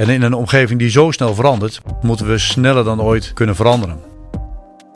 En 0.00 0.08
in 0.08 0.22
een 0.22 0.34
omgeving 0.34 0.78
die 0.78 0.90
zo 0.90 1.10
snel 1.10 1.34
verandert, 1.34 1.80
moeten 2.02 2.28
we 2.28 2.38
sneller 2.38 2.84
dan 2.84 3.02
ooit 3.02 3.32
kunnen 3.32 3.56
veranderen. 3.56 3.98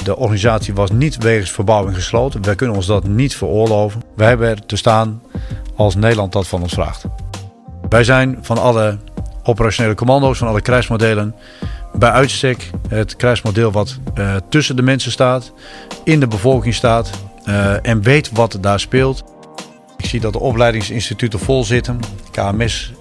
De 0.04 0.16
organisatie 0.16 0.74
was 0.74 0.90
niet 0.90 1.16
wegens 1.16 1.50
verbouwing 1.50 1.96
gesloten. 1.96 2.42
Wij 2.42 2.54
kunnen 2.54 2.76
ons 2.76 2.86
dat 2.86 3.06
niet 3.06 3.36
veroorloven. 3.36 4.02
Wij 4.17 4.28
hebben 4.28 4.48
er 4.48 4.67
te 4.67 4.76
staan 4.76 5.22
als 5.76 5.94
Nederland 5.94 6.32
dat 6.32 6.46
van 6.46 6.62
ons 6.62 6.72
vraagt. 6.72 7.04
Wij 7.88 8.04
zijn 8.04 8.38
van 8.40 8.59
alle 8.59 8.98
operationele 9.43 9.95
commando's, 9.95 10.38
van 10.38 10.48
alle 10.48 10.61
krijgsmodellen, 10.61 11.34
bij 11.95 12.11
uitstek 12.11 12.71
het 12.89 13.16
krijgsmodel 13.16 13.73
wat 13.73 13.98
uh, 14.18 14.36
tussen 14.48 14.77
de 14.77 14.82
mensen 14.82 15.12
staat, 15.12 15.52
in 16.05 16.21
de 16.21 16.29
bevolking 16.29 16.75
staat 16.75 17.11
uh, 17.48 17.86
en 17.86 18.02
weet 18.02 18.30
wat 18.32 18.59
daar 18.61 18.80
speelt. 18.80 19.25
Ik 19.96 20.07
zie 20.07 20.21
dat 20.21 20.32
de 20.32 20.41
opleidingsinstituten 20.41 21.39
vol 21.39 21.64
zitten. 21.64 22.00
KMS 22.30 22.93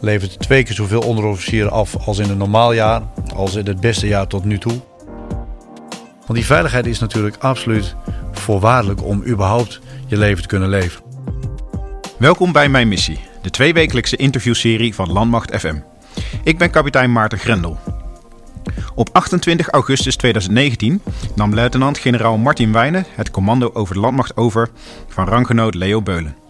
levert 0.00 0.38
twee 0.38 0.62
keer 0.62 0.74
zoveel 0.74 1.00
onderofficieren 1.00 1.70
af 1.70 1.96
als 1.96 2.18
in 2.18 2.30
een 2.30 2.38
normaal 2.38 2.72
jaar, 2.72 3.02
als 3.34 3.54
in 3.54 3.66
het 3.66 3.80
beste 3.80 4.06
jaar 4.06 4.26
tot 4.26 4.44
nu 4.44 4.58
toe. 4.58 4.80
Want 6.26 6.34
die 6.34 6.46
veiligheid 6.46 6.86
is 6.86 6.98
natuurlijk 6.98 7.36
absoluut 7.38 7.94
voorwaardelijk 8.32 9.04
om 9.04 9.24
überhaupt 9.26 9.80
je 10.06 10.16
leven 10.16 10.42
te 10.42 10.48
kunnen 10.48 10.68
leven. 10.68 11.02
Welkom 12.18 12.52
bij 12.52 12.68
Mijn 12.68 12.88
Missie, 12.88 13.20
de 13.42 13.50
tweewekelijkse 13.50 14.16
interviewserie 14.16 14.94
van 14.94 15.12
Landmacht 15.12 15.56
FM. 15.56 15.76
Ik 16.44 16.58
ben 16.58 16.70
kapitein 16.70 17.12
Maarten 17.12 17.38
Grendel. 17.38 17.78
Op 18.94 19.08
28 19.12 19.68
augustus 19.68 20.16
2019 20.16 21.02
nam 21.34 21.54
luitenant-generaal 21.54 22.36
Martin 22.36 22.72
Wijnen 22.72 23.06
het 23.14 23.30
commando 23.30 23.70
over 23.72 23.94
de 23.94 24.00
landmacht 24.00 24.36
over 24.36 24.70
van 25.08 25.28
ranggenoot 25.28 25.74
Leo 25.74 26.02
Beulen. 26.02 26.47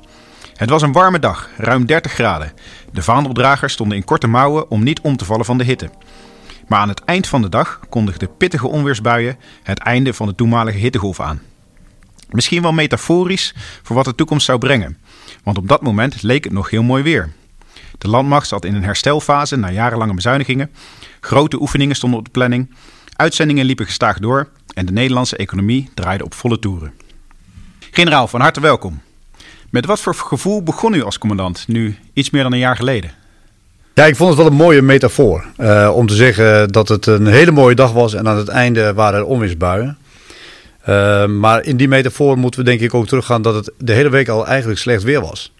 Het 0.58 0.70
was 0.70 0.82
een 0.82 0.92
warme 0.92 1.18
dag, 1.18 1.48
ruim 1.56 1.86
30 1.86 2.12
graden. 2.12 2.52
De 2.92 3.02
vaandeldragers 3.02 3.72
stonden 3.72 3.96
in 3.96 4.04
korte 4.04 4.26
mouwen 4.26 4.70
om 4.70 4.82
niet 4.82 5.00
om 5.00 5.16
te 5.16 5.24
vallen 5.24 5.44
van 5.44 5.58
de 5.58 5.64
hitte. 5.64 5.90
Maar 6.66 6.78
aan 6.78 6.88
het 6.88 7.04
eind 7.04 7.26
van 7.26 7.42
de 7.42 7.48
dag 7.48 7.80
kondigden 7.88 8.36
pittige 8.36 8.68
onweersbuien 8.68 9.36
het 9.62 9.78
einde 9.78 10.14
van 10.14 10.26
de 10.26 10.34
toenmalige 10.34 10.78
hittegolf 10.78 11.20
aan. 11.20 11.40
Misschien 12.30 12.62
wel 12.62 12.72
metaforisch 12.72 13.54
voor 13.82 13.96
wat 13.96 14.04
de 14.04 14.14
toekomst 14.14 14.46
zou 14.46 14.58
brengen, 14.58 14.98
want 15.42 15.58
op 15.58 15.68
dat 15.68 15.82
moment 15.82 16.22
leek 16.22 16.44
het 16.44 16.52
nog 16.52 16.70
heel 16.70 16.82
mooi 16.82 17.02
weer. 17.02 17.32
De 17.98 18.08
landmacht 18.08 18.48
zat 18.48 18.64
in 18.64 18.74
een 18.74 18.84
herstelfase 18.84 19.56
na 19.56 19.70
jarenlange 19.70 20.14
bezuinigingen. 20.14 20.70
Grote 21.20 21.60
oefeningen 21.60 21.96
stonden 21.96 22.18
op 22.18 22.24
de 22.24 22.30
planning. 22.30 22.74
Uitzendingen 23.16 23.64
liepen 23.64 23.86
gestaag 23.86 24.18
door 24.18 24.48
en 24.74 24.86
de 24.86 24.92
Nederlandse 24.92 25.36
economie 25.36 25.90
draaide 25.94 26.24
op 26.24 26.34
volle 26.34 26.58
toeren. 26.58 26.92
Generaal, 27.90 28.28
van 28.28 28.40
harte 28.40 28.60
welkom. 28.60 29.00
Met 29.70 29.86
wat 29.86 30.00
voor 30.00 30.14
gevoel 30.14 30.62
begon 30.62 30.94
u 30.94 31.02
als 31.02 31.18
commandant, 31.18 31.64
nu 31.66 31.96
iets 32.12 32.30
meer 32.30 32.42
dan 32.42 32.52
een 32.52 32.58
jaar 32.58 32.76
geleden? 32.76 33.10
Ja, 33.94 34.04
ik 34.04 34.16
vond 34.16 34.28
het 34.28 34.38
wel 34.38 34.46
een 34.46 34.56
mooie 34.56 34.82
metafoor. 34.82 35.44
Uh, 35.58 35.90
om 35.94 36.06
te 36.06 36.14
zeggen 36.14 36.68
dat 36.68 36.88
het 36.88 37.06
een 37.06 37.26
hele 37.26 37.50
mooie 37.50 37.74
dag 37.74 37.92
was 37.92 38.14
en 38.14 38.28
aan 38.28 38.36
het 38.36 38.48
einde 38.48 38.94
waren 38.94 39.18
er 39.18 39.26
onweersbuien. 39.26 39.98
Uh, 40.88 41.26
maar 41.26 41.64
in 41.64 41.76
die 41.76 41.88
metafoor 41.88 42.38
moeten 42.38 42.60
we 42.60 42.66
denk 42.66 42.80
ik 42.80 42.94
ook 42.94 43.06
teruggaan 43.06 43.42
dat 43.42 43.54
het 43.54 43.72
de 43.78 43.92
hele 43.92 44.08
week 44.08 44.28
al 44.28 44.46
eigenlijk 44.46 44.80
slecht 44.80 45.02
weer 45.02 45.20
was. 45.20 45.52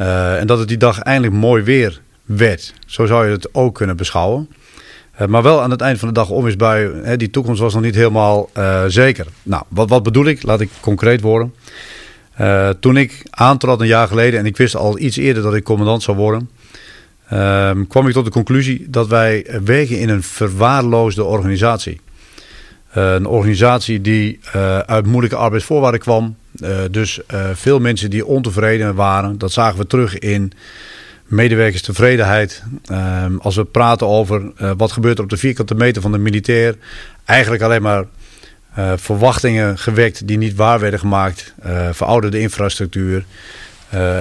Uh, 0.00 0.40
en 0.40 0.46
dat 0.46 0.58
het 0.58 0.68
die 0.68 0.76
dag 0.76 0.98
eindelijk 0.98 1.34
mooi 1.34 1.62
weer 1.62 2.00
werd. 2.24 2.74
Zo 2.86 3.06
zou 3.06 3.26
je 3.26 3.32
het 3.32 3.54
ook 3.54 3.74
kunnen 3.74 3.96
beschouwen. 3.96 4.48
maar 5.28 5.42
wel 5.42 5.62
aan 5.62 5.70
het 5.70 5.80
eind 5.80 5.98
van 5.98 6.08
de 6.08 6.14
dag 6.14 6.30
onweersbuien. 6.30 7.18
Die 7.18 7.30
toekomst 7.30 7.60
was 7.60 7.74
nog 7.74 7.82
niet 7.82 7.94
helemaal 7.94 8.50
zeker. 8.86 9.26
Nou, 9.42 9.62
wat, 9.68 9.88
wat 9.88 10.02
bedoel 10.02 10.26
ik? 10.26 10.42
Laat 10.42 10.60
ik 10.60 10.70
concreet 10.80 11.20
worden. 11.20 11.54
Toen 12.80 12.96
ik 12.96 13.22
aantrad 13.30 13.80
een 13.80 13.86
jaar 13.86 14.08
geleden 14.08 14.40
en 14.40 14.46
ik 14.46 14.56
wist 14.56 14.76
al 14.76 14.98
iets 14.98 15.16
eerder 15.16 15.42
dat 15.42 15.54
ik 15.54 15.64
commandant 15.64 16.02
zou 16.02 16.16
worden 16.16 16.48
um, 17.32 17.86
kwam 17.86 18.06
ik 18.06 18.12
tot 18.12 18.24
de 18.24 18.30
conclusie 18.30 18.86
dat 18.88 19.08
wij 19.08 19.46
wegen 19.64 19.98
in 19.98 20.08
een 20.08 20.22
verwaarloosde 20.22 21.24
organisatie. 21.24 22.00
Uh, 22.96 23.12
een 23.12 23.26
organisatie 23.26 24.00
die 24.00 24.38
uh, 24.56 24.78
uit 24.78 25.06
moeilijke 25.06 25.36
arbeidsvoorwaarden 25.36 26.00
kwam. 26.00 26.36
Dus 26.90 27.20
veel 27.52 27.80
mensen 27.80 28.10
die 28.10 28.26
ontevreden 28.26 28.94
waren. 28.94 29.38
Dat 29.38 29.52
zagen 29.52 29.78
we 29.78 29.86
terug 29.86 30.18
in 30.18 30.52
medewerkerstevredenheid. 31.24 32.62
Ehm, 32.84 33.36
als 33.36 33.56
we 33.56 33.64
praten 33.64 34.06
over 34.06 34.52
wat 34.76 34.92
gebeurt 34.92 35.18
er 35.18 35.24
op 35.24 35.30
de 35.30 35.36
vierkante 35.36 35.74
meter 35.74 36.02
van 36.02 36.12
de 36.12 36.18
militair. 36.18 36.74
Eigenlijk 37.24 37.62
alleen 37.62 37.82
maar 37.82 38.04
verwachtingen 38.96 39.78
gewekt 39.78 40.26
die 40.26 40.38
niet 40.38 40.54
waar 40.54 40.80
werden 40.80 41.00
gemaakt. 41.00 41.54
verouderde 41.92 42.40
infrastructuur 42.40 43.24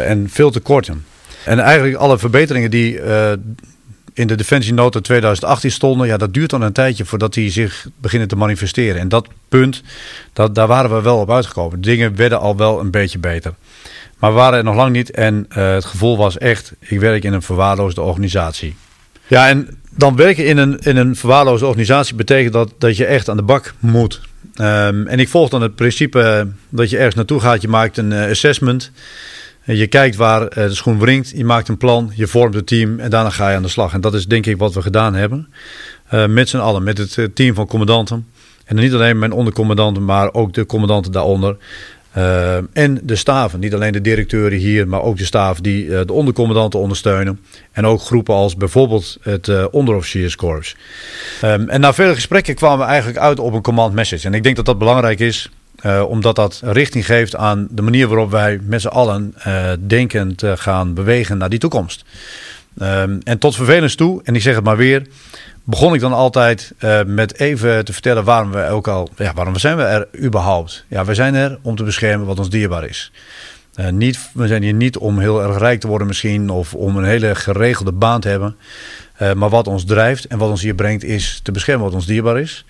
en 0.05 0.29
veel 0.29 0.51
tekorten. 0.51 1.05
En 1.45 1.59
eigenlijk 1.59 1.97
alle 1.97 2.17
verbeteringen 2.17 2.71
die 2.71 2.99
in 4.13 4.27
de 4.27 4.35
Defensienota 4.35 4.99
2018 4.99 5.71
stonden, 5.71 6.07
ja, 6.07 6.17
dat 6.17 6.33
duurt 6.33 6.49
dan 6.49 6.61
een 6.61 6.73
tijdje 6.73 7.05
voordat 7.05 7.33
die 7.33 7.51
zich 7.51 7.87
beginnen 8.01 8.27
te 8.27 8.35
manifesteren. 8.35 9.01
En 9.01 9.09
dat 9.09 9.27
punt, 9.49 9.81
dat, 10.33 10.55
daar 10.55 10.67
waren 10.67 10.95
we 10.95 11.01
wel 11.01 11.19
op 11.19 11.31
uitgekomen. 11.31 11.81
Dingen 11.81 12.15
werden 12.15 12.39
al 12.39 12.57
wel 12.57 12.79
een 12.79 12.91
beetje 12.91 13.19
beter. 13.19 13.53
Maar 14.17 14.31
waren 14.31 14.57
er 14.57 14.63
nog 14.63 14.75
lang 14.75 14.91
niet 14.91 15.11
en 15.11 15.45
het 15.49 15.85
gevoel 15.85 16.17
was 16.17 16.37
echt, 16.37 16.73
ik 16.79 16.99
werk 16.99 17.23
in 17.23 17.33
een 17.33 17.41
verwaarloosde 17.41 18.01
organisatie. 18.01 18.75
Ja, 19.27 19.47
en 19.47 19.81
dan 19.89 20.15
werken 20.15 20.45
in 20.45 20.57
een, 20.57 20.79
in 20.79 20.97
een 20.97 21.15
verwaarloosde 21.15 21.65
organisatie 21.65 22.15
betekent 22.15 22.53
dat 22.53 22.73
dat 22.77 22.97
je 22.97 23.05
echt 23.05 23.29
aan 23.29 23.37
de 23.37 23.43
bak 23.43 23.73
moet. 23.79 24.21
Um, 24.55 25.07
en 25.07 25.19
ik 25.19 25.29
volg 25.29 25.49
dan 25.49 25.61
het 25.61 25.75
principe 25.75 26.47
dat 26.69 26.89
je 26.89 26.97
ergens 26.97 27.15
naartoe 27.15 27.39
gaat, 27.39 27.61
je 27.61 27.67
maakt 27.67 27.97
een 27.97 28.11
uh, 28.11 28.29
assessment. 28.29 28.91
Je 29.65 29.87
kijkt 29.87 30.15
waar 30.15 30.47
eh, 30.47 30.67
de 30.67 30.73
schoen 30.73 30.99
wringt, 30.99 31.29
je 31.35 31.45
maakt 31.45 31.67
een 31.67 31.77
plan, 31.77 32.11
je 32.15 32.27
vormt 32.27 32.55
een 32.55 32.65
team 32.65 32.99
en 32.99 33.09
daarna 33.09 33.29
ga 33.29 33.49
je 33.49 33.55
aan 33.55 33.61
de 33.61 33.67
slag. 33.67 33.93
En 33.93 34.01
dat 34.01 34.13
is 34.13 34.25
denk 34.25 34.45
ik 34.45 34.57
wat 34.57 34.73
we 34.73 34.81
gedaan 34.81 35.13
hebben. 35.13 35.47
Uh, 36.13 36.25
met 36.25 36.49
z'n 36.49 36.57
allen, 36.57 36.83
met 36.83 36.97
het 36.97 37.17
eh, 37.17 37.25
team 37.33 37.55
van 37.55 37.67
commandanten. 37.67 38.27
En 38.65 38.75
niet 38.75 38.93
alleen 38.93 39.19
mijn 39.19 39.31
ondercommandanten, 39.31 40.05
maar 40.05 40.33
ook 40.33 40.53
de 40.53 40.65
commandanten 40.65 41.11
daaronder. 41.11 41.57
Uh, 42.17 42.55
en 42.73 42.99
de 43.03 43.15
staven, 43.15 43.59
niet 43.59 43.73
alleen 43.73 43.91
de 43.91 44.01
directeuren 44.01 44.57
hier, 44.57 44.87
maar 44.87 45.01
ook 45.01 45.17
de 45.17 45.25
staaf 45.25 45.59
die 45.59 45.85
uh, 45.85 45.99
de 46.05 46.13
ondercommandanten 46.13 46.79
ondersteunen. 46.79 47.39
En 47.71 47.85
ook 47.85 48.01
groepen 48.01 48.33
als 48.33 48.55
bijvoorbeeld 48.55 49.17
het 49.21 49.47
uh, 49.47 49.65
onderofficierskorps. 49.71 50.75
Um, 51.43 51.69
en 51.69 51.79
na 51.79 51.93
vele 51.93 52.13
gesprekken 52.13 52.55
kwamen 52.55 52.79
we 52.79 52.91
eigenlijk 52.91 53.19
uit 53.19 53.39
op 53.39 53.53
een 53.53 53.61
command 53.61 53.93
message. 53.93 54.27
En 54.27 54.33
ik 54.33 54.43
denk 54.43 54.55
dat 54.55 54.65
dat 54.65 54.77
belangrijk 54.77 55.19
is. 55.19 55.49
Uh, 55.85 56.03
omdat 56.07 56.35
dat 56.35 56.61
richting 56.63 57.05
geeft 57.05 57.35
aan 57.35 57.67
de 57.71 57.81
manier 57.81 58.07
waarop 58.07 58.31
wij 58.31 58.59
met 58.63 58.81
z'n 58.81 58.87
allen 58.87 59.33
denken 59.87 60.35
te 60.35 60.57
gaan 60.57 60.93
bewegen 60.93 61.37
naar 61.37 61.49
die 61.49 61.59
toekomst. 61.59 62.05
Um, 62.81 63.19
en 63.23 63.37
tot 63.37 63.55
vervelens 63.55 63.95
toe, 63.95 64.21
en 64.23 64.35
ik 64.35 64.41
zeg 64.41 64.55
het 64.55 64.63
maar 64.63 64.77
weer, 64.77 65.07
begon 65.63 65.93
ik 65.93 65.99
dan 65.99 66.13
altijd 66.13 66.73
uh, 66.79 66.99
met 67.05 67.39
even 67.39 67.85
te 67.85 67.93
vertellen 67.93 68.23
waarom 68.23 68.51
we 68.51 68.67
ook 68.67 68.87
al, 68.87 69.09
ja, 69.17 69.33
waarom 69.33 69.57
zijn 69.57 69.77
we 69.77 69.83
er 69.83 70.07
überhaupt? 70.23 70.85
Ja, 70.87 71.05
we 71.05 71.13
zijn 71.13 71.35
er 71.35 71.59
om 71.61 71.75
te 71.75 71.83
beschermen 71.83 72.27
wat 72.27 72.39
ons 72.39 72.49
dierbaar 72.49 72.85
is. 72.85 73.11
niet, 73.91 74.29
we 74.33 74.47
zijn 74.47 74.63
hier 74.63 74.73
niet 74.73 74.97
om 74.97 75.19
heel 75.19 75.43
erg 75.43 75.57
rijk 75.57 75.79
te 75.79 75.87
worden 75.87 76.07
misschien 76.07 76.49
of 76.49 76.73
om 76.73 76.97
een 76.97 77.03
hele 77.03 77.35
geregelde 77.35 77.91
baan 77.91 78.21
te 78.21 78.27
hebben. 78.27 78.55
maar 79.35 79.49
wat 79.49 79.67
ons 79.67 79.85
drijft 79.85 80.25
en 80.25 80.37
wat 80.37 80.49
ons 80.49 80.61
hier 80.61 80.75
brengt 80.75 81.03
is 81.03 81.39
te 81.43 81.51
beschermen 81.51 81.85
wat 81.85 81.93
ons 81.93 82.05
dierbaar 82.05 82.39
is. 82.39 82.65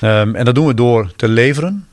Um, 0.00 0.34
en 0.34 0.44
dat 0.44 0.54
doen 0.54 0.66
we 0.66 0.74
door 0.74 1.12
te 1.16 1.28
leveren, 1.28 1.86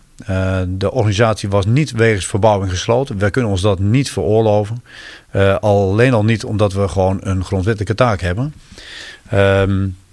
de 0.67 0.91
organisatie 0.91 1.49
was 1.49 1.65
niet 1.65 1.91
wegens 1.91 2.25
verbouwing 2.25 2.71
gesloten. 2.71 3.17
Wij 3.19 3.29
kunnen 3.29 3.51
ons 3.51 3.61
dat 3.61 3.79
niet 3.79 4.11
veroorloven. 4.11 4.83
Alleen 5.59 6.13
al 6.13 6.23
niet 6.25 6.43
omdat 6.43 6.73
we 6.73 6.87
gewoon 6.87 7.17
een 7.21 7.43
grondwettelijke 7.43 7.95
taak 7.95 8.21
hebben. 8.21 8.53
Uh, 9.33 9.63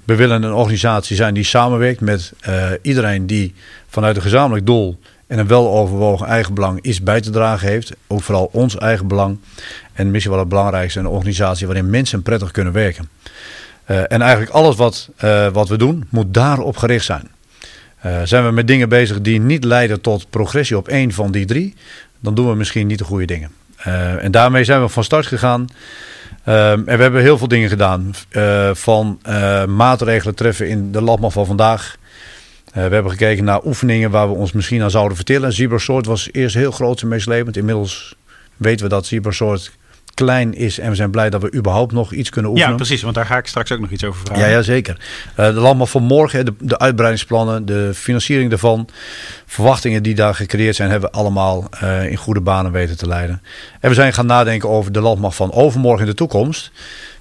we 0.04 0.14
willen 0.14 0.42
een 0.42 0.52
organisatie 0.52 1.16
zijn 1.16 1.34
die 1.34 1.44
samenwerkt 1.44 2.00
met 2.00 2.32
uh, 2.48 2.70
iedereen 2.82 3.26
die 3.26 3.54
vanuit 3.88 4.16
een 4.16 4.22
gezamenlijk 4.22 4.66
doel 4.66 4.98
en 5.26 5.38
een 5.38 5.46
weloverwogen 5.46 6.26
eigen 6.26 6.54
belang 6.54 6.82
iets 6.82 7.02
bij 7.02 7.20
te 7.20 7.30
dragen 7.30 7.68
heeft. 7.68 7.92
Ook 8.06 8.22
vooral 8.22 8.48
ons 8.52 8.76
eigen 8.76 9.06
belang. 9.06 9.38
En 9.92 10.10
misschien 10.10 10.32
wel 10.32 10.40
het 10.40 10.48
belangrijkste, 10.48 10.98
een 10.98 11.06
organisatie 11.06 11.66
waarin 11.66 11.90
mensen 11.90 12.22
prettig 12.22 12.50
kunnen 12.50 12.72
werken. 12.72 13.08
en 13.84 14.22
eigenlijk 14.22 14.50
alles 14.50 14.76
wat, 14.76 15.08
wat 15.52 15.68
we 15.68 15.76
doen 15.76 16.04
moet 16.08 16.34
daarop 16.34 16.76
gericht 16.76 17.04
zijn. 17.04 17.28
Zijn 18.24 18.44
we 18.44 18.50
met 18.50 18.66
dingen 18.66 18.88
bezig 18.88 19.20
die 19.20 19.40
niet 19.40 19.64
leiden 19.64 20.00
tot 20.00 20.30
progressie 20.30 20.76
op 20.76 20.88
één 20.88 21.12
van 21.12 21.32
die 21.32 21.44
drie, 21.44 21.74
dan 22.20 22.34
doen 22.34 22.48
we 22.48 22.54
misschien 22.54 22.86
niet 22.86 22.98
de 22.98 23.04
goede 23.04 23.24
dingen. 23.26 23.50
Uh, 23.86 24.24
en 24.24 24.30
daarmee 24.30 24.64
zijn 24.64 24.82
we 24.82 24.88
van 24.88 25.04
start 25.04 25.26
gegaan. 25.26 25.66
Uh, 26.48 26.70
en 26.70 26.84
we 26.84 27.02
hebben 27.02 27.22
heel 27.22 27.38
veel 27.38 27.48
dingen 27.48 27.68
gedaan. 27.68 28.14
van 28.72 29.20
maatregelen 29.76 30.34
treffen 30.34 30.68
in 30.68 30.92
de 30.92 31.02
landmacht 31.02 31.34
van 31.34 31.46
vandaag. 31.46 31.96
we 32.72 32.80
hebben 32.80 33.10
gekeken 33.10 33.44
naar 33.44 33.64
oefeningen 33.64 34.10
waar 34.10 34.28
we 34.28 34.34
ons 34.34 34.52
misschien 34.52 34.82
aan 34.82 34.90
zouden 34.90 35.16
vertellen. 35.16 35.52
Cybersoort 35.52 36.06
was 36.06 36.28
eerst 36.32 36.54
heel 36.54 36.70
groot 36.70 37.02
en 37.02 37.08
meeslepend. 37.08 37.56
Inmiddels 37.56 38.14
weten 38.56 38.84
we 38.84 38.90
dat 38.90 39.06
Cybersoort 39.06 39.72
klein 40.14 40.54
is. 40.54 40.78
En 40.78 40.90
we 40.90 40.94
zijn 40.94 41.10
blij 41.10 41.30
dat 41.30 41.42
we 41.42 41.54
überhaupt 41.54 41.92
nog 41.92 42.12
iets 42.12 42.30
kunnen 42.30 42.50
oefenen. 42.50 42.70
Ja, 42.70 42.76
precies. 42.76 43.02
Want 43.02 43.14
daar 43.14 43.26
ga 43.26 43.36
ik 43.36 43.46
straks 43.46 43.72
ook 43.72 43.80
nog 43.80 43.90
iets 43.90 44.04
over 44.04 44.20
vragen. 44.24 44.44
Ja, 44.44 44.50
ja 44.50 44.62
zeker. 44.62 44.96
Uh, 45.30 45.46
de 45.46 45.52
landbouw 45.52 45.86
van 45.86 46.02
morgen, 46.02 46.44
de, 46.44 46.54
de, 46.58 46.78
uitbreidingsplannen, 46.78 47.66
de 47.66 47.90
financiering 47.94 48.50
daarvan. 48.50 48.88
Verwachtingen 49.46 50.02
die 50.02 50.14
daar 50.14 50.34
gecreëerd 50.34 50.76
zijn, 50.76 50.90
hebben 50.90 51.10
we 51.10 51.16
allemaal 51.16 51.68
uh, 51.82 52.10
in 52.10 52.16
goede 52.16 52.40
banen 52.40 52.72
weten 52.72 52.96
te 52.96 53.06
leiden. 53.06 53.42
En 53.80 53.88
we 53.88 53.94
zijn 53.94 54.12
gaan 54.12 54.26
nadenken 54.26 54.68
over 54.68 54.92
de 54.92 55.00
landmacht 55.00 55.36
van 55.36 55.52
overmorgen 55.52 56.04
in 56.04 56.10
de 56.10 56.16
toekomst. 56.16 56.72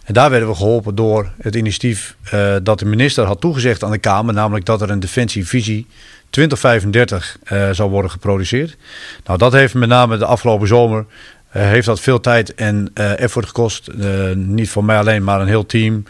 En 0.06 0.14
daar 0.14 0.30
werden 0.30 0.50
we 0.50 0.56
geholpen 0.56 0.96
door 0.96 1.32
het 1.42 1.56
initiatief 1.56 2.16
uh, 2.34 2.56
dat 2.64 2.80
de 2.80 2.86
minister 2.86 3.26
had 3.26 3.42
toegezegd 3.42 3.84
aan 3.84 3.92
de 3.92 3.98
Kamer, 3.98 4.34
namelijk 4.34 4.66
dat 4.66 4.82
er 4.82 4.90
een 4.90 5.00
defensievisie 5.00 5.88
2035 6.30 7.38
uh, 7.44 7.70
zou 7.72 7.90
worden 7.90 8.12
geproduceerd. 8.12 8.78
Nou, 9.26 9.38
dat 9.38 9.52
heeft 9.52 9.74
met 9.74 9.90
name 9.90 10.18
de 10.18 10.26
afgelopen 10.26 10.68
zomer 10.68 11.06
heeft 11.52 11.86
dat 11.86 12.00
veel 12.00 12.20
tijd 12.20 12.56
en 12.56 12.92
effort 12.96 13.46
gekost. 13.46 13.90
niet 14.36 14.70
voor 14.70 14.84
mij 14.84 14.98
alleen, 14.98 15.24
maar 15.24 15.42
een 15.42 15.48
heel 15.48 15.66
team. 15.66 16.04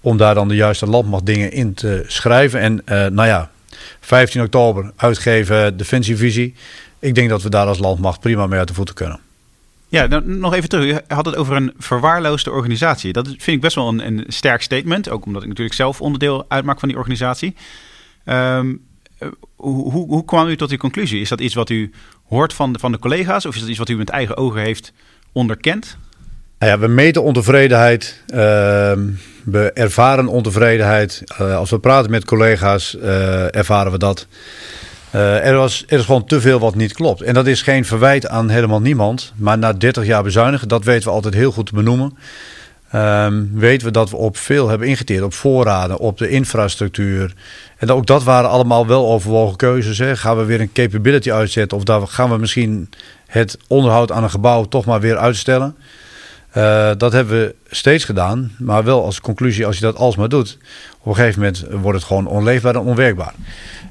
Om 0.00 0.16
daar 0.16 0.34
dan 0.34 0.48
de 0.48 0.54
juiste 0.54 0.86
landmachtdingen 0.86 1.52
in 1.52 1.74
te 1.74 2.04
schrijven. 2.06 2.60
En 2.60 2.82
nou 3.14 3.26
ja, 3.26 3.50
15 4.00 4.42
oktober 4.42 4.92
uitgeven 4.96 5.76
defensievisie. 5.76 6.54
Ik 6.98 7.14
denk 7.14 7.28
dat 7.28 7.42
we 7.42 7.50
daar 7.50 7.66
als 7.66 7.78
landmacht 7.78 8.20
prima 8.20 8.46
mee 8.46 8.58
uit 8.58 8.68
de 8.68 8.74
voeten 8.74 8.94
kunnen. 8.94 9.20
Ja, 9.88 10.20
nog 10.24 10.54
even 10.54 10.68
terug. 10.68 10.86
Je 10.86 11.02
had 11.14 11.26
het 11.26 11.36
over 11.36 11.56
een 11.56 11.72
verwaarloosde 11.78 12.50
organisatie. 12.50 13.12
Dat 13.12 13.26
vind 13.26 13.46
ik 13.46 13.60
best 13.60 13.74
wel 13.74 13.88
een, 13.88 14.06
een 14.06 14.24
sterk 14.26 14.62
statement. 14.62 15.10
Ook 15.10 15.26
omdat 15.26 15.42
ik 15.42 15.48
natuurlijk 15.48 15.76
zelf 15.76 16.00
onderdeel 16.00 16.44
uitmaak 16.48 16.78
van 16.78 16.88
die 16.88 16.96
organisatie. 16.96 17.54
Hoe, 19.56 19.90
hoe, 19.90 20.08
hoe 20.08 20.24
kwam 20.24 20.48
u 20.48 20.56
tot 20.56 20.68
die 20.68 20.78
conclusie? 20.78 21.20
Is 21.20 21.28
dat 21.28 21.40
iets 21.40 21.54
wat 21.54 21.70
u 21.70 21.90
hoort 22.28 22.52
van 22.52 22.72
de, 22.72 22.78
van 22.78 22.92
de 22.92 22.98
collega's? 22.98 23.46
Of 23.46 23.54
is 23.54 23.60
dat 23.60 23.68
iets 23.70 23.78
wat 23.78 23.88
u 23.88 23.96
met 23.96 24.08
eigen 24.08 24.36
ogen 24.36 24.60
heeft 24.60 24.92
onderkend? 25.32 25.96
Nou 26.58 26.72
ja, 26.72 26.78
we 26.78 26.86
meten 26.86 27.22
ontevredenheid. 27.22 28.22
Uh, 28.26 28.36
we 29.44 29.70
ervaren 29.74 30.26
ontevredenheid. 30.26 31.22
Uh, 31.40 31.56
als 31.56 31.70
we 31.70 31.78
praten 31.78 32.10
met 32.10 32.24
collega's, 32.24 32.96
uh, 33.02 33.54
ervaren 33.54 33.92
we 33.92 33.98
dat. 33.98 34.26
Uh, 35.14 35.46
er, 35.46 35.56
was, 35.56 35.84
er 35.86 35.98
is 35.98 36.04
gewoon 36.04 36.24
te 36.24 36.40
veel 36.40 36.58
wat 36.58 36.74
niet 36.74 36.92
klopt. 36.92 37.22
En 37.22 37.34
dat 37.34 37.46
is 37.46 37.62
geen 37.62 37.84
verwijt 37.84 38.28
aan 38.28 38.48
helemaal 38.48 38.80
niemand. 38.80 39.32
Maar 39.36 39.58
na 39.58 39.72
30 39.72 40.06
jaar 40.06 40.22
bezuinigen, 40.22 40.68
dat 40.68 40.84
weten 40.84 41.08
we 41.08 41.14
altijd 41.14 41.34
heel 41.34 41.52
goed 41.52 41.66
te 41.66 41.74
benoemen. 41.74 42.18
Um, 42.94 43.50
weten 43.54 43.86
we 43.86 43.92
dat 43.92 44.10
we 44.10 44.16
op 44.16 44.36
veel 44.36 44.68
hebben 44.68 44.88
ingeteerd. 44.88 45.22
Op 45.22 45.34
voorraden, 45.34 45.98
op 45.98 46.18
de 46.18 46.28
infrastructuur. 46.28 47.34
En 47.76 47.90
ook 47.90 48.06
dat 48.06 48.22
waren 48.22 48.50
allemaal 48.50 48.86
wel 48.86 49.08
overwogen 49.08 49.56
keuzes. 49.56 49.98
Hè. 49.98 50.16
Gaan 50.16 50.36
we 50.36 50.44
weer 50.44 50.60
een 50.60 50.72
capability 50.72 51.32
uitzetten? 51.32 51.78
Of 51.78 52.10
gaan 52.10 52.30
we 52.30 52.36
misschien 52.38 52.90
het 53.26 53.58
onderhoud 53.66 54.12
aan 54.12 54.22
een 54.22 54.30
gebouw 54.30 54.64
toch 54.64 54.84
maar 54.84 55.00
weer 55.00 55.16
uitstellen? 55.16 55.76
Uh, 56.56 56.90
dat 56.96 57.12
hebben 57.12 57.38
we 57.38 57.54
steeds 57.70 58.04
gedaan. 58.04 58.52
Maar 58.58 58.84
wel 58.84 59.04
als 59.04 59.20
conclusie, 59.20 59.66
als 59.66 59.76
je 59.76 59.82
dat 59.82 59.96
alsmaar 59.96 60.28
doet... 60.28 60.58
op 61.00 61.06
een 61.06 61.14
gegeven 61.14 61.40
moment 61.40 61.64
wordt 61.70 61.98
het 61.98 62.06
gewoon 62.06 62.26
onleefbaar 62.26 62.74
en 62.74 62.80
onwerkbaar. 62.80 63.34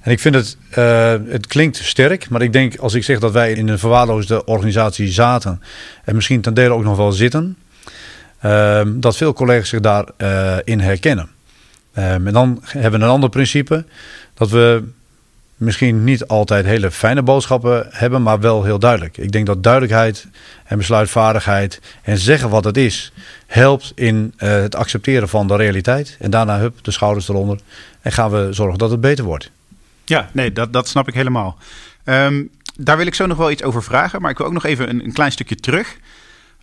En 0.01 0.11
ik 0.11 0.19
vind 0.19 0.35
het, 0.35 0.57
uh, 0.77 1.31
het 1.31 1.47
klinkt 1.47 1.77
sterk, 1.77 2.29
maar 2.29 2.41
ik 2.41 2.53
denk 2.53 2.77
als 2.77 2.93
ik 2.93 3.03
zeg 3.03 3.19
dat 3.19 3.31
wij 3.31 3.51
in 3.51 3.67
een 3.67 3.79
verwaarloosde 3.79 4.45
organisatie 4.45 5.07
zaten 5.07 5.61
en 6.03 6.15
misschien 6.15 6.41
ten 6.41 6.53
dele 6.53 6.73
ook 6.73 6.83
nog 6.83 6.97
wel 6.97 7.11
zitten, 7.11 7.57
uh, 8.45 8.81
dat 8.85 9.17
veel 9.17 9.33
collega's 9.33 9.69
zich 9.69 9.79
daarin 9.79 10.13
uh, 10.17 10.57
in 10.63 10.79
herkennen. 10.79 11.29
en 11.93 12.23
dan 12.23 12.61
hebben 12.63 12.99
we 12.99 13.05
een 13.05 13.11
ander 13.11 13.29
principe, 13.29 13.85
dat 14.33 14.49
we 14.49 14.83
misschien 15.57 16.03
niet 16.03 16.27
altijd 16.27 16.65
hele 16.65 16.91
fijne 16.91 17.21
boodschappen 17.21 17.87
hebben, 17.89 18.21
maar 18.21 18.39
wel 18.39 18.63
heel 18.63 18.79
duidelijk. 18.79 19.17
Ik 19.17 19.31
denk 19.31 19.45
dat 19.45 19.63
duidelijkheid 19.63 20.27
en 20.65 20.77
besluitvaardigheid 20.77 21.81
en 22.01 22.17
zeggen 22.17 22.49
wat 22.49 22.63
het 22.63 22.77
is, 22.77 23.11
helpt 23.47 23.91
in 23.95 24.33
het 24.37 24.75
accepteren 24.75 25.29
van 25.29 25.47
de 25.47 25.55
realiteit. 25.55 26.17
En 26.19 26.29
daarna 26.29 26.59
hup, 26.59 26.83
de 26.83 26.91
schouders 26.91 27.27
eronder 27.29 27.59
en 28.01 28.11
gaan 28.11 28.31
we 28.31 28.47
zorgen 28.51 28.77
dat 28.77 28.91
het 28.91 29.01
beter 29.01 29.25
wordt. 29.25 29.51
Ja, 30.05 30.29
nee, 30.33 30.51
dat, 30.51 30.73
dat 30.73 30.87
snap 30.87 31.07
ik 31.07 31.13
helemaal. 31.13 31.57
Um, 32.03 32.49
daar 32.75 32.97
wil 32.97 33.05
ik 33.05 33.15
zo 33.15 33.25
nog 33.25 33.37
wel 33.37 33.51
iets 33.51 33.63
over 33.63 33.83
vragen, 33.83 34.21
maar 34.21 34.31
ik 34.31 34.37
wil 34.37 34.47
ook 34.47 34.53
nog 34.53 34.65
even 34.65 34.89
een, 34.89 35.03
een 35.03 35.13
klein 35.13 35.31
stukje 35.31 35.55
terug. 35.55 35.97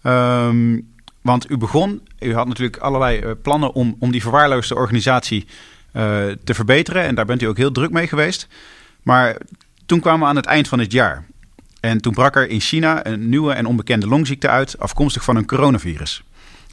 Um, 0.02 0.93
want 1.24 1.50
u 1.50 1.56
begon, 1.56 2.00
u 2.18 2.34
had 2.34 2.46
natuurlijk 2.46 2.76
allerlei 2.76 3.20
uh, 3.20 3.30
plannen 3.42 3.72
om, 3.72 3.96
om 3.98 4.10
die 4.10 4.22
verwaarloosde 4.22 4.74
organisatie 4.74 5.46
uh, 5.92 6.02
te 6.44 6.54
verbeteren. 6.54 7.02
En 7.02 7.14
daar 7.14 7.24
bent 7.24 7.42
u 7.42 7.46
ook 7.46 7.56
heel 7.56 7.72
druk 7.72 7.90
mee 7.90 8.06
geweest. 8.06 8.48
Maar 9.02 9.36
toen 9.86 10.00
kwamen 10.00 10.20
we 10.20 10.26
aan 10.26 10.36
het 10.36 10.46
eind 10.46 10.68
van 10.68 10.78
het 10.78 10.92
jaar. 10.92 11.24
En 11.80 12.00
toen 12.00 12.12
brak 12.14 12.36
er 12.36 12.48
in 12.48 12.60
China 12.60 13.06
een 13.06 13.28
nieuwe 13.28 13.52
en 13.52 13.66
onbekende 13.66 14.06
longziekte 14.06 14.48
uit, 14.48 14.78
afkomstig 14.78 15.24
van 15.24 15.36
een 15.36 15.46
coronavirus. 15.46 16.22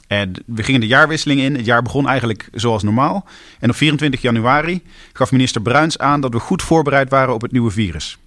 En 0.06 0.32
we 0.46 0.62
gingen 0.62 0.80
de 0.80 0.86
jaarwisseling 0.86 1.40
in. 1.40 1.56
Het 1.56 1.64
jaar 1.64 1.82
begon 1.82 2.08
eigenlijk 2.08 2.48
zoals 2.52 2.82
normaal. 2.82 3.26
En 3.60 3.70
op 3.70 3.76
24 3.76 4.22
januari 4.22 4.82
gaf 5.12 5.32
minister 5.32 5.62
Bruins 5.62 5.98
aan 5.98 6.20
dat 6.20 6.32
we 6.32 6.38
goed 6.38 6.62
voorbereid 6.62 7.10
waren 7.10 7.34
op 7.34 7.42
het 7.42 7.52
nieuwe 7.52 7.70
virus. 7.70 8.18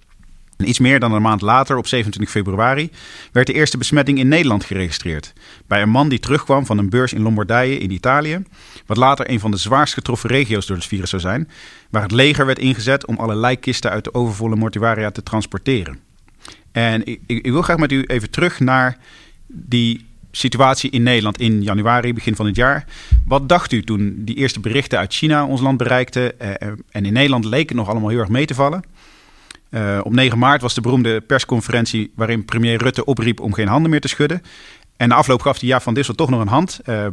Iets 0.64 0.78
meer 0.78 1.00
dan 1.00 1.12
een 1.12 1.22
maand 1.22 1.40
later, 1.40 1.76
op 1.76 1.86
27 1.86 2.34
februari, 2.34 2.90
werd 3.32 3.46
de 3.46 3.52
eerste 3.52 3.78
besmetting 3.78 4.18
in 4.18 4.28
Nederland 4.28 4.64
geregistreerd. 4.64 5.32
Bij 5.66 5.82
een 5.82 5.88
man 5.88 6.08
die 6.08 6.18
terugkwam 6.18 6.66
van 6.66 6.78
een 6.78 6.88
beurs 6.88 7.12
in 7.12 7.22
Lombardije 7.22 7.78
in 7.78 7.90
Italië. 7.90 8.42
Wat 8.86 8.96
later 8.96 9.30
een 9.30 9.40
van 9.40 9.50
de 9.50 9.56
zwaarst 9.56 9.94
getroffen 9.94 10.30
regio's 10.30 10.66
door 10.66 10.76
het 10.76 10.86
virus 10.86 11.10
zou 11.10 11.22
zijn. 11.22 11.48
Waar 11.90 12.02
het 12.02 12.10
leger 12.10 12.46
werd 12.46 12.58
ingezet 12.58 13.06
om 13.06 13.16
alle 13.16 13.34
lijkkisten 13.34 13.90
uit 13.90 14.04
de 14.04 14.14
overvolle 14.14 14.56
mortuaria 14.56 15.10
te 15.10 15.22
transporteren. 15.22 15.98
En 16.72 17.06
ik, 17.06 17.20
ik 17.26 17.50
wil 17.50 17.62
graag 17.62 17.78
met 17.78 17.92
u 17.92 18.02
even 18.02 18.30
terug 18.30 18.60
naar 18.60 18.98
die 19.46 20.06
situatie 20.30 20.90
in 20.90 21.02
Nederland 21.02 21.40
in 21.40 21.62
januari, 21.62 22.14
begin 22.14 22.36
van 22.36 22.46
het 22.46 22.56
jaar. 22.56 22.84
Wat 23.26 23.48
dacht 23.48 23.72
u 23.72 23.82
toen 23.82 24.14
die 24.18 24.36
eerste 24.36 24.60
berichten 24.60 24.98
uit 24.98 25.14
China 25.14 25.46
ons 25.46 25.60
land 25.60 25.76
bereikten? 25.76 26.32
Uh, 26.42 26.48
en 26.90 27.04
in 27.04 27.12
Nederland 27.12 27.44
leek 27.44 27.68
het 27.68 27.78
nog 27.78 27.88
allemaal 27.88 28.08
heel 28.08 28.18
erg 28.18 28.28
mee 28.28 28.46
te 28.46 28.54
vallen. 28.54 28.82
Uh, 29.70 30.00
op 30.02 30.12
9 30.12 30.38
maart 30.38 30.62
was 30.62 30.74
de 30.74 30.80
beroemde 30.80 31.20
persconferentie 31.20 32.12
waarin 32.14 32.44
premier 32.44 32.82
Rutte 32.82 33.04
opriep 33.04 33.40
om 33.40 33.52
geen 33.52 33.68
handen 33.68 33.90
meer 33.90 34.00
te 34.00 34.08
schudden. 34.08 34.42
En 34.96 35.08
de 35.08 35.14
afloop 35.14 35.42
gaf 35.42 35.60
hij 35.60 35.68
ja 35.68 35.80
van 35.80 35.94
Dissel 35.94 36.14
toch 36.14 36.30
nog 36.30 36.40
een 36.40 36.48
hand. 36.48 36.80
Uh, 36.84 37.06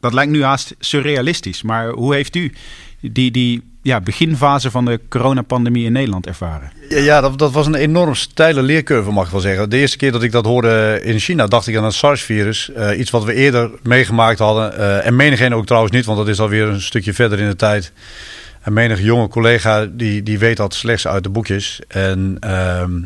dat 0.00 0.12
lijkt 0.12 0.32
nu 0.32 0.42
haast 0.42 0.74
surrealistisch. 0.78 1.62
Maar 1.62 1.88
hoe 1.88 2.14
heeft 2.14 2.36
u 2.36 2.52
die, 3.00 3.30
die 3.30 3.62
ja, 3.82 4.00
beginfase 4.00 4.70
van 4.70 4.84
de 4.84 5.00
coronapandemie 5.08 5.84
in 5.84 5.92
Nederland 5.92 6.26
ervaren? 6.26 6.72
Ja, 6.88 7.20
dat, 7.20 7.38
dat, 7.38 7.52
was 7.52 7.66
een 7.66 7.74
enorm 7.74 8.14
steile 8.14 8.62
leercurve, 8.62 9.10
mag 9.10 9.24
ik 9.24 9.32
wel 9.32 9.40
zeggen. 9.40 9.70
De 9.70 9.78
eerste 9.78 9.96
keer 9.96 10.12
dat 10.12 10.22
ik 10.22 10.32
dat 10.32 10.44
hoorde 10.44 11.00
in 11.02 11.18
China, 11.18 11.46
dacht 11.46 11.66
ik 11.66 11.76
aan 11.76 11.84
een 11.84 11.92
SARS-virus. 11.92 12.70
Uh, 12.76 12.98
iets 12.98 13.10
wat 13.10 13.24
we 13.24 13.34
eerder 13.34 13.70
meegemaakt 13.82 14.38
hadden. 14.38 15.02
En 15.04 15.16
menigeen 15.16 15.54
ook 15.54 15.66
trouwens 15.66 15.94
niet, 15.94 16.04
want 16.04 16.18
dat 16.18 16.28
is 16.28 16.40
alweer 16.40 16.66
een 16.68 16.80
stukje 16.80 17.12
verder 17.12 17.38
in 17.38 17.48
de 17.48 17.56
tijd. 17.56 17.92
En 18.68 18.74
menig 18.74 19.00
jonge 19.00 19.28
collega 19.28 19.86
die, 19.90 20.22
die 20.22 20.38
weet 20.38 20.56
dat 20.56 20.74
slechts 20.74 21.06
uit 21.06 21.22
de 21.22 21.28
boekjes. 21.28 21.80
En 21.88 22.36
uh, 22.44 22.50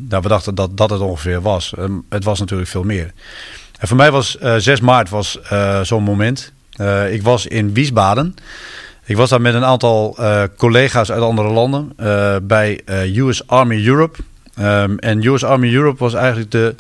nou, 0.08 0.22
we 0.22 0.28
dachten 0.28 0.54
dat 0.54 0.76
dat 0.76 0.90
het 0.90 1.00
ongeveer 1.00 1.40
was. 1.40 1.72
Um, 1.78 2.04
het 2.08 2.24
was 2.24 2.40
natuurlijk 2.40 2.70
veel 2.70 2.82
meer. 2.82 3.12
En 3.78 3.88
voor 3.88 3.96
mij 3.96 4.10
was 4.10 4.36
uh, 4.42 4.54
6 4.56 4.80
maart 4.80 5.08
was, 5.08 5.38
zo'n 5.82 6.02
moment. 6.02 6.52
ik 7.10 7.22
was 7.22 7.46
in 7.46 7.72
Wiesbaden. 7.74 8.34
Ik 9.04 9.16
was 9.16 9.30
daar 9.30 9.40
met 9.40 9.54
een 9.54 9.64
aantal 9.64 10.18
collega's 10.56 11.10
uit 11.10 11.22
andere 11.22 11.48
landen 11.48 11.92
bij 12.46 12.80
US 13.14 13.46
Army 13.46 13.86
Europe. 13.86 14.18
Um, 14.60 14.98
en 14.98 15.26
US 15.26 15.44
Army 15.44 15.74
Europe 15.74 15.98
was 15.98 16.14
eigenlijk 16.14 16.50
de 16.50 16.74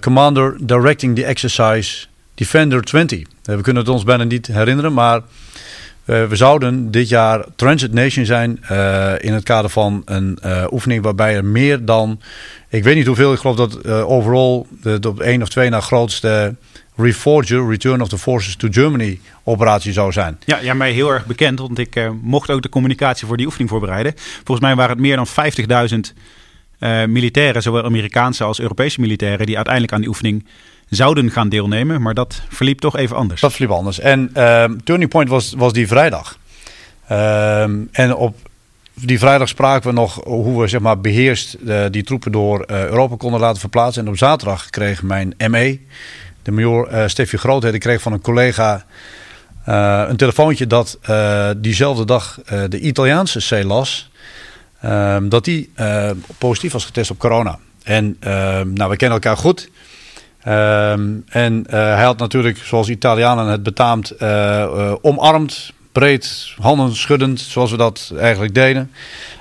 commander 0.00 0.56
directing 0.60 1.16
the 1.16 1.24
exercise 1.24 2.06
Defender 2.34 2.82
20. 2.82 3.22
we 3.42 3.60
kunnen 3.60 3.82
het 3.82 3.92
ons 3.92 4.04
bijna 4.04 4.24
niet 4.24 4.46
herinneren, 4.46 4.92
maar 4.92 5.20
we 6.04 6.36
zouden 6.36 6.90
dit 6.90 7.08
jaar 7.08 7.44
Transit 7.56 7.92
Nation 7.92 8.24
zijn 8.24 8.50
in 9.20 9.32
het 9.32 9.44
kader 9.44 9.70
van 9.70 10.02
een 10.04 10.38
oefening 10.70 11.02
waarbij 11.02 11.34
er 11.34 11.44
meer 11.44 11.84
dan, 11.84 12.20
ik 12.68 12.84
weet 12.84 12.94
niet 12.94 13.06
hoeveel, 13.06 13.32
ik 13.32 13.38
geloof 13.38 13.56
dat 13.56 13.86
overal 13.86 14.66
de, 14.82 14.98
op 15.08 15.20
één 15.20 15.42
of 15.42 15.48
twee 15.48 15.68
na 15.68 15.80
grootste 15.80 16.54
Reforger, 16.96 17.68
Return 17.68 18.00
of 18.00 18.08
the 18.08 18.18
Forces 18.18 18.56
to 18.56 18.68
Germany 18.70 19.20
operatie 19.44 19.92
zou 19.92 20.12
zijn. 20.12 20.38
Ja, 20.44 20.58
ja 20.58 20.74
mij 20.74 20.92
heel 20.92 21.12
erg 21.12 21.26
bekend, 21.26 21.58
want 21.58 21.78
ik 21.78 22.10
mocht 22.22 22.50
ook 22.50 22.62
de 22.62 22.68
communicatie 22.68 23.26
voor 23.26 23.36
die 23.36 23.46
oefening 23.46 23.70
voorbereiden. 23.70 24.14
Volgens 24.16 24.60
mij 24.60 24.74
waren 24.74 24.90
het 24.90 25.00
meer 25.00 25.16
dan 25.16 25.26
50.000 26.08 26.16
uh, 26.80 27.04
militairen, 27.04 27.62
zowel 27.62 27.84
Amerikaanse 27.84 28.44
als 28.44 28.60
Europese 28.60 29.00
militairen, 29.00 29.46
die 29.46 29.56
uiteindelijk 29.56 29.94
aan 29.94 30.00
die 30.00 30.08
oefening 30.08 30.44
zouden 30.88 31.30
gaan 31.30 31.48
deelnemen. 31.48 32.02
Maar 32.02 32.14
dat 32.14 32.42
verliep 32.48 32.80
toch 32.80 32.96
even 32.96 33.16
anders. 33.16 33.40
Dat 33.40 33.52
verliep 33.52 33.70
anders. 33.70 33.98
En 33.98 34.30
uh, 34.36 34.64
Turning 34.84 35.10
Point 35.10 35.28
was, 35.28 35.54
was 35.56 35.72
die 35.72 35.86
vrijdag. 35.86 36.38
Ehm, 37.06 37.80
en 37.92 38.14
op 38.14 38.36
die 38.94 39.18
vrijdag 39.18 39.48
spraken 39.48 39.88
we 39.88 39.94
nog 39.94 40.24
hoe 40.24 40.60
we 40.60 40.68
zeg 40.68 40.80
maar, 40.80 41.00
beheerst 41.00 41.56
uh, 41.64 41.84
die 41.90 42.02
troepen 42.02 42.32
door 42.32 42.64
uh, 42.70 42.84
Europa 42.84 43.16
konden 43.16 43.40
laten 43.40 43.60
verplaatsen. 43.60 44.02
En 44.02 44.08
op 44.08 44.18
zaterdag 44.18 44.70
kreeg 44.70 45.02
mijn 45.02 45.34
ME, 45.50 45.78
de 46.42 46.50
major 46.50 46.92
uh, 46.92 47.06
Steffi 47.06 47.36
Grootheden 47.36 47.80
kreeg 47.80 48.02
van 48.02 48.12
een 48.12 48.20
collega 48.20 48.84
een 50.08 50.16
telefoontje 50.16 50.66
dat 50.66 50.98
diezelfde 51.56 52.04
dag 52.04 52.40
de 52.68 52.80
Italiaanse 52.80 53.40
CELAS, 53.40 54.09
ehm, 54.80 55.28
dat 55.28 55.44
die 55.44 55.70
positief 56.38 56.72
was 56.72 56.84
getest 56.84 57.10
op 57.10 57.18
corona. 57.18 57.58
En 57.82 58.16
ehm, 58.20 58.72
nou, 58.72 58.90
we 58.90 58.96
kennen 58.96 59.18
elkaar 59.22 59.36
goed. 59.36 59.70
Ehm, 60.42 61.10
en 61.28 61.64
hij 61.68 62.04
had 62.04 62.18
natuurlijk, 62.18 62.58
zoals 62.58 62.88
Italianen 62.88 63.46
het 63.46 63.62
betaamt, 63.62 64.14
omarmd, 65.02 65.72
breed, 65.92 66.54
handen 66.60 66.96
schuddend, 66.96 67.40
zoals 67.40 67.70
we 67.70 67.76
dat 67.76 68.12
eigenlijk 68.18 68.54
deden. 68.54 68.90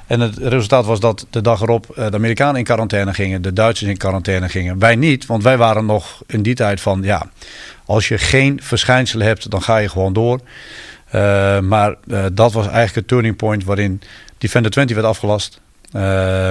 En 0.07 0.19
het 0.19 0.37
resultaat 0.37 0.85
was 0.85 0.99
dat 0.99 1.25
de 1.29 1.41
dag 1.41 1.61
erop 1.61 1.85
de 1.95 2.11
Amerikanen 2.11 2.55
in 2.55 2.63
quarantaine 2.63 3.13
gingen, 3.13 3.41
de 3.41 3.53
Duitsers 3.53 3.89
in 3.89 3.97
quarantaine 3.97 4.49
gingen. 4.49 4.79
Wij 4.79 4.95
niet, 4.95 5.25
want 5.25 5.43
wij 5.43 5.57
waren 5.57 5.85
nog 5.85 6.21
in 6.27 6.41
die 6.41 6.55
tijd 6.55 6.81
van 6.81 7.01
ja, 7.03 7.29
als 7.85 8.07
je 8.07 8.17
geen 8.17 8.59
verschijnselen 8.63 9.27
hebt, 9.27 9.51
dan 9.51 9.61
ga 9.61 9.77
je 9.77 9.89
gewoon 9.89 10.13
door. 10.13 10.39
maar 11.61 11.95
dat 12.31 12.53
was 12.53 12.65
eigenlijk 12.65 12.95
het 12.95 13.07
turning 13.07 13.35
point 13.35 13.63
waarin 13.63 14.01
Defender 14.39 14.71
20 14.71 14.95
werd 14.95 15.07
afgelast. 15.07 15.61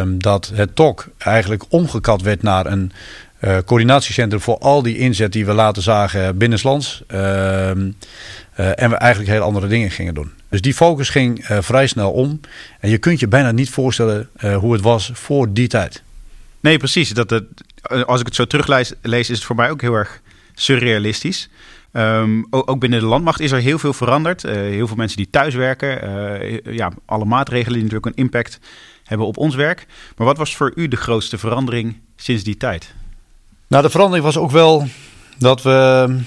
dat 0.09 0.50
het 0.54 0.76
TOC 0.76 1.09
eigenlijk 1.18 1.64
omgekat 1.68 2.23
werd 2.23 2.42
naar 2.42 2.66
een 2.66 2.92
uh, 3.40 3.59
coördinatiecentrum 3.64 4.40
voor 4.40 4.59
al 4.59 4.83
die 4.83 4.99
inzet 4.99 5.33
die 5.33 5.47
we 5.47 5.52
later 5.52 5.83
zagen 5.83 6.38
binnenslands. 6.38 7.02
Uh, 7.12 7.68
en 7.71 8.90
we 8.90 8.97
eigenlijk 8.97 9.30
heel 9.30 9.42
andere 9.42 9.66
dingen 9.66 9.90
gingen 9.90 10.14
doen. 10.14 10.33
Dus 10.49 10.61
die 10.61 10.75
focus 10.75 11.09
ging 11.09 11.50
uh, 11.50 11.59
vrij 11.61 11.87
snel 11.87 12.11
om. 12.11 12.40
En 12.80 12.90
je 12.90 12.99
kunt 12.99 13.21
je 13.21 13.28
bijna 13.28 13.50
niet 13.50 13.71
voorstellen 13.71 14.28
hoe 14.61 14.73
het 14.73 14.83
was 14.83 15.11
voor 15.14 15.52
die 15.52 15.68
tijd. 15.68 16.02
Nee, 16.61 16.78
precies. 16.78 17.11
Dat, 17.11 17.42
als 18.07 18.21
ik 18.21 18.26
het 18.26 18.35
zo 18.35 18.45
teruglees, 18.45 18.92
lees, 19.02 19.30
is 19.30 19.37
het 19.37 19.47
voor 19.47 19.57
mij 19.57 19.71
ook 19.71 19.80
heel 19.80 19.95
erg 19.95 20.21
surrealistisch. 20.54 21.49
Um, 21.92 22.47
ook 22.50 22.80
binnen 22.80 23.00
de 23.00 23.07
landmacht 23.07 23.40
is 23.40 23.50
er 23.50 23.61
heel 23.61 23.78
veel 23.78 23.92
veranderd. 23.92 24.42
heel 24.42 24.87
veel 24.87 24.97
mensen 24.97 25.16
die 25.16 25.30
thuiswerken. 25.30 26.00
ja, 26.75 26.92
alle 27.04 27.25
maatregelen 27.25 27.73
die 27.73 27.83
natuurlijk 27.83 28.07
een 28.07 28.25
impact 28.25 28.59
hebben 29.04 29.26
op 29.26 29.37
ons 29.37 29.54
werk. 29.54 29.87
Maar 30.16 30.26
wat 30.26 30.37
was 30.37 30.57
voor 30.57 30.73
u 30.75 30.88
de 30.88 30.97
grootste 30.97 31.38
verandering 31.38 31.97
sinds 32.16 32.45
die 32.45 32.57
tijd? 32.57 32.95
Nou, 33.66 33.83
de 33.83 33.90
verandering 33.90 34.25
was 34.25 34.37
ook 34.37 34.50
wel 34.50 34.87
dat 35.38 35.62
we. 35.62 36.18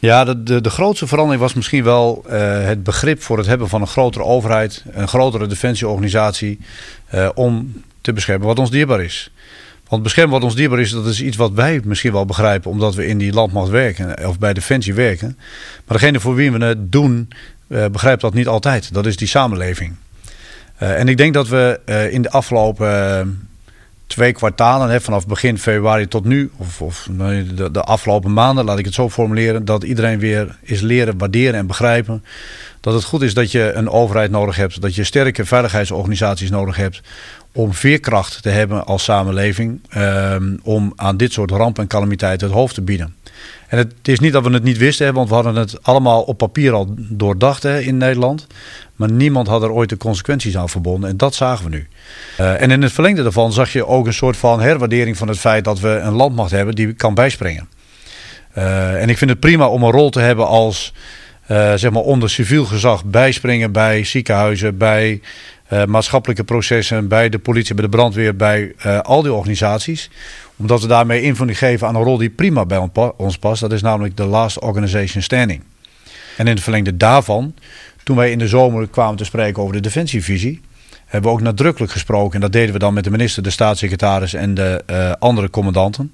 Ja, 0.00 0.24
de, 0.24 0.60
de, 0.60 0.70
grootste 0.70 1.06
verandering 1.06 1.42
was 1.42 1.54
misschien 1.54 1.84
wel 1.84 2.24
uh, 2.26 2.32
het 2.64 2.82
begrip 2.82 3.22
voor 3.22 3.38
het 3.38 3.46
hebben 3.46 3.68
van 3.68 3.80
een 3.80 3.86
grotere 3.86 4.24
overheid, 4.24 4.84
een 4.90 5.08
grotere 5.08 5.46
defensieorganisatie, 5.46 6.58
om 7.34 7.82
te 8.00 8.12
beschermen 8.12 8.46
wat 8.46 8.58
ons 8.58 8.70
dierbaar 8.70 9.02
is. 9.02 9.30
Want 9.88 10.02
beschermen 10.02 10.32
wat 10.32 10.44
ons 10.44 10.54
dierbaar 10.54 10.80
is, 10.80 10.90
dat 10.90 11.06
is 11.06 11.22
iets 11.22 11.36
wat 11.36 11.52
wij 11.52 11.80
misschien 11.84 12.12
wel 12.12 12.24
begrijpen, 12.24 12.70
omdat 12.70 12.94
we 12.94 13.06
in 13.06 13.18
die 13.18 13.32
landmacht 13.32 13.70
werken 13.70 14.26
of 14.26 14.38
bij 14.38 14.52
Defensie 14.52 14.94
werken. 14.94 15.38
Maar 15.86 15.98
degene 15.98 16.20
voor 16.20 16.34
wie 16.34 16.52
we 16.52 16.64
het 16.64 16.92
doen, 16.92 17.28
uh, 17.68 17.86
begrijpt 17.86 18.20
dat 18.20 18.34
niet 18.34 18.46
altijd. 18.46 18.94
Dat 18.94 19.06
is 19.06 19.16
die 19.16 19.28
samenleving. 19.28 19.94
en 20.76 21.08
ik 21.08 21.16
denk 21.16 21.34
dat 21.34 21.48
we 21.48 21.80
in 22.10 22.22
de 22.22 22.30
afgelopen 22.30 23.48
twee 24.08 24.32
kwartalen, 24.32 24.90
hè, 24.90 25.00
vanaf 25.00 25.26
begin 25.26 25.58
februari 25.58 26.08
tot 26.08 26.24
nu, 26.24 26.50
of, 26.56 26.82
of 26.82 27.08
de, 27.16 27.70
de, 27.70 27.82
afgelopen 27.82 28.32
maanden, 28.32 28.64
laat 28.64 28.78
ik 28.78 28.84
het 28.84 28.94
zo 28.94 29.10
formuleren, 29.10 29.64
dat 29.64 29.82
iedereen 29.82 30.18
weer 30.18 30.58
is 30.62 30.80
leren 30.80 31.18
waarderen 31.18 31.54
en 31.54 31.66
begrijpen 31.66 32.24
dat 32.80 32.94
het 32.94 33.04
goed 33.04 33.22
is 33.22 33.34
dat 33.34 33.52
je 33.52 33.72
een 33.72 33.88
overheid 33.88 34.30
nodig 34.30 34.56
hebt, 34.56 34.80
dat 34.80 34.94
je 34.94 35.04
sterke 35.04 35.44
veiligheidsorganisaties 35.44 36.50
nodig 36.50 36.76
hebt 36.76 37.00
om 37.52 37.72
veerkracht 37.72 38.42
te 38.42 38.48
hebben 38.48 38.86
als 38.86 39.04
samenleving, 39.04 39.80
ehm, 39.88 40.56
om 40.62 40.92
aan 40.96 41.16
dit 41.16 41.32
soort 41.32 41.50
rampen 41.50 41.82
en 41.82 41.88
calamiteiten 41.88 42.46
het 42.46 42.56
hoofd 42.56 42.74
te 42.74 42.82
bieden. 42.82 43.14
En 43.68 43.78
het 43.78 43.94
is 44.02 44.18
niet 44.18 44.32
dat 44.32 44.44
we 44.44 44.52
het 44.52 44.62
niet 44.62 44.78
wisten, 44.78 45.14
want 45.14 45.28
we 45.28 45.34
hadden 45.34 45.54
het 45.54 45.82
allemaal 45.82 46.22
op 46.22 46.38
papier 46.38 46.72
al 46.72 46.94
doordacht 46.96 47.62
hè, 47.62 47.80
in 47.80 47.96
Nederland. 47.96 48.46
Maar 48.96 49.10
niemand 49.10 49.46
had 49.48 49.62
er 49.62 49.70
ooit 49.70 49.88
de 49.88 49.96
consequenties 49.96 50.56
aan 50.56 50.68
verbonden. 50.68 51.10
En 51.10 51.16
dat 51.16 51.34
zagen 51.34 51.64
we 51.64 51.70
nu. 51.70 51.88
Uh, 52.40 52.60
en 52.60 52.70
in 52.70 52.82
het 52.82 52.92
verlengde 52.92 53.22
daarvan 53.22 53.52
zag 53.52 53.72
je 53.72 53.86
ook 53.86 54.06
een 54.06 54.12
soort 54.12 54.36
van 54.36 54.60
herwaardering 54.60 55.16
van 55.16 55.28
het 55.28 55.38
feit 55.38 55.64
dat 55.64 55.80
we 55.80 55.88
een 55.88 56.12
landmacht 56.12 56.50
hebben 56.50 56.74
die 56.74 56.92
kan 56.92 57.14
bijspringen. 57.14 57.68
Uh, 58.58 59.02
en 59.02 59.08
ik 59.08 59.18
vind 59.18 59.30
het 59.30 59.40
prima 59.40 59.68
om 59.68 59.82
een 59.82 59.90
rol 59.90 60.10
te 60.10 60.20
hebben 60.20 60.46
als 60.46 60.92
uh, 61.50 61.74
zeg 61.74 61.90
maar 61.90 62.02
onder 62.02 62.30
civiel 62.30 62.64
gezag 62.64 63.04
bijspringen 63.04 63.72
bij 63.72 64.04
ziekenhuizen, 64.04 64.76
bij 64.76 65.20
maatschappelijke 65.86 66.44
processen, 66.44 67.08
bij 67.08 67.28
de 67.28 67.38
politie, 67.38 67.74
bij 67.74 67.84
de 67.84 67.90
brandweer, 67.90 68.36
bij 68.36 68.74
al 69.02 69.22
die 69.22 69.32
organisaties 69.32 70.10
omdat 70.58 70.80
we 70.80 70.86
daarmee 70.86 71.22
invulling 71.22 71.58
geven 71.58 71.86
aan 71.86 71.94
een 71.94 72.02
rol 72.02 72.16
die 72.16 72.30
prima 72.30 72.66
bij 72.66 72.88
ons 73.16 73.38
past. 73.38 73.60
Dat 73.60 73.72
is 73.72 73.82
namelijk 73.82 74.16
de 74.16 74.24
last 74.24 74.60
organization 74.60 75.22
standing. 75.22 75.62
En 76.36 76.46
in 76.46 76.54
het 76.54 76.62
verlengde 76.62 76.96
daarvan, 76.96 77.54
toen 78.02 78.16
wij 78.16 78.30
in 78.30 78.38
de 78.38 78.48
zomer 78.48 78.88
kwamen 78.88 79.16
te 79.16 79.24
spreken 79.24 79.62
over 79.62 79.74
de 79.74 79.80
defensievisie, 79.80 80.60
hebben 81.06 81.30
we 81.30 81.36
ook 81.36 81.42
nadrukkelijk 81.42 81.92
gesproken. 81.92 82.34
En 82.34 82.40
dat 82.40 82.52
deden 82.52 82.72
we 82.72 82.78
dan 82.78 82.94
met 82.94 83.04
de 83.04 83.10
minister, 83.10 83.42
de 83.42 83.50
staatssecretaris 83.50 84.34
en 84.34 84.54
de 84.54 84.82
uh, 84.90 85.12
andere 85.18 85.50
commandanten. 85.50 86.12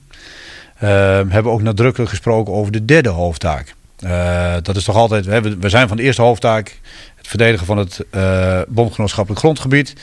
Hebben 0.75 1.43
we 1.43 1.49
ook 1.49 1.63
nadrukkelijk 1.63 2.11
gesproken 2.11 2.53
over 2.53 2.73
de 2.73 2.85
derde 2.85 3.09
hoofdtaak. 3.09 3.75
Dat 4.63 4.77
is 4.77 4.85
toch 4.85 4.97
altijd, 4.97 5.27
we 5.59 5.69
zijn 5.69 5.89
van 5.89 5.97
de 5.97 6.03
eerste 6.03 6.23
hoofdtaak, 6.23 6.81
verdedigen 7.29 7.67
van 7.67 7.79
het 7.79 8.05
bondgenootschappelijk 8.69 9.41
grondgebied. 9.41 9.95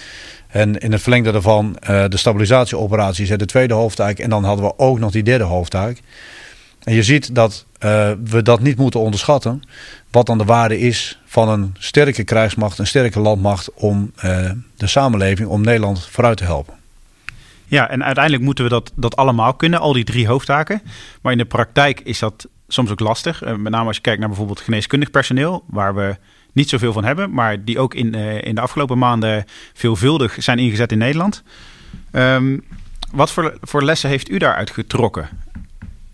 En 0.47 0.77
in 0.77 0.91
het 0.91 1.01
verlengde 1.01 1.31
daarvan 1.31 1.77
uh, 1.89 2.03
de 2.07 2.17
stabilisatieoperaties, 2.17 3.29
de 3.29 3.45
tweede 3.45 3.73
hoofdtaak. 3.73 4.17
En 4.17 4.29
dan 4.29 4.43
hadden 4.43 4.65
we 4.65 4.77
ook 4.77 4.99
nog 4.99 5.11
die 5.11 5.23
derde 5.23 5.43
hoofdtaak. 5.43 6.01
En 6.83 6.93
je 6.93 7.03
ziet 7.03 7.35
dat 7.35 7.65
uh, 7.79 8.11
we 8.23 8.41
dat 8.41 8.59
niet 8.59 8.77
moeten 8.77 8.99
onderschatten. 8.99 9.61
Wat 10.11 10.25
dan 10.25 10.37
de 10.37 10.43
waarde 10.45 10.79
is 10.79 11.19
van 11.25 11.49
een 11.49 11.75
sterke 11.77 12.23
krijgsmacht, 12.23 12.79
een 12.79 12.87
sterke 12.87 13.19
landmacht 13.19 13.73
om 13.73 14.11
uh, 14.25 14.51
de 14.77 14.87
samenleving, 14.87 15.49
om 15.49 15.61
Nederland 15.61 16.05
vooruit 16.05 16.37
te 16.37 16.43
helpen. 16.43 16.73
Ja, 17.65 17.89
en 17.89 18.03
uiteindelijk 18.03 18.43
moeten 18.43 18.63
we 18.63 18.69
dat, 18.69 18.91
dat 18.95 19.15
allemaal 19.15 19.53
kunnen, 19.53 19.79
al 19.79 19.93
die 19.93 20.03
drie 20.03 20.27
hoofdtaken. 20.27 20.81
Maar 21.21 21.31
in 21.31 21.37
de 21.37 21.45
praktijk 21.45 21.99
is 21.99 22.19
dat 22.19 22.47
soms 22.67 22.91
ook 22.91 22.99
lastig. 22.99 23.43
Uh, 23.43 23.55
met 23.55 23.71
name 23.71 23.87
als 23.87 23.95
je 23.95 24.01
kijkt 24.01 24.19
naar 24.19 24.29
bijvoorbeeld 24.29 24.59
geneeskundig 24.59 25.11
personeel, 25.11 25.63
waar 25.67 25.95
we 25.95 26.15
niet 26.51 26.69
zoveel 26.69 26.93
van 26.93 27.03
hebben, 27.03 27.31
maar 27.31 27.63
die 27.63 27.79
ook 27.79 27.93
in, 27.93 28.15
uh, 28.15 28.41
in 28.41 28.55
de 28.55 28.61
afgelopen 28.61 28.97
maanden 28.97 29.45
veelvuldig 29.73 30.35
zijn 30.39 30.59
ingezet 30.59 30.91
in 30.91 30.97
Nederland. 30.97 31.43
Um, 32.11 32.63
wat 33.11 33.31
voor, 33.31 33.57
voor 33.61 33.83
lessen 33.83 34.09
heeft 34.09 34.29
u 34.29 34.37
daaruit 34.37 34.71
getrokken? 34.71 35.29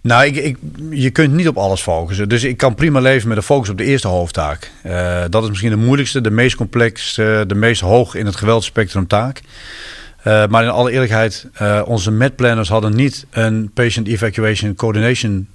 Nou, 0.01 0.25
ik, 0.25 0.36
ik, 0.36 0.58
je 0.89 1.10
kunt 1.10 1.34
niet 1.34 1.48
op 1.48 1.58
alles 1.58 1.82
focussen. 1.82 2.29
Dus 2.29 2.44
ik 2.44 2.58
kan 2.58 2.75
prima 2.75 3.00
leven 3.00 3.27
met 3.27 3.38
een 3.38 3.44
focus 3.44 3.70
op 3.70 3.77
de 3.77 3.84
eerste 3.84 4.08
hoofdtaak. 4.08 4.72
Uh, 4.86 5.24
dat 5.29 5.44
is 5.44 5.50
misschien 5.50 5.70
de 5.70 5.75
moeilijkste, 5.75 6.22
de 6.22 6.32
meest 6.32 6.56
complexe, 6.56 7.44
de 7.48 7.56
meest 7.56 7.82
hoog 7.82 8.15
in 8.15 8.25
het 8.25 8.36
geweldspectrum 8.36 9.08
taak. 9.08 9.41
Uh, 10.27 10.48
maar 10.48 10.63
in 10.63 10.70
alle 10.70 10.91
eerlijkheid, 10.91 11.48
onze 11.86 12.12
medplanners 12.12 12.70
hadden 12.70 12.96
niet 12.96 13.25
een 13.29 13.72
Patient 13.74 14.08
Evacuation 14.08 14.75
Coordination 14.75 15.48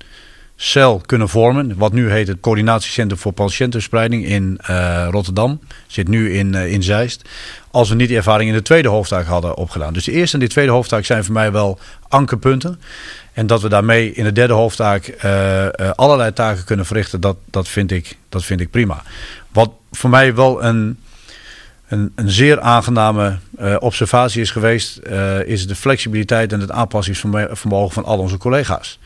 cel 0.63 1.03
kunnen 1.07 1.29
vormen. 1.29 1.77
Wat 1.77 1.93
nu 1.93 2.11
heet 2.11 2.29
het 2.29 2.41
Coördinatiecentrum 2.41 3.21
voor 3.21 3.33
Patiëntenverspreiding 3.33 4.25
in 4.27 4.59
uh, 4.71 5.07
Rotterdam. 5.11 5.61
Zit 5.87 6.09
nu 6.09 6.35
in, 6.35 6.53
uh, 6.53 6.73
in 6.73 6.83
Zeist. 6.83 7.29
Als 7.71 7.89
we 7.89 7.95
niet 7.95 8.09
die 8.09 8.17
ervaring 8.17 8.51
in 8.51 8.57
de 8.57 8.63
tweede 8.63 8.89
hoofdtaak 8.89 9.27
hadden 9.27 9.57
opgedaan. 9.57 9.93
Dus 9.93 10.05
de 10.05 10.13
eerste 10.13 10.37
en 10.37 10.43
de 10.43 10.49
tweede 10.49 10.73
hoofdtaak 10.73 11.05
zijn 11.05 11.25
voor 11.25 11.35
mij 11.35 11.53
wel 11.53 11.79
ankerpunten. 12.09 12.81
En 13.33 13.47
dat 13.47 13.63
we 13.63 13.69
daarmee 13.69 14.13
in 14.13 14.25
de 14.25 14.33
derde 14.33 14.53
hoofdtaak 14.53 15.15
uh, 15.25 15.67
allerlei 15.95 16.33
taken 16.33 16.65
kunnen 16.65 16.87
verrichten, 16.87 17.21
dat, 17.21 17.37
dat, 17.51 17.69
vind 17.69 17.91
ik, 17.91 18.17
dat 18.29 18.45
vind 18.45 18.61
ik 18.61 18.71
prima. 18.71 19.03
Wat 19.53 19.71
voor 19.91 20.11
mij 20.11 20.35
wel 20.35 20.65
een, 20.65 20.99
een, 21.89 22.13
een 22.15 22.31
zeer 22.31 22.61
aangename 22.61 23.39
observatie 23.79 24.41
is 24.41 24.51
geweest, 24.51 25.01
is 25.45 25.67
de 25.67 25.75
flexibiliteit 25.75 26.53
en 26.53 26.61
het 26.61 26.71
aanpassingsvermogen 26.71 27.91
van 27.91 28.05
al 28.05 28.19
onze 28.19 28.39
collega's. 28.39 28.99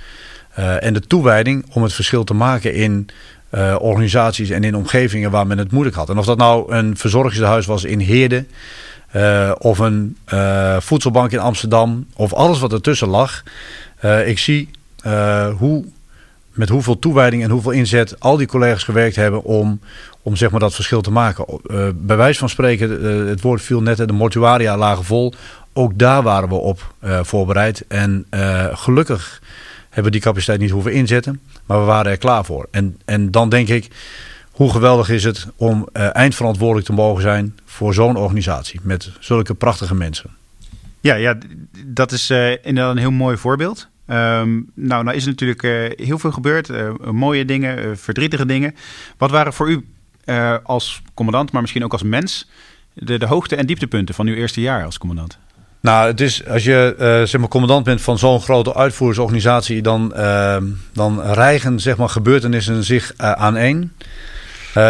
Uh, 0.59 0.85
en 0.85 0.93
de 0.93 1.01
toewijding 1.01 1.65
om 1.73 1.83
het 1.83 1.93
verschil 1.93 2.25
te 2.25 2.35
maken 2.35 2.75
in 2.75 3.09
uh, 3.55 3.77
organisaties 3.79 4.51
en 4.51 4.65
in 4.65 4.77
omgevingen 4.77 5.31
waar 5.31 5.47
men 5.47 5.59
het 5.59 5.73
moeilijk 5.73 5.97
had. 5.97 6.09
En 6.09 6.19
of 6.19 6.25
dat 6.25 6.39
nou 6.39 6.73
een 6.73 6.97
verzorgingshuis 6.97 7.67
was 7.67 7.85
in 7.85 7.99
Heerde, 7.99 8.45
uh, 9.17 9.53
of 9.59 9.79
een 9.79 10.17
voedselbank 10.79 11.33
in 11.33 11.39
Amsterdam, 11.39 12.07
of 12.15 12.33
alles 12.33 12.59
wat 12.59 12.73
ertussen 12.73 13.09
lag. 13.09 13.43
ik 14.27 14.39
zie 14.39 14.71
hoe, 15.59 15.85
met 16.53 16.69
hoeveel 16.69 16.99
toewijding 16.99 17.43
en 17.43 17.51
hoeveel 17.51 17.71
inzet 17.71 18.21
al 18.21 18.37
die 18.37 18.47
collega's 18.47 18.85
gewerkt 18.85 19.17
hebben 19.17 19.45
om, 19.45 19.81
om 20.23 20.37
zeg 20.37 20.51
maar 20.51 20.61
dat 20.61 20.75
verschil 20.75 21.01
te 21.01 21.11
maken. 21.11 21.47
bij 21.95 22.17
wijze 22.17 22.39
van 22.39 22.49
spreken, 22.49 23.03
het 23.29 23.41
woord 23.41 23.63
viel 23.63 23.83
net, 23.83 23.97
de 23.97 24.13
mortuaria 24.13 24.77
lagen 24.77 25.05
vol. 25.05 25.35
Ook 25.73 25.99
daar 25.99 26.23
waren 26.23 26.49
we 26.49 26.55
op 26.55 26.95
voorbereid. 27.23 27.85
En 27.89 28.27
gelukkig 28.73 29.41
hebben 29.97 30.13
die 30.13 30.21
capaciteit 30.21 30.61
niet 30.61 30.71
hoeven 30.71 30.93
inzetten. 30.93 31.41
Maar 31.67 31.79
we 31.79 31.85
waren 31.85 32.11
er 32.11 32.19
klaar 32.19 32.45
voor. 32.45 32.69
En, 32.71 33.01
en 33.05 33.31
dan 33.31 33.49
denk 33.49 33.69
ik, 33.69 33.89
hoe 34.51 34.71
geweldig 34.71 35.09
is 35.09 35.25
het 35.25 35.47
om 35.57 35.89
uh, 35.93 36.17
eindverantwoordelijk 36.17 36.87
te 36.87 36.93
mogen 36.93 37.23
zijn 37.23 37.59
voor 37.65 37.95
zo'n 37.95 38.17
organisatie. 38.17 38.81
Met 38.83 39.11
zulke 39.21 39.55
prachtige 39.55 39.95
mensen. 39.95 40.31
Ja, 41.01 41.15
ja 41.15 41.39
dat 41.87 42.13
is 42.13 42.31
uh, 42.31 42.51
inderdaad 42.51 42.91
een 42.91 42.99
heel 42.99 43.11
mooi 43.11 43.37
voorbeeld. 43.37 43.89
Um, 44.07 44.71
nou, 44.75 45.05
nou 45.05 45.17
is 45.17 45.25
natuurlijk 45.25 45.63
uh, 45.63 45.91
heel 45.97 46.19
veel 46.19 46.33
gebeurd. 46.33 46.71
mooie 47.13 47.45
dingen, 47.45 47.99
verdrietige 47.99 48.47
dingen. 48.47 48.75
Wat 49.17 49.31
waren 49.31 49.53
voor 49.53 49.71
u 49.71 49.87
als 50.63 51.03
commandant, 51.15 51.53
maar 51.53 51.61
misschien 51.61 51.85
ook 51.85 51.93
als 51.93 52.03
mens... 52.03 52.49
De, 52.93 53.19
de 53.19 53.27
hoogte- 53.27 53.57
en 53.57 53.67
dieptepunten 53.67 54.15
van 54.15 54.27
uw 54.27 54.35
eerste 54.35 54.61
jaar 54.61 54.85
als 54.85 54.99
commandant? 54.99 55.39
Nou, 55.81 56.07
het 56.07 56.21
is, 56.21 56.47
als 56.47 56.65
je 56.65 56.95
uh, 56.99 57.05
zeg 57.05 57.41
maar, 57.41 57.49
commandant 57.49 57.85
bent 57.85 58.01
van 58.01 58.19
zo'n 58.19 58.41
grote 58.41 58.75
uitvoeringsorganisatie, 58.75 59.83
dan, 59.83 60.13
uh, 60.17 60.57
dan 60.93 61.33
rijgen 61.33 61.81
zeg 61.81 61.97
maar, 61.97 62.09
gebeurtenissen 62.09 62.85
zich 62.85 63.13
uh, 63.21 63.33
aan 63.33 63.57
één. 63.57 63.93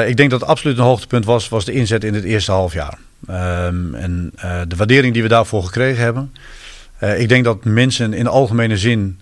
ik 0.07 0.16
denk 0.16 0.31
dat 0.31 0.40
het 0.40 0.49
absoluut 0.49 0.78
een 0.78 0.85
hoogtepunt 0.85 1.25
was, 1.25 1.49
was 1.49 1.64
de 1.64 1.73
inzet 1.73 2.05
in 2.05 2.14
het 2.14 2.25
eerste 2.25 2.52
half 2.52 2.73
jaar. 2.73 2.99
Ehm, 3.26 3.95
en 3.95 4.33
de 4.69 4.76
waardering 4.76 5.12
die 5.12 5.23
we 5.23 5.28
daarvoor 5.28 5.64
gekregen 5.64 6.02
hebben. 6.02 6.33
ik 7.16 7.28
denk 7.28 7.45
dat 7.45 7.64
mensen 7.64 8.12
in 8.12 8.25
de 8.25 8.31
algemene 8.31 8.76
zin 8.76 9.21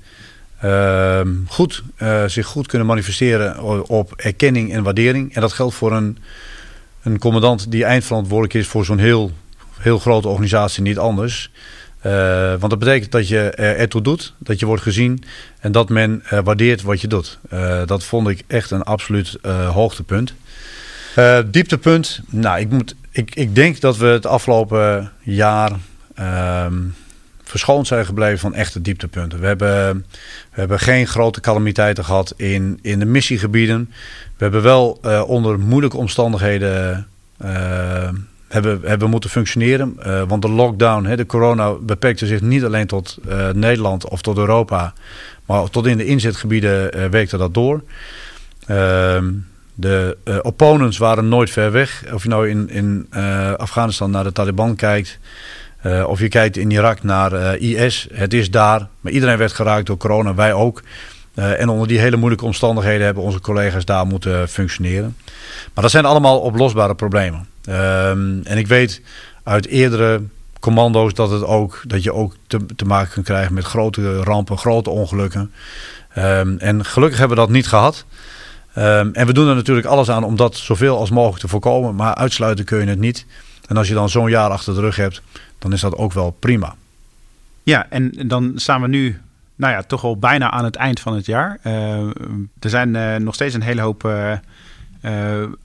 ehm, 0.60 1.28
goed, 1.46 1.82
zich 2.26 2.46
goed 2.46 2.66
kunnen 2.66 2.86
manifesteren 2.86 3.62
op 3.88 4.12
erkenning 4.16 4.72
en 4.72 4.82
waardering. 4.82 5.34
En 5.34 5.40
dat 5.40 5.52
geldt 5.52 5.74
voor 5.74 5.92
een, 5.92 6.18
een 7.02 7.18
commandant 7.18 7.70
die 7.70 7.84
eindverantwoordelijk 7.84 8.54
is 8.54 8.66
voor 8.66 8.84
zo'n 8.84 8.98
heel, 8.98 9.32
heel 9.78 9.98
grote 9.98 10.28
organisatie, 10.28 10.82
niet 10.82 10.98
anders. 10.98 11.50
Uh, 12.06 12.48
want 12.48 12.70
dat 12.70 12.78
betekent 12.78 13.12
dat 13.12 13.28
je 13.28 13.50
er 13.50 13.76
ertoe 13.76 14.02
doet, 14.02 14.34
dat 14.38 14.58
je 14.58 14.66
wordt 14.66 14.82
gezien 14.82 15.24
en 15.60 15.72
dat 15.72 15.88
men 15.88 16.22
uh, 16.32 16.38
waardeert 16.44 16.82
wat 16.82 17.00
je 17.00 17.06
doet. 17.06 17.38
Uh, 17.52 17.80
dat 17.86 18.04
vond 18.04 18.28
ik 18.28 18.42
echt 18.46 18.70
een 18.70 18.82
absoluut 18.82 19.38
hoogtepunt. 19.72 20.34
dieptepunt, 21.46 22.20
nou, 22.28 22.60
ik, 22.60 22.70
moet, 22.70 22.94
ik, 23.10 23.34
ik 23.34 23.54
denk 23.54 23.80
dat 23.80 23.96
we 23.96 24.06
het 24.06 24.26
afgelopen 24.26 25.12
jaar 25.22 25.72
ehm, 26.14 26.74
verschoond 27.42 27.86
zijn 27.86 28.06
gebleven 28.06 28.38
van 28.38 28.54
echte 28.54 28.80
dieptepunten. 28.80 29.40
We 29.40 29.46
hebben, 29.46 30.06
we 30.52 30.60
hebben 30.60 30.78
geen 30.80 31.06
grote 31.06 31.40
calamiteiten 31.40 32.04
gehad 32.04 32.34
in, 32.36 32.78
in 32.82 32.98
de 32.98 33.04
missiegebieden. 33.04 33.90
We 34.36 34.42
hebben 34.42 34.62
wel 34.62 35.00
onder 35.26 35.58
moeilijke 35.58 35.96
omstandigheden 35.96 37.06
hebben, 38.48 38.80
hebben 38.84 39.10
moeten 39.10 39.30
functioneren. 39.30 39.96
Uh, 40.06 40.22
want 40.28 40.42
de 40.42 40.48
lockdown, 40.48 41.04
hè, 41.04 41.16
de 41.16 41.26
corona, 41.26 41.72
beperkte 41.72 42.26
zich 42.26 42.40
niet 42.40 42.64
alleen 42.64 42.86
tot 42.86 43.18
uh, 43.28 43.48
Nederland 43.50 44.08
of 44.08 44.22
tot 44.22 44.36
Europa. 44.36 44.92
Maar 45.46 45.70
tot 45.70 45.86
in 45.86 45.96
de 45.96 46.06
inzetgebieden 46.06 46.96
uh, 46.96 47.04
werkte 47.06 47.36
dat 47.36 47.54
door. 47.54 47.82
Ehm, 48.66 49.32
de 49.74 50.16
opponents 50.42 50.98
waren 50.98 51.28
nooit 51.28 51.50
ver 51.50 51.72
weg. 51.72 52.04
Of 52.12 52.22
je 52.22 52.28
nou 52.28 52.48
in, 52.48 52.70
in 52.70 53.06
Afghanistan 53.56 54.10
naar 54.10 54.24
de 54.24 54.32
Taliban 54.32 54.76
kijkt. 54.76 55.18
of 56.06 56.20
je 56.20 56.28
kijkt 56.28 56.56
in 56.56 56.70
Irak 56.70 57.02
naar 57.02 57.56
IS. 57.56 58.08
Het 58.12 58.34
is 58.34 58.50
daar. 58.50 58.88
Maar 59.00 59.12
iedereen 59.12 59.38
werd 59.38 59.52
geraakt 59.52 59.86
door 59.86 59.96
corona. 59.96 60.34
Wij 60.34 60.52
ook. 60.52 60.82
en 61.34 61.68
onder 61.68 61.88
die 61.88 61.98
hele 61.98 62.16
moeilijke 62.16 62.44
omstandigheden 62.44 63.04
hebben 63.04 63.22
onze 63.22 63.40
collega's 63.40 63.84
daar 63.84 64.06
moeten 64.06 64.48
functioneren. 64.48 65.16
Maar 65.74 65.82
dat 65.82 65.90
zijn 65.90 66.04
allemaal 66.04 66.40
oplosbare 66.40 66.94
problemen. 66.94 67.46
Um, 67.68 68.40
en 68.44 68.58
ik 68.58 68.66
weet 68.66 69.00
uit 69.42 69.66
eerdere 69.66 70.22
commando's 70.60 71.14
dat, 71.14 71.30
het 71.30 71.44
ook, 71.44 71.82
dat 71.86 72.02
je 72.02 72.12
ook 72.12 72.34
te, 72.46 72.66
te 72.76 72.84
maken 72.84 73.12
kunt 73.12 73.26
krijgen 73.26 73.54
met 73.54 73.64
grote 73.64 74.22
rampen, 74.22 74.58
grote 74.58 74.90
ongelukken. 74.90 75.52
Um, 76.18 76.58
en 76.58 76.84
gelukkig 76.84 77.18
hebben 77.18 77.36
we 77.36 77.42
dat 77.42 77.52
niet 77.52 77.66
gehad. 77.66 78.04
Um, 78.78 79.12
en 79.12 79.26
we 79.26 79.32
doen 79.32 79.48
er 79.48 79.54
natuurlijk 79.54 79.86
alles 79.86 80.10
aan 80.10 80.24
om 80.24 80.36
dat 80.36 80.56
zoveel 80.56 80.98
als 80.98 81.10
mogelijk 81.10 81.40
te 81.40 81.48
voorkomen. 81.48 81.94
Maar 81.94 82.14
uitsluiten 82.14 82.64
kun 82.64 82.80
je 82.80 82.86
het 82.86 82.98
niet. 82.98 83.26
En 83.68 83.76
als 83.76 83.88
je 83.88 83.94
dan 83.94 84.08
zo'n 84.08 84.30
jaar 84.30 84.50
achter 84.50 84.74
de 84.74 84.80
rug 84.80 84.96
hebt, 84.96 85.22
dan 85.58 85.72
is 85.72 85.80
dat 85.80 85.96
ook 85.96 86.12
wel 86.12 86.30
prima. 86.30 86.74
Ja, 87.62 87.86
en 87.90 88.12
dan 88.26 88.52
staan 88.56 88.80
we 88.80 88.88
nu 88.88 89.20
nou 89.56 89.72
ja, 89.72 89.82
toch 89.82 90.04
al 90.04 90.16
bijna 90.16 90.50
aan 90.50 90.64
het 90.64 90.76
eind 90.76 91.00
van 91.00 91.14
het 91.14 91.26
jaar. 91.26 91.58
Er 92.58 92.70
zijn 92.70 92.94
uh, 92.94 93.16
nog 93.16 93.34
steeds 93.34 93.54
een 93.54 93.62
hele 93.62 93.80
hoop 93.80 94.04
eh, 94.04 94.32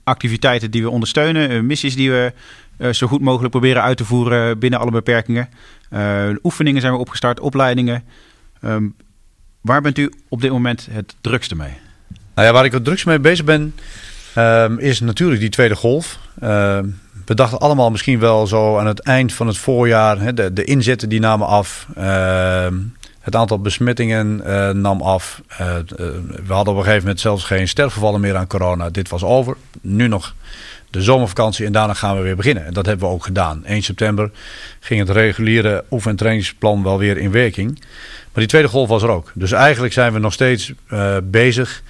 activiteiten 0.04 0.70
die 0.70 0.82
we 0.82 0.90
ondersteunen, 0.90 1.50
eh, 1.50 1.60
missies 1.60 1.96
die 1.96 2.10
we 2.10 2.32
eh, 2.76 2.92
zo 2.92 3.06
goed 3.06 3.20
mogelijk 3.20 3.50
proberen 3.50 3.82
uit 3.82 3.96
te 3.96 4.04
voeren 4.04 4.58
binnen 4.58 4.80
alle 4.80 4.90
beperkingen. 4.90 5.48
oefeningen 6.42 6.80
zijn 6.80 6.92
we 6.92 6.98
opgestart, 6.98 7.40
opleidingen. 7.40 8.04
Ehm, 8.60 8.84
waar 9.60 9.82
bent 9.82 9.98
u 9.98 10.12
op 10.28 10.40
dit 10.40 10.50
moment 10.50 10.88
het 10.90 11.14
drukste 11.20 11.56
mee? 11.56 11.72
Nou 12.34 12.46
ja, 12.46 12.52
waar 12.52 12.64
ik 12.64 12.72
het 12.72 12.84
drukste 12.84 13.08
mee 13.08 13.18
bezig 13.18 13.44
ben, 13.44 13.74
ehm, 14.34 14.78
is 14.78 15.00
natuurlijk 15.00 15.40
die 15.40 15.50
tweede 15.50 15.76
golf. 15.76 16.18
Ehm, 16.40 16.86
we 17.24 17.34
dachten 17.34 17.58
allemaal 17.58 17.90
misschien 17.90 18.18
wel 18.18 18.46
zo 18.46 18.78
aan 18.78 18.86
het 18.86 19.00
eind 19.00 19.32
van 19.32 19.46
het 19.46 19.58
voorjaar, 19.58 20.34
de, 20.34 20.52
de 20.52 20.64
inzetten 20.64 21.08
die 21.08 21.20
namen 21.20 21.46
af. 21.46 21.86
Het 23.20 23.36
aantal 23.36 23.58
besmettingen 23.58 24.42
uh, 24.46 24.70
nam 24.70 25.00
af. 25.00 25.40
Uh, 25.50 25.58
we 26.46 26.52
hadden 26.52 26.72
op 26.72 26.78
een 26.78 26.84
gegeven 26.84 27.00
moment 27.00 27.20
zelfs 27.20 27.44
geen 27.44 27.68
sterfgevallen 27.68 28.20
meer 28.20 28.36
aan 28.36 28.46
corona. 28.46 28.90
Dit 28.90 29.08
was 29.08 29.22
over. 29.22 29.56
Nu 29.80 30.08
nog 30.08 30.34
de 30.90 31.02
zomervakantie 31.02 31.66
en 31.66 31.72
daarna 31.72 31.94
gaan 31.94 32.16
we 32.16 32.22
weer 32.22 32.36
beginnen. 32.36 32.66
En 32.66 32.72
dat 32.72 32.86
hebben 32.86 33.08
we 33.08 33.14
ook 33.14 33.24
gedaan. 33.24 33.64
1 33.64 33.82
september 33.82 34.30
ging 34.80 35.00
het 35.00 35.10
reguliere 35.10 35.84
oefen- 35.90 36.10
en 36.10 36.16
trainingsplan 36.16 36.82
wel 36.82 36.98
weer 36.98 37.16
in 37.16 37.30
werking. 37.30 37.78
Maar 38.32 38.42
die 38.42 38.46
tweede 38.46 38.68
golf 38.68 38.88
was 38.88 39.02
er 39.02 39.08
ook. 39.08 39.32
Dus 39.34 39.52
eigenlijk 39.52 39.92
zijn 39.92 40.12
we 40.12 40.18
nog 40.18 40.32
steeds 40.32 40.72
bezig 41.22 41.82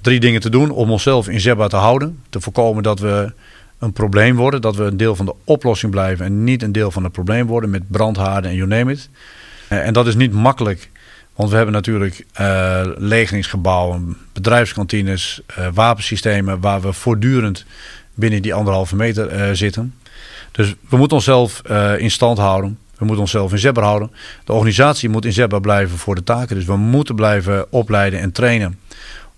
drie 0.00 0.20
dingen 0.20 0.40
te 0.40 0.50
doen 0.50 0.70
om 0.70 0.90
onszelf 0.90 1.28
in 1.28 1.40
Zebba 1.40 1.68
te 1.68 1.76
houden. 1.76 2.22
Te 2.30 2.40
voorkomen 2.40 2.82
dat 2.82 2.98
we 2.98 3.32
een 3.78 3.92
probleem 3.92 4.36
worden. 4.36 4.60
Dat 4.60 4.76
we 4.76 4.84
een 4.84 4.96
deel 4.96 5.16
van 5.16 5.26
de 5.26 5.34
oplossing 5.44 5.92
blijven 5.92 6.26
en 6.26 6.44
niet 6.44 6.62
een 6.62 6.72
deel 6.72 6.90
van 6.90 7.02
het 7.02 7.12
probleem 7.12 7.46
worden 7.46 7.70
met 7.70 7.90
brandhaarden 7.90 8.50
en 8.50 8.56
you 8.56 8.68
name 8.68 8.92
it. 8.92 9.10
Eh, 9.72 9.86
en 9.86 9.92
dat 9.92 10.06
is 10.06 10.14
niet 10.14 10.32
makkelijk. 10.32 10.90
Want 11.34 11.50
we 11.50 11.56
hebben 11.56 11.74
natuurlijk 11.74 12.26
uh, 12.40 12.80
legeringsgebouwen, 12.96 14.16
bedrijfskantines, 14.32 15.40
uh, 15.58 15.66
wapensystemen 15.74 16.60
waar 16.60 16.80
we 16.80 16.92
voortdurend 16.92 17.64
binnen 18.14 18.42
die 18.42 18.54
anderhalve 18.54 18.96
meter 18.96 19.56
zitten. 19.56 19.94
Dus 20.50 20.74
we 20.88 20.96
moeten 20.96 21.16
onszelf 21.16 21.62
in 21.98 22.10
stand 22.10 22.38
houden. 22.38 22.78
We 22.98 23.04
moeten 23.04 23.20
onszelf 23.24 23.52
in 23.52 23.58
zebber 23.58 23.82
houden. 23.82 24.12
De 24.44 24.52
organisatie 24.52 25.08
moet 25.08 25.24
in 25.24 25.32
zebber 25.32 25.60
blijven 25.60 25.98
voor 25.98 26.14
de 26.14 26.24
taken. 26.24 26.56
Dus 26.56 26.64
we 26.64 26.76
moeten 26.76 27.14
blijven 27.14 27.72
opleiden 27.72 28.20
en 28.20 28.32
trainen. 28.32 28.78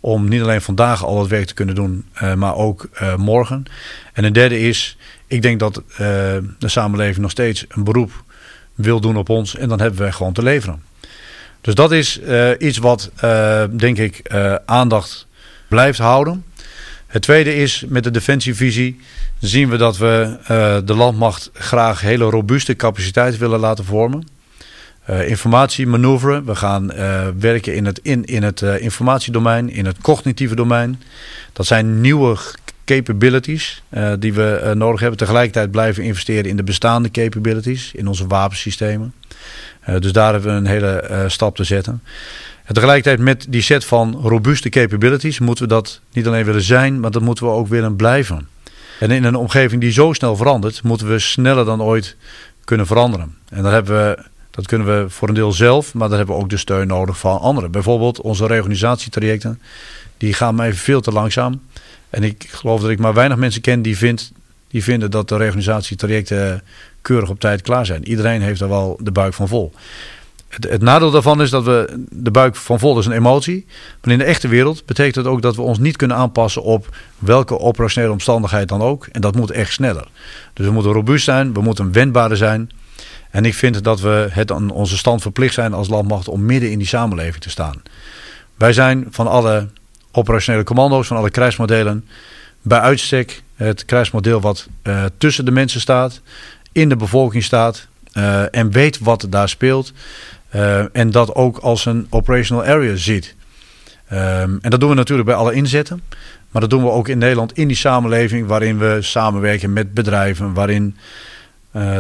Om 0.01 0.29
niet 0.29 0.43
alleen 0.43 0.63
vandaag 0.63 1.05
al 1.05 1.21
het 1.21 1.31
werk 1.31 1.47
te 1.47 1.55
kunnen 1.55 1.75
doen, 1.75 2.05
maar 2.37 2.55
ook 2.55 2.89
morgen. 3.17 3.65
En 4.13 4.25
een 4.25 4.33
derde 4.33 4.61
is, 4.61 4.97
ik 5.27 5.43
denk 5.43 5.59
dat 5.59 5.83
de 6.59 6.69
samenleving 6.69 7.19
nog 7.19 7.31
steeds 7.31 7.65
een 7.69 7.85
beroep 7.85 8.25
wil 8.75 9.01
doen 9.01 9.17
op 9.17 9.29
ons. 9.29 9.57
En 9.57 9.69
dan 9.69 9.81
hebben 9.81 10.05
we 10.05 10.13
gewoon 10.13 10.33
te 10.33 10.43
leveren. 10.43 10.83
Dus 11.65 11.75
dat 11.75 11.93
is 11.93 12.21
uh, 12.21 12.51
iets 12.59 12.79
wat, 12.79 13.11
uh, 13.25 13.65
denk 13.71 13.99
ik, 13.99 14.21
uh, 14.33 14.55
aandacht 14.67 15.27
blijft 15.69 15.99
houden. 15.99 16.45
Het 17.07 17.23
tweede 17.23 17.55
is 17.55 17.85
met 17.89 18.05
de 18.05 18.11
defensievisie 18.11 19.01
zien 19.39 19.69
we 19.69 19.77
dat 19.77 19.97
we 19.97 20.39
de 20.85 20.95
landmacht 20.95 21.51
graag 21.53 22.01
hele 22.01 22.25
robuuste 22.25 22.77
capaciteit 22.77 23.39
willen 23.39 23.61
laten 23.61 23.85
vormen. 23.85 24.27
informatie 25.07 25.87
manoeuvre. 25.87 26.45
We 26.45 26.55
gaan 26.55 26.87
werken 27.39 27.75
in 27.75 27.87
het, 27.87 28.01
in, 28.03 28.25
in 28.25 28.43
het 28.43 28.61
informatiedomein, 28.63 29.71
in 29.71 29.87
het 29.87 29.99
cognitieve 30.01 30.55
domein. 30.55 31.03
Dat 31.53 31.67
zijn 31.67 32.01
nieuwe 32.01 32.37
capabilities 32.85 33.83
uh, 33.91 34.13
die 34.19 34.33
we 34.33 34.61
uh, 34.65 34.71
nodig 34.71 35.01
hebben. 35.01 35.19
Tegelijkertijd 35.19 35.71
blijven 35.71 36.03
investeren 36.03 36.45
in 36.45 36.57
de 36.57 36.63
bestaande 36.63 37.11
capabilities, 37.11 37.93
in 37.95 38.07
onze 38.07 38.27
wapensystemen. 38.27 39.15
Uh, 39.89 39.99
dus 39.99 40.13
daar 40.13 40.33
hebben 40.33 40.53
we 40.53 40.57
een 40.59 40.67
hele 40.67 41.25
stap 41.29 41.57
te 41.57 41.65
zetten. 41.65 42.03
En 42.65 42.75
tegelijkertijd 42.75 43.19
met 43.19 43.47
die 43.49 43.63
set 43.63 43.85
van 43.85 44.21
robuuste 44.23 44.69
capabilities 44.69 45.39
moeten 45.39 45.65
we 45.65 45.75
dat 45.75 46.01
niet 46.13 46.27
alleen 46.27 46.45
willen 46.45 46.63
zijn, 46.63 47.01
maar 47.01 47.11
dat 47.11 47.23
moeten 47.23 47.45
we 47.45 47.51
ook 47.51 47.69
willen 47.69 47.97
blijven. 47.97 48.49
En 49.01 49.11
in 49.11 49.25
een 49.25 49.35
omgeving 49.35 49.81
die 49.81 49.93
zo 49.93 50.13
snel 50.13 50.37
verandert, 50.37 50.83
moeten 50.83 51.09
we 51.09 51.19
sneller 51.19 51.65
dan 51.65 51.83
ooit 51.83 52.17
kunnen 52.65 52.87
veranderen. 52.87 53.35
En 53.49 53.63
dat, 53.63 53.73
hebben 53.73 53.97
we, 53.97 54.23
dat 54.51 54.67
kunnen 54.67 54.87
we 54.87 55.11
voor 55.11 55.29
een 55.29 55.35
deel 55.35 55.53
zelf, 55.53 55.95
maar 55.95 56.09
dan 56.09 56.17
hebben 56.17 56.37
we 56.37 56.43
ook 56.43 56.51
de 56.51 56.57
steun 56.57 56.87
nodig 56.87 57.19
van 57.19 57.41
anderen. 57.41 57.71
Bijvoorbeeld 57.71 58.21
onze 58.21 58.47
reorganisatietrajecten, 58.47 59.61
die 60.17 60.33
gaan 60.33 60.61
even 60.61 60.79
veel 60.79 61.01
te 61.01 61.13
langzaam. 61.13 61.61
En 62.15 62.23
ik 62.23 62.47
geloof 62.49 62.81
dat 62.81 62.91
ik 62.91 62.99
maar 62.99 63.15
weinig 63.15 63.37
mensen 63.37 63.61
ken 63.61 63.83
die, 63.83 64.15
die 64.69 64.83
vinden 64.83 65.11
dat 65.11 65.29
de 65.29 65.37
reorganisatietrajecten 65.37 66.63
keurig 67.03 67.29
op 67.29 67.41
tijd 67.41 67.63
klaar 67.63 67.87
zijn. 67.87 68.09
Iedereen 68.09 68.43
heeft 68.43 68.61
er 68.61 68.69
wel 68.69 68.99
de 69.01 69.13
buik 69.13 69.35
van 69.35 69.49
vol. 69.49 69.73
Het, 70.49 70.83
nadeel 70.83 71.11
daarvan 71.11 71.43
is 71.43 71.51
dat 71.51 71.65
we 71.65 72.05
de 72.11 72.31
buik 72.31 72.57
van 72.57 72.79
vol 72.79 72.99
is 72.99 73.07
een 73.07 73.13
emotie. 73.13 73.67
Maar 74.03 74.13
in 74.13 74.19
de 74.19 74.25
echte 74.25 74.49
wereld 74.49 74.87
betekent 74.87 75.15
het 75.15 75.27
ook 75.27 75.43
dat 75.43 75.57
we 75.57 75.63
ons 75.63 75.79
niet 75.79 75.97
kunnen 75.97 76.17
aanpassen 76.17 76.63
op 76.63 76.97
welke 77.19 77.59
operationele 77.59 78.13
omstandigheid 78.13 78.69
dan 78.69 78.83
ook. 78.83 79.07
En 79.07 79.21
dat 79.21 79.37
moet 79.37 79.51
echt 79.51 79.73
sneller. 79.73 80.07
Dus 80.53 80.67
we 80.67 80.73
moeten 80.73 80.93
robuust 80.93 81.25
zijn, 81.25 81.53
we 81.53 81.61
moeten 81.61 81.93
wendbaarder 81.93 82.37
zijn. 82.37 82.71
En 83.31 83.45
ik 83.45 83.55
vind 83.55 83.85
dat 83.85 84.01
we 84.01 84.29
het 84.31 84.53
aan 84.53 84.71
onze 84.71 84.97
stand 84.97 85.23
verplicht 85.23 85.55
zijn 85.55 85.73
als 85.73 85.89
landmacht 85.89 86.29
om 86.29 86.45
midden 86.45 86.71
in 86.71 86.79
die 86.79 86.87
samenleving 86.87 87.43
te 87.43 87.51
staan. 87.51 87.83
Wij 88.55 88.73
zijn 88.73 89.07
van 89.11 89.27
alle 89.27 89.69
operationele 90.17 90.65
commando's 90.65 91.07
van 91.07 91.17
alle 91.17 91.31
krijgsmodellen. 91.31 92.05
Bij 92.63 92.79
uitstek 92.79 93.43
het 93.57 93.85
krijgsmodel 93.85 94.41
wat 94.41 94.69
uh, 94.83 95.05
tussen 95.19 95.45
de 95.45 95.51
mensen 95.51 95.81
staat, 95.81 96.21
in 96.73 96.89
de 96.89 96.97
bevolking 96.97 97.43
staat 97.43 97.87
uh, 98.15 98.55
en 98.55 98.71
weet 98.71 98.99
wat 98.99 99.27
daar 99.31 99.49
speelt. 99.49 99.93
Uh, 100.55 100.97
en 100.97 101.11
dat 101.11 101.35
ook 101.35 101.59
als 101.59 101.87
een 101.87 102.07
operational 102.11 102.65
area 102.65 102.97
ziet. 102.97 103.35
Um, 104.13 104.59
en 104.61 104.71
dat 104.71 104.81
doen 104.81 104.89
we 104.89 104.95
natuurlijk 104.95 105.29
bij 105.29 105.37
alle 105.37 105.55
inzetten. 105.55 106.03
Maar 106.51 106.61
dat 106.61 106.71
doen 106.71 106.83
we 106.83 106.91
ook 106.91 107.09
in 107.09 107.19
Nederland 107.19 107.53
in 107.53 107.69
die 107.69 107.77
samenleving 107.77 108.47
waarin 108.47 108.79
we 108.79 108.99
samenwerken 109.01 109.73
met 109.73 109.95
bedrijven. 109.95 110.53
Waarin 110.53 110.97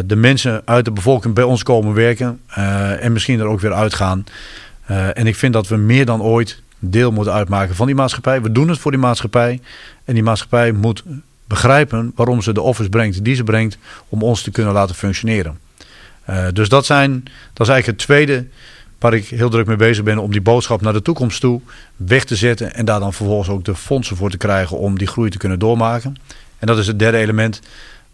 de 0.05 0.17
mensen 0.17 0.63
uit 0.65 0.85
de 0.85 0.91
bevolking 0.91 1.35
bij 1.35 1.45
ons 1.45 1.63
komen 1.63 1.95
werken. 1.95 2.41
En 3.01 3.13
misschien 3.13 3.41
er 3.41 3.47
ook 3.47 3.61
weer 3.61 3.73
uitgaan. 3.73 4.25
En 4.87 5.27
ik 5.27 5.37
vind 5.37 5.53
dat 5.53 5.69
we 5.69 5.77
meer 5.77 6.05
dan 6.05 6.23
ooit 6.23 6.63
deel 6.91 7.11
moeten 7.11 7.33
uitmaken 7.33 7.75
van 7.75 7.87
die 7.87 7.95
maatschappij. 7.95 8.43
We 8.43 8.53
doen 8.53 8.69
het 8.69 8.79
voor 8.79 8.91
die 8.91 9.01
maatschappij. 9.01 9.61
En 10.05 10.15
die 10.15 10.23
maatschappij 10.23 10.73
moet 10.73 11.03
begrijpen 11.47 12.13
waarom 12.15 12.43
ze 12.43 12.53
de 12.53 12.61
offers 12.61 12.89
brengt 12.89 13.25
die 13.25 13.35
ze 13.35 13.45
brengt 13.45 13.79
om 14.09 14.23
ons 14.23 14.43
te 14.43 14.51
kunnen 14.51 14.73
laten 14.73 14.95
functioneren. 14.95 15.59
Uh, 16.31 16.47
dus 16.53 16.69
dat, 16.69 16.87
zijn, 16.87 17.13
dat 17.53 17.67
is 17.67 17.73
eigenlijk 17.73 17.87
het 17.87 17.99
tweede 17.99 18.47
waar 18.99 19.15
ik 19.15 19.29
heel 19.29 19.51
druk 19.51 19.67
mee 19.67 19.77
bezig 19.77 20.05
ben 20.05 20.19
om 20.19 20.33
die 20.33 20.41
boodschap 20.41 20.81
naar 20.81 20.93
de 20.93 21.03
toekomst 21.03 21.41
toe 21.41 21.61
weg 21.97 22.25
te 22.25 22.37
zetten 22.37 22.75
en 22.75 22.85
daar 22.85 23.01
dan 23.01 23.13
vervolgens 23.13 23.49
ook 23.49 23.65
de 23.65 23.75
fondsen 23.75 24.17
voor 24.17 24.31
te 24.31 24.37
krijgen 24.37 24.79
om 24.79 24.99
die 24.99 25.07
groei 25.07 25.31
te 25.31 25.39
kunnen 25.39 25.59
doormaken. 25.59 26.17
En 26.59 26.67
dat 26.67 26.79
is 26.79 26.87
het 26.87 26.99
derde 26.99 27.19
element. 27.19 27.61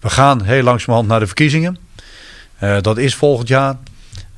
We 0.01 0.11
gaan 0.11 0.43
heel 0.43 0.63
langzamerhand 0.63 1.09
naar 1.09 1.21
de 1.21 1.27
verkiezingen. 1.27 1.79
Uh, 2.63 2.81
dat 2.81 2.99
is 2.99 3.15
volgend 3.15 3.49
jaar. 3.49 3.77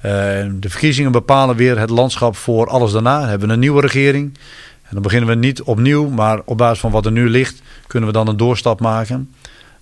Uh, 0.04 0.10
de 0.52 0.70
verkiezingen 0.70 1.12
bepalen 1.12 1.56
weer 1.56 1.78
het 1.78 1.90
landschap 1.90 2.36
voor 2.36 2.68
alles 2.68 2.92
daarna. 2.92 3.28
Hebben 3.28 3.48
we 3.48 3.54
een 3.54 3.60
nieuwe 3.60 3.80
regering. 3.80 4.38
En 4.82 4.88
dan 4.90 5.02
beginnen 5.02 5.28
we 5.28 5.34
niet 5.34 5.62
opnieuw, 5.62 6.08
maar 6.08 6.40
op 6.44 6.58
basis 6.58 6.80
van 6.80 6.90
wat 6.90 7.06
er 7.06 7.12
nu 7.12 7.28
ligt, 7.28 7.62
kunnen 7.86 8.08
we 8.08 8.14
dan 8.14 8.28
een 8.28 8.36
doorstap 8.36 8.80
maken. 8.80 9.34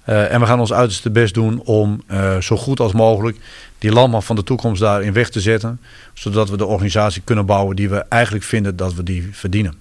Uh, 0.08 0.32
en 0.32 0.40
we 0.40 0.46
gaan 0.46 0.60
ons 0.60 0.72
uiterste 0.72 1.10
best 1.10 1.34
doen 1.34 1.60
om 1.64 2.02
zo 2.40 2.56
goed 2.56 2.80
als 2.80 2.92
mogelijk 2.92 3.36
die 3.78 3.92
landmacht 3.92 4.26
van 4.26 4.36
de 4.36 4.44
toekomst 4.44 4.80
daarin 4.80 5.12
weg 5.12 5.30
te 5.30 5.40
zetten. 5.40 5.80
Zodat 6.14 6.50
we 6.50 6.56
de 6.56 6.66
organisatie 6.66 7.22
kunnen 7.24 7.46
bouwen 7.46 7.76
die 7.76 7.88
we 7.88 8.04
eigenlijk 8.08 8.44
vinden 8.44 8.76
dat 8.76 8.94
we 8.94 9.02
die 9.02 9.28
verdienen. 9.32 9.74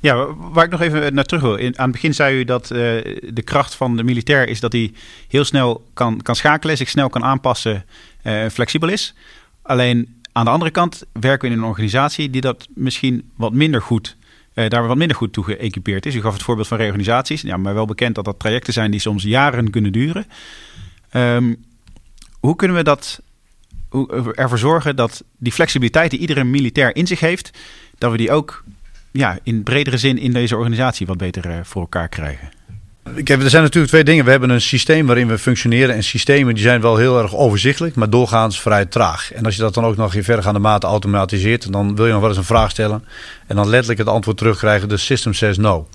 Ja, 0.00 0.26
waar 0.36 0.64
ik 0.64 0.70
nog 0.70 0.80
even 0.80 1.14
naar 1.14 1.24
terug 1.24 1.42
wil. 1.42 1.58
Aan 1.58 1.72
het 1.74 1.92
begin 1.92 2.14
zei 2.14 2.38
u 2.38 2.44
dat 2.44 2.66
de 2.66 3.42
kracht 3.44 3.74
van 3.74 3.96
de 3.96 4.02
militair 4.02 4.48
is 4.48 4.60
dat 4.60 4.72
hij 4.72 4.92
heel 5.28 5.44
snel 5.44 5.84
kan, 5.94 6.22
kan 6.22 6.36
schakelen, 6.36 6.76
zich 6.76 6.88
snel 6.88 7.08
kan 7.08 7.24
aanpassen, 7.24 7.84
flexibel 8.50 8.88
is. 8.88 9.14
Alleen 9.70 10.20
aan 10.32 10.44
de 10.44 10.50
andere 10.50 10.70
kant 10.70 11.02
werken 11.12 11.48
we 11.48 11.54
in 11.54 11.60
een 11.60 11.68
organisatie 11.68 12.30
die 12.30 12.40
dat 12.40 12.68
misschien 12.74 13.30
wat 13.36 13.52
minder 13.52 13.82
goed, 13.82 14.16
uh, 14.54 14.68
daar 14.68 14.86
wat 14.86 14.96
minder 14.96 15.16
goed 15.16 15.32
toe 15.32 15.44
geëquipeerd 15.44 16.06
is. 16.06 16.14
U 16.14 16.20
gaf 16.20 16.32
het 16.32 16.42
voorbeeld 16.42 16.68
van 16.68 16.78
reorganisaties. 16.78 17.42
Ja, 17.42 17.56
maar 17.56 17.74
wel 17.74 17.86
bekend 17.86 18.14
dat 18.14 18.24
dat 18.24 18.38
trajecten 18.38 18.72
zijn 18.72 18.90
die 18.90 19.00
soms 19.00 19.22
jaren 19.22 19.70
kunnen 19.70 19.92
duren. 19.92 20.26
Um, 21.12 21.64
hoe 22.40 22.56
kunnen 22.56 22.76
we 22.76 22.82
dat, 22.82 23.22
hoe, 23.88 24.34
ervoor 24.34 24.58
zorgen 24.58 24.96
dat 24.96 25.24
die 25.36 25.52
flexibiliteit 25.52 26.10
die 26.10 26.20
iedere 26.20 26.44
militair 26.44 26.96
in 26.96 27.06
zich 27.06 27.20
heeft, 27.20 27.58
dat 27.98 28.10
we 28.10 28.16
die 28.16 28.32
ook 28.32 28.64
ja, 29.10 29.38
in 29.42 29.62
bredere 29.62 29.98
zin 29.98 30.18
in 30.18 30.32
deze 30.32 30.56
organisatie 30.56 31.06
wat 31.06 31.16
beter 31.16 31.46
uh, 31.46 31.58
voor 31.62 31.80
elkaar 31.80 32.08
krijgen? 32.08 32.59
Kijk, 33.14 33.42
er 33.42 33.50
zijn 33.50 33.62
natuurlijk 33.62 33.92
twee 33.92 34.04
dingen. 34.04 34.24
We 34.24 34.30
hebben 34.30 34.50
een 34.50 34.60
systeem 34.60 35.06
waarin 35.06 35.28
we 35.28 35.38
functioneren. 35.38 35.94
En 35.94 36.02
systemen 36.02 36.54
die 36.54 36.62
zijn 36.62 36.80
wel 36.80 36.96
heel 36.96 37.22
erg 37.22 37.36
overzichtelijk, 37.36 37.94
maar 37.94 38.10
doorgaans 38.10 38.60
vrij 38.60 38.84
traag. 38.84 39.32
En 39.32 39.44
als 39.44 39.56
je 39.56 39.60
dat 39.60 39.74
dan 39.74 39.84
ook 39.84 39.96
nog 39.96 40.14
in 40.14 40.24
verregaande 40.24 40.58
mate 40.58 40.86
automatiseert, 40.86 41.72
dan 41.72 41.96
wil 41.96 42.06
je 42.06 42.12
nog 42.12 42.20
wel 42.20 42.28
eens 42.28 42.38
een 42.38 42.44
vraag 42.44 42.70
stellen. 42.70 43.04
En 43.46 43.56
dan 43.56 43.68
letterlijk 43.68 43.98
het 43.98 44.08
antwoord 44.08 44.36
terugkrijgen: 44.36 44.88
de 44.88 44.96
system 44.96 45.34
says 45.34 45.56
no. 45.56 45.88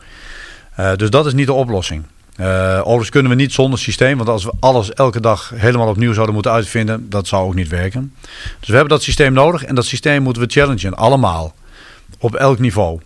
Uh, 0.79 0.95
dus 0.95 1.09
dat 1.09 1.25
is 1.25 1.33
niet 1.33 1.47
de 1.47 1.53
oplossing. 1.53 2.03
Uh, 2.39 2.79
overigens 2.79 3.09
kunnen 3.09 3.31
we 3.31 3.37
niet 3.37 3.53
zonder 3.53 3.79
systeem, 3.79 4.17
want 4.17 4.29
als 4.29 4.43
we 4.43 4.53
alles 4.59 4.93
elke 4.93 5.19
dag 5.19 5.51
helemaal 5.55 5.87
opnieuw 5.87 6.13
zouden 6.13 6.33
moeten 6.33 6.51
uitvinden, 6.51 7.09
dat 7.09 7.27
zou 7.27 7.45
ook 7.45 7.55
niet 7.55 7.67
werken. 7.67 8.13
Dus 8.59 8.67
we 8.67 8.73
hebben 8.73 8.93
dat 8.93 9.03
systeem 9.03 9.33
nodig 9.33 9.63
en 9.63 9.75
dat 9.75 9.85
systeem 9.85 10.23
moeten 10.23 10.41
we 10.41 10.49
challengen, 10.51 10.95
allemaal, 10.95 11.55
op 12.19 12.35
elk 12.35 12.59
niveau. 12.59 12.99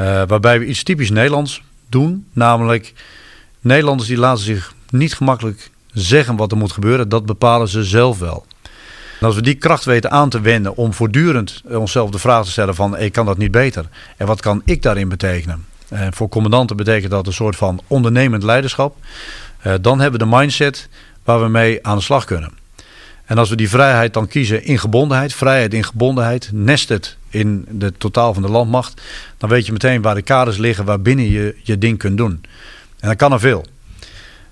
Uh, 0.00 0.22
waarbij 0.26 0.58
we 0.58 0.66
iets 0.66 0.82
typisch 0.82 1.10
Nederlands 1.10 1.62
doen, 1.88 2.26
namelijk 2.32 2.92
Nederlanders 3.64 4.08
die 4.08 4.18
laten 4.18 4.44
zich 4.44 4.74
niet 4.90 5.14
gemakkelijk 5.14 5.70
zeggen 5.92 6.36
wat 6.36 6.50
er 6.50 6.56
moet 6.56 6.72
gebeuren, 6.72 7.08
dat 7.08 7.26
bepalen 7.26 7.68
ze 7.68 7.84
zelf 7.84 8.18
wel. 8.18 8.46
En 9.20 9.26
als 9.26 9.34
we 9.34 9.42
die 9.42 9.54
kracht 9.54 9.84
weten 9.84 10.10
aan 10.10 10.28
te 10.28 10.40
wenden 10.40 10.76
om 10.76 10.92
voortdurend 10.92 11.62
onszelf 11.68 12.10
de 12.10 12.18
vraag 12.18 12.44
te 12.44 12.50
stellen 12.50 12.74
van 12.74 12.98
ik 12.98 13.12
kan 13.12 13.26
dat 13.26 13.38
niet 13.38 13.50
beter 13.50 13.88
en 14.16 14.26
wat 14.26 14.40
kan 14.40 14.62
ik 14.64 14.82
daarin 14.82 15.08
betekenen? 15.08 15.66
En 15.88 16.14
voor 16.14 16.28
commandanten 16.28 16.76
betekent 16.76 17.10
dat 17.10 17.26
een 17.26 17.32
soort 17.32 17.56
van 17.56 17.80
ondernemend 17.86 18.42
leiderschap. 18.42 18.96
Uh, 19.66 19.72
dan 19.80 20.00
hebben 20.00 20.20
we 20.20 20.26
de 20.26 20.36
mindset 20.36 20.88
waar 21.24 21.42
we 21.42 21.48
mee 21.48 21.86
aan 21.86 21.96
de 21.96 22.02
slag 22.02 22.24
kunnen. 22.24 22.52
En 23.24 23.38
als 23.38 23.48
we 23.48 23.56
die 23.56 23.68
vrijheid 23.68 24.14
dan 24.14 24.28
kiezen 24.28 24.64
in 24.64 24.78
gebondenheid, 24.78 25.34
vrijheid 25.34 25.74
in 25.74 25.84
gebondenheid, 25.84 26.48
nest 26.52 27.16
in 27.30 27.64
de 27.68 27.92
totaal 27.98 28.34
van 28.34 28.42
de 28.42 28.50
landmacht, 28.50 29.00
dan 29.38 29.48
weet 29.48 29.66
je 29.66 29.72
meteen 29.72 30.02
waar 30.02 30.14
de 30.14 30.22
kaders 30.22 30.56
liggen 30.56 30.84
waarbinnen 30.84 31.30
je 31.30 31.56
je 31.62 31.78
ding 31.78 31.98
kunt 31.98 32.16
doen. 32.16 32.44
En 33.04 33.10
dan 33.10 33.18
kan 33.18 33.32
er 33.32 33.40
veel. 33.40 33.64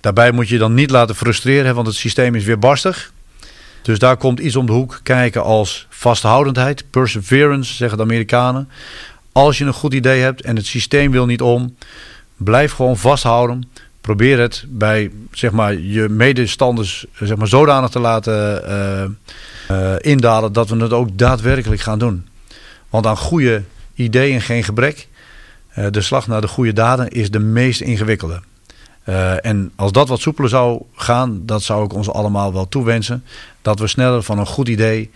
Daarbij 0.00 0.32
moet 0.32 0.48
je 0.48 0.58
dan 0.58 0.74
niet 0.74 0.90
laten 0.90 1.14
frustreren, 1.14 1.74
want 1.74 1.86
het 1.86 1.96
systeem 1.96 2.34
is 2.34 2.44
weer 2.44 2.58
barstig. 2.58 3.12
Dus 3.82 3.98
daar 3.98 4.16
komt 4.16 4.40
iets 4.40 4.56
om 4.56 4.66
de 4.66 4.72
hoek 4.72 5.00
kijken 5.02 5.42
als 5.42 5.86
vasthoudendheid, 5.88 6.84
perseverance, 6.90 7.74
zeggen 7.74 7.98
de 7.98 8.04
Amerikanen. 8.04 8.68
Als 9.32 9.58
je 9.58 9.64
een 9.64 9.72
goed 9.72 9.94
idee 9.94 10.20
hebt 10.20 10.42
en 10.42 10.56
het 10.56 10.66
systeem 10.66 11.10
wil 11.10 11.26
niet 11.26 11.40
om, 11.42 11.76
blijf 12.36 12.72
gewoon 12.72 12.96
vasthouden. 12.96 13.68
Probeer 14.00 14.38
het 14.38 14.64
bij 14.68 15.10
zeg 15.30 15.50
maar, 15.50 15.74
je 15.74 16.08
medestanders 16.08 17.06
zeg 17.20 17.36
maar, 17.36 17.48
zodanig 17.48 17.90
te 17.90 18.00
laten 18.00 18.62
uh, 18.68 19.76
uh, 19.76 19.94
indalen 19.98 20.52
dat 20.52 20.68
we 20.68 20.76
het 20.76 20.92
ook 20.92 21.18
daadwerkelijk 21.18 21.80
gaan 21.80 21.98
doen. 21.98 22.26
Want 22.88 23.06
aan 23.06 23.16
goede 23.16 23.62
ideeën 23.94 24.40
geen 24.40 24.64
gebrek. 24.64 25.08
Uh, 25.78 25.86
de 25.90 26.00
slag 26.00 26.26
naar 26.26 26.40
de 26.40 26.48
goede 26.48 26.72
daden 26.72 27.08
is 27.08 27.30
de 27.30 27.38
meest 27.38 27.80
ingewikkelde. 27.80 28.40
en 29.40 29.72
als 29.76 29.92
dat 29.92 30.08
wat 30.08 30.20
soepeler 30.20 30.50
zou 30.50 30.82
gaan, 30.94 31.42
dat 31.46 31.62
zou 31.62 31.84
ik 31.84 31.92
ons 31.92 32.10
allemaal 32.10 32.52
wel 32.52 32.68
toewensen. 32.68 33.24
Dat 33.62 33.78
we 33.78 33.86
sneller 33.86 34.22
van 34.22 34.38
een 34.38 34.46
goed 34.46 34.68
idee 34.68 35.10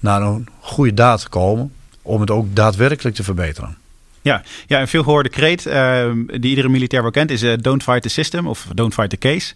naar 0.00 0.22
een 0.22 0.48
goede 0.60 0.94
daad 0.94 1.28
komen 1.28 1.72
om 2.02 2.20
het 2.20 2.30
ook 2.30 2.46
daadwerkelijk 2.54 3.16
te 3.16 3.22
verbeteren. 3.22 3.76
Ja, 4.22 4.42
ja 4.66 4.80
een 4.80 4.88
veel 4.88 5.02
gehoorde 5.02 5.28
kreet 5.28 5.66
uh, 5.66 6.10
die 6.26 6.50
iedere 6.50 6.68
militair 6.68 7.02
wel 7.02 7.10
kent 7.10 7.30
is 7.30 7.42
uh, 7.42 7.52
don't 7.60 7.82
fight 7.82 8.02
the 8.02 8.08
system 8.08 8.46
of 8.46 8.66
don't 8.74 8.94
fight 8.94 9.10
the 9.10 9.16
case. 9.16 9.54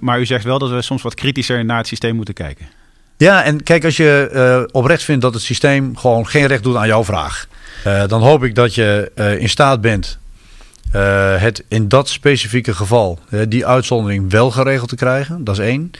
Maar 0.00 0.20
u 0.20 0.26
zegt 0.26 0.44
wel 0.44 0.58
dat 0.58 0.70
we 0.70 0.82
soms 0.82 1.02
wat 1.02 1.14
kritischer 1.14 1.64
naar 1.64 1.76
het 1.76 1.86
systeem 1.86 2.16
moeten 2.16 2.34
kijken. 2.34 2.68
Ja, 3.16 3.42
en 3.42 3.62
kijk, 3.62 3.84
als 3.84 3.96
je 3.96 4.68
oprecht 4.72 5.02
vindt 5.02 5.22
dat 5.22 5.34
het 5.34 5.42
systeem 5.42 5.96
gewoon 5.96 6.26
geen 6.26 6.46
recht 6.46 6.62
doet 6.62 6.76
aan 6.76 6.86
jouw 6.86 7.04
vraag, 7.04 7.48
dan 7.82 8.22
hoop 8.22 8.44
ik 8.44 8.54
dat 8.54 8.74
je 8.74 9.10
in 9.38 9.48
staat 9.48 9.80
bent 9.80 10.18
het 11.38 11.64
in 11.68 11.88
dat 11.88 12.08
specifieke 12.08 12.74
geval, 12.74 13.18
die 13.48 13.66
uitzondering 13.66 14.30
wel 14.30 14.50
geregeld 14.50 14.88
te 14.88 14.96
krijgen. 14.96 15.44
Dat 15.44 15.58
is 15.58 15.64
één. 15.64 15.90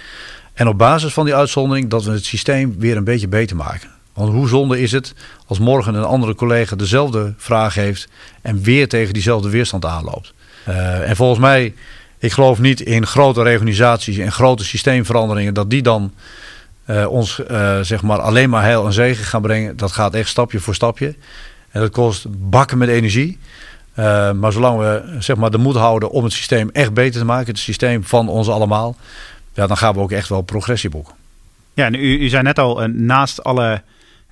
En 0.54 0.68
op 0.68 0.78
basis 0.78 1.12
van 1.12 1.24
die 1.24 1.34
uitzondering 1.34 1.90
dat 1.90 2.04
we 2.04 2.10
het 2.10 2.24
systeem 2.24 2.74
weer 2.78 2.96
een 2.96 3.04
beetje 3.04 3.28
beter 3.28 3.56
maken. 3.56 3.88
Want 4.12 4.32
hoe 4.32 4.48
zonde 4.48 4.80
is 4.80 4.92
het 4.92 5.14
als 5.46 5.58
morgen 5.58 5.94
een 5.94 6.04
andere 6.04 6.34
collega 6.34 6.76
dezelfde 6.76 7.34
vraag 7.36 7.74
heeft 7.74 8.08
en 8.42 8.62
weer 8.62 8.88
tegen 8.88 9.12
diezelfde 9.12 9.50
weerstand 9.50 9.84
aanloopt. 9.84 10.32
En 11.04 11.16
volgens 11.16 11.40
mij, 11.40 11.74
ik 12.18 12.32
geloof 12.32 12.58
niet 12.58 12.80
in 12.80 13.06
grote 13.06 13.42
reorganisaties 13.42 14.18
en 14.18 14.32
grote 14.32 14.64
systeemveranderingen, 14.64 15.54
dat 15.54 15.70
die 15.70 15.82
dan 15.82 16.12
ons 17.08 17.40
zeg 17.82 18.02
maar 18.02 18.20
alleen 18.20 18.50
maar 18.50 18.62
heil 18.62 18.86
en 18.86 18.92
zegen 18.92 19.24
gaan 19.24 19.42
brengen. 19.42 19.76
Dat 19.76 19.92
gaat 19.92 20.14
echt 20.14 20.28
stapje 20.28 20.60
voor 20.60 20.74
stapje. 20.74 21.14
En 21.70 21.81
dat 21.81 21.90
kost 21.90 22.26
bakken 22.50 22.78
met 22.78 22.88
energie. 22.88 23.38
maar 24.35 24.52
zolang 24.52 24.78
we 24.78 25.16
zeg 25.18 25.37
maar, 25.37 25.50
de 25.50 25.59
moed 25.59 25.76
houden 25.76 26.11
om 26.11 26.24
het 26.24 26.33
systeem 26.33 26.70
echt 26.72 26.92
beter 26.94 27.20
te 27.20 27.26
maken, 27.26 27.46
het 27.46 27.59
systeem 27.59 28.04
van 28.04 28.28
ons 28.28 28.48
allemaal, 28.48 28.96
ja, 29.54 29.66
dan 29.66 29.76
gaan 29.76 29.94
we 29.94 30.00
ook 30.00 30.12
echt 30.12 30.28
wel 30.28 30.42
progressie 30.42 30.90
boeken. 30.90 31.14
Ja, 31.74 31.90
u, 31.90 32.18
u 32.18 32.28
zei 32.28 32.42
net 32.42 32.59
al, 32.59 32.87
naast 32.87 33.44
alle 33.44 33.83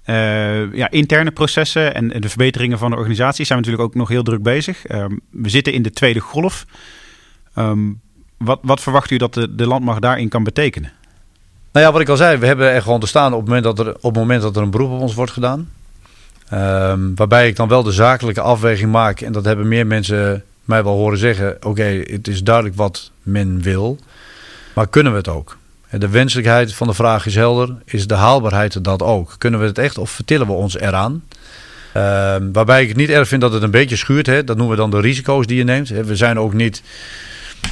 uh, 0.07 0.73
ja, 0.73 0.91
interne 0.91 1.31
processen 1.31 1.95
en, 1.95 2.09
de 2.09 2.29
verbeteringen 2.29 2.79
van 2.79 2.91
de 2.91 2.97
organisatie 2.97 3.45
zijn 3.45 3.59
we 3.59 3.65
natuurlijk 3.65 3.93
ook 3.93 3.99
nog 4.01 4.09
heel 4.09 4.23
druk 4.23 4.43
bezig. 4.43 4.91
Uh, 4.91 5.05
we 5.31 5.49
zitten 5.49 5.73
in 5.73 5.83
de 5.83 5.91
tweede 5.91 6.21
golf. 6.21 6.67
Um, 7.59 8.01
wat, 8.37 8.59
wat, 8.63 8.81
verwacht 8.81 9.11
u 9.11 9.17
dat 9.17 9.35
de, 9.35 9.55
de 9.55 9.67
landmacht 9.67 10.03
daarin 10.03 10.29
kan 10.29 10.45
betekenen? 10.45 10.93
Nou 11.73 11.87
ja, 11.87 11.93
wat 11.93 12.01
ik 12.01 12.09
al 12.09 12.17
zei, 12.17 12.37
we 12.37 12.47
hebben 12.47 12.71
er 12.71 12.83
gewoon 12.83 13.01
te 13.01 13.07
staan 13.07 13.33
op 13.33 13.39
het 13.39 13.49
moment 13.49 13.65
dat 13.65 13.79
er, 13.79 13.95
op 13.95 14.03
het 14.03 14.15
moment 14.15 14.43
dat 14.43 14.57
er 14.57 14.63
een 14.63 14.71
beroep 14.71 14.91
op 14.91 15.01
ons 15.01 15.15
wordt 15.15 15.33
gedaan. 15.33 15.71
Um, 16.53 17.13
waarbij 17.15 17.49
ik 17.49 17.57
dan 17.57 17.69
wel 17.69 17.83
de 17.83 17.93
zakelijke 17.93 18.41
afweging 18.41 18.93
maak. 18.93 19.21
En 19.21 19.33
dat 19.33 19.45
hebben 19.45 19.69
meer 19.69 19.87
mensen 19.87 20.45
mij 20.65 20.85
wel 20.85 20.97
horen 20.97 21.19
zeggen. 21.19 21.57
Oké, 21.61 22.03
het 22.11 22.29
is 22.29 22.43
duidelijk 22.43 22.77
wat 22.77 23.11
men 23.23 23.63
wil. 23.63 23.99
Maar 24.75 24.89
kunnen 24.89 25.13
we 25.13 25.19
het 25.19 25.29
ook? 25.29 25.57
De 25.91 26.09
wenselijkheid 26.09 26.75
van 26.75 26.87
de 26.87 26.95
vraag 26.95 27.27
is 27.27 27.35
helder. 27.35 27.75
Is 27.85 28.07
de 28.07 28.15
haalbaarheid 28.15 28.85
dat 28.85 29.03
ook? 29.03 29.35
Kunnen 29.39 29.61
we 29.61 29.67
het 29.67 29.79
echt 29.79 29.99
of 29.99 30.11
vertillen 30.11 30.47
we 30.47 30.53
ons 30.53 30.79
eraan? 30.79 31.23
Uh, 31.97 32.37
waarbij 32.53 32.83
ik 32.83 32.89
het 32.89 32.97
niet 32.97 33.09
erg 33.11 33.29
vind 33.29 33.41
dat 33.41 33.53
het 33.53 33.63
een 33.63 33.71
beetje 33.71 33.97
schuurt. 33.97 34.27
Hè? 34.27 34.45
Dat 34.45 34.57
noemen 34.57 34.77
we 34.77 34.81
dan 34.81 34.91
de 34.91 35.01
risico's 35.01 35.47
die 35.47 35.57
je 35.57 35.65
neemt. 35.65 35.89
We 35.89 36.17
zijn 36.17 36.39
ook 36.39 36.53
niet. 36.53 36.83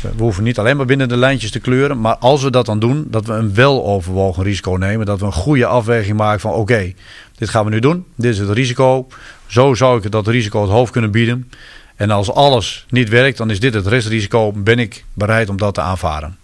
We 0.03 0.23
hoeven 0.23 0.45
niet 0.45 0.59
alleen 0.59 0.77
maar 0.77 0.87
binnen 0.87 1.09
de 1.09 1.17
lijntjes 1.17 1.51
te 1.51 1.61
kleuren. 1.61 2.01
Maar 2.01 2.17
als 2.17 2.43
we 2.43 2.51
dat 2.51 2.67
dan 2.67 2.79
doen, 2.79 3.07
dat 3.11 3.27
we 3.27 3.33
een 3.33 3.55
weloverwogen 3.55 4.43
risico 4.43 4.71
nemen. 4.71 5.07
Dat 5.07 5.21
we 5.21 5.27
een 5.27 5.33
goede 5.33 5.67
afweging 5.67 6.17
maken 6.17 6.41
van 6.41 6.53
oké, 6.53 6.93
dit 7.37 7.49
gaan 7.49 7.65
we 7.65 7.71
nu 7.71 7.79
doen. 7.79 8.05
Dit 8.17 8.33
is 8.33 8.39
het 8.39 8.51
risico. 8.51 9.07
Zo 9.47 9.75
zou 9.75 10.03
ik 10.03 10.11
dat 10.11 10.27
risico 10.27 10.63
het 10.63 10.71
hoofd 10.71 10.93
kunnen 10.93 11.11
bieden. 11.11 11.51
En 11.97 12.11
als 12.11 12.31
alles 12.31 12.87
niet 12.89 13.09
werkt, 13.09 13.39
dan 13.39 13.51
is 13.51 13.61
dit 13.61 13.75
het 13.75 13.87
restrisico. 13.87 14.53
Ben 14.53 14.79
ik 14.79 15.05
bereid 15.13 15.49
om 15.49 15.57
dat 15.57 15.75
te 15.75 15.81
aanvaarden. 15.81 16.39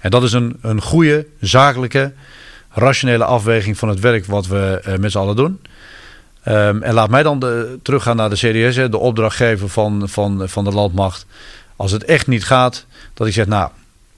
En 0.00 0.10
dat 0.10 0.22
is 0.22 0.32
een, 0.32 0.56
een 0.60 0.82
goede, 0.82 1.26
zakelijke, 1.40 2.12
rationele 2.70 3.24
afweging 3.24 3.78
van 3.78 3.88
het 3.88 4.00
werk 4.00 4.26
wat 4.26 4.46
we 4.46 4.82
uh, 4.88 4.96
met 4.96 5.10
z'n 5.10 5.18
allen 5.18 5.36
doen. 5.36 5.60
Um, 6.48 6.82
en 6.82 6.94
laat 6.94 7.10
mij 7.10 7.22
dan 7.22 7.44
teruggaan 7.82 8.16
naar 8.16 8.30
de 8.30 8.36
CDS, 8.36 8.74
de 8.74 8.98
opdrachtgever 8.98 9.68
van, 9.68 10.02
van, 10.08 10.48
van 10.48 10.64
de 10.64 10.70
landmacht. 10.70 11.26
Als 11.76 11.92
het 11.92 12.04
echt 12.04 12.26
niet 12.26 12.44
gaat, 12.44 12.86
dat 13.14 13.26
ik 13.26 13.32
zeg, 13.32 13.46
nou, 13.46 13.70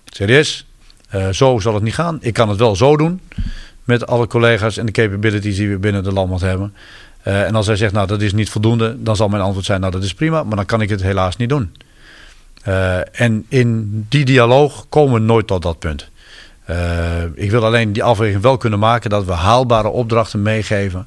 serieus, 0.04 0.66
uh, 1.14 1.28
zo 1.28 1.58
zal 1.58 1.74
het 1.74 1.82
niet 1.82 1.94
gaan. 1.94 2.18
Ik 2.20 2.32
kan 2.32 2.48
het 2.48 2.58
wel 2.58 2.76
zo 2.76 2.96
doen 2.96 3.20
met 3.84 4.06
alle 4.06 4.26
collega's 4.26 4.76
en 4.76 4.86
de 4.86 4.92
capabilities 4.92 5.56
die 5.56 5.68
we 5.68 5.78
binnen 5.78 6.04
de 6.04 6.12
landmacht 6.12 6.42
hebben. 6.42 6.74
Uh, 7.24 7.42
en 7.42 7.54
als 7.54 7.66
hij 7.66 7.76
zegt, 7.76 7.92
nou 7.92 8.06
dat 8.06 8.22
is 8.22 8.32
niet 8.32 8.50
voldoende, 8.50 9.02
dan 9.02 9.16
zal 9.16 9.28
mijn 9.28 9.42
antwoord 9.42 9.66
zijn, 9.66 9.80
nou 9.80 9.92
dat 9.92 10.02
is 10.02 10.14
prima, 10.14 10.42
maar 10.42 10.56
dan 10.56 10.66
kan 10.66 10.80
ik 10.80 10.88
het 10.88 11.02
helaas 11.02 11.36
niet 11.36 11.48
doen. 11.48 11.76
Uh, 12.68 13.20
en 13.20 13.44
in 13.48 14.06
die 14.08 14.24
dialoog 14.24 14.86
komen 14.88 15.14
we 15.14 15.20
nooit 15.20 15.46
tot 15.46 15.62
dat 15.62 15.78
punt. 15.78 16.08
Ik 17.34 17.50
wil 17.50 17.64
alleen 17.64 17.92
die 17.92 18.02
afweging 18.02 18.42
wel 18.42 18.56
kunnen 18.56 18.78
maken 18.78 19.10
dat 19.10 19.24
we 19.24 19.32
haalbare 19.32 19.88
opdrachten 19.88 20.42
meegeven 20.42 21.06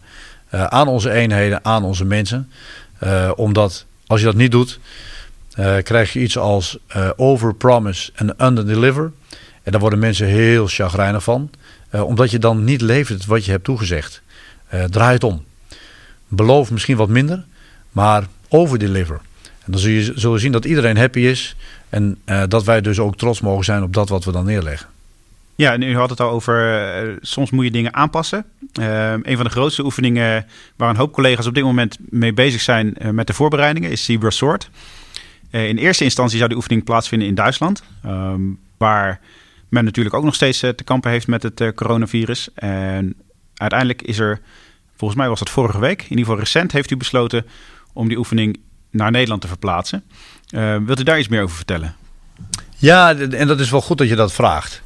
aan 0.49 0.87
onze 0.87 1.11
eenheden, 1.11 1.65
aan 1.65 1.83
onze 1.83 2.05
mensen. 2.05 2.49
omdat 3.35 3.85
als 4.07 4.19
je 4.19 4.25
dat 4.25 4.35
niet 4.35 4.51
doet, 4.51 4.79
krijg 5.83 6.13
je 6.13 6.19
iets 6.19 6.37
als 6.37 6.77
overpromise 7.15 8.11
en 8.15 8.45
underdeliver. 8.45 9.11
En 9.63 9.71
daar 9.71 9.81
worden 9.81 9.99
mensen 9.99 10.27
heel 10.27 10.67
chagrijnig 10.67 11.23
van. 11.23 11.49
omdat 11.91 12.31
je 12.31 12.39
dan 12.39 12.63
niet 12.63 12.81
levert 12.81 13.25
wat 13.25 13.45
je 13.45 13.51
hebt 13.51 13.63
toegezegd. 13.63 14.21
draai 14.89 15.13
het 15.13 15.23
om 15.23 15.43
beloof 16.27 16.71
misschien 16.71 16.97
wat 16.97 17.09
minder, 17.09 17.45
maar 17.91 18.23
overdeliver. 18.49 19.19
En 19.43 19.71
dan 19.71 19.79
zul 19.79 19.91
je, 19.91 20.11
zul 20.15 20.39
zien 20.39 20.51
dat 20.51 20.65
iedereen 20.65 20.97
happy 20.97 21.19
is 21.19 21.55
en 21.89 22.17
dat 22.47 22.63
wij 22.63 22.81
dus 22.81 22.99
ook 22.99 23.17
trots 23.17 23.41
mogen 23.41 23.65
zijn 23.65 23.83
op 23.83 23.93
dat 23.93 24.09
wat 24.09 24.25
we 24.25 24.31
dan 24.31 24.45
neerleggen. 24.45 24.87
Ja, 25.55 25.73
en 25.73 25.81
u 25.81 25.95
had 25.95 26.09
het 26.09 26.19
al 26.19 26.29
over, 26.29 27.17
soms 27.21 27.51
moet 27.51 27.65
je 27.65 27.71
dingen 27.71 27.93
aanpassen. 27.93 28.45
Een 28.73 29.35
van 29.35 29.43
de 29.43 29.49
grootste 29.49 29.83
oefeningen 29.83 30.45
waar 30.75 30.89
een 30.89 30.95
hoop 30.95 31.13
collega's 31.13 31.47
op 31.47 31.53
dit 31.53 31.63
moment 31.63 31.97
mee 32.09 32.33
bezig 32.33 32.61
zijn 32.61 32.97
met 33.11 33.27
de 33.27 33.33
voorbereidingen 33.33 33.91
is 33.91 34.05
Zebra 34.05 34.29
Sword. 34.29 34.69
In 35.49 35.77
eerste 35.77 36.03
instantie 36.03 36.37
zou 36.37 36.49
die 36.49 36.57
oefening 36.57 36.83
plaatsvinden 36.83 37.27
in 37.27 37.35
Duitsland, 37.35 37.83
ehm, 38.03 38.41
waar 38.77 39.19
men 39.69 39.83
natuurlijk 39.83 40.15
ook 40.15 40.23
nog 40.23 40.35
steeds 40.35 40.59
te 40.59 40.83
kampen 40.83 41.11
heeft 41.11 41.27
met 41.27 41.43
het 41.43 41.71
coronavirus. 41.75 42.49
En 42.53 43.15
uiteindelijk 43.55 44.01
is 44.01 44.19
er 44.19 44.41
Volgens 44.99 45.19
mij 45.19 45.29
was 45.29 45.39
dat 45.39 45.49
vorige 45.49 45.79
week. 45.79 46.01
In 46.01 46.09
ieder 46.09 46.25
geval 46.25 46.39
recent 46.39 46.71
heeft 46.71 46.91
u 46.91 46.97
besloten 46.97 47.45
om 47.93 48.07
die 48.07 48.17
oefening 48.17 48.59
naar 48.91 49.11
Nederland 49.11 49.41
te 49.41 49.47
verplaatsen. 49.47 50.03
Uh, 50.49 50.77
wilt 50.85 50.99
u 50.99 51.03
daar 51.03 51.19
iets 51.19 51.27
meer 51.27 51.41
over 51.41 51.55
vertellen? 51.55 51.95
Ja, 52.77 53.15
en 53.15 53.47
dat 53.47 53.59
is 53.59 53.69
wel 53.69 53.81
goed 53.81 53.97
dat 53.97 54.09
je 54.09 54.15
dat 54.15 54.33
vraagt. 54.33 54.81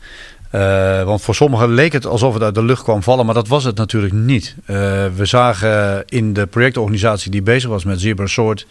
Uh, 0.55 1.03
want 1.03 1.21
voor 1.21 1.35
sommigen 1.35 1.73
leek 1.73 1.93
het 1.93 2.05
alsof 2.05 2.33
het 2.33 2.43
uit 2.43 2.55
de 2.55 2.63
lucht 2.63 2.83
kwam 2.83 3.03
vallen, 3.03 3.25
maar 3.25 3.35
dat 3.35 3.47
was 3.47 3.63
het 3.63 3.75
natuurlijk 3.75 4.13
niet. 4.13 4.55
Uh, 4.61 4.65
we 5.15 5.25
zagen 5.25 6.03
in 6.07 6.33
de 6.33 6.45
projectorganisatie 6.47 7.31
die 7.31 7.41
bezig 7.41 7.69
was 7.69 7.83
met 7.83 8.01
Zebra 8.01 8.27
Sword, 8.27 8.67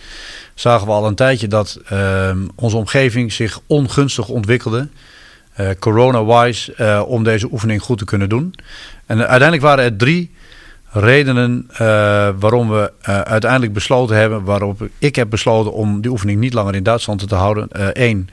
zagen 0.54 0.86
we 0.86 0.92
al 0.92 1.06
een 1.06 1.14
tijdje 1.14 1.48
dat 1.48 1.80
uh, 1.92 2.30
onze 2.54 2.76
omgeving 2.76 3.32
zich 3.32 3.60
ongunstig 3.66 4.28
ontwikkelde. 4.28 4.88
Corona-wise, 5.78 7.04
om 7.06 7.24
deze 7.24 7.48
oefening 7.52 7.82
goed 7.82 7.98
te 7.98 8.04
kunnen 8.04 8.28
doen. 8.28 8.54
En 9.06 9.18
uiteindelijk 9.18 9.62
waren 9.62 9.84
er 9.84 9.96
drie 9.96 10.30
redenen 10.90 11.66
waarom 12.38 12.68
we 12.68 12.92
uiteindelijk 13.04 13.72
besloten 13.72 14.16
hebben, 14.16 14.44
waarop 14.44 14.88
ik 14.98 15.16
heb 15.16 15.30
besloten 15.30 15.72
om 15.72 16.00
die 16.00 16.10
oefening 16.10 16.40
niet 16.40 16.54
langer 16.54 16.74
in 16.74 16.82
Duitsland 16.82 17.28
te 17.28 17.34
houden. 17.34 17.66
Eén 17.92 18.28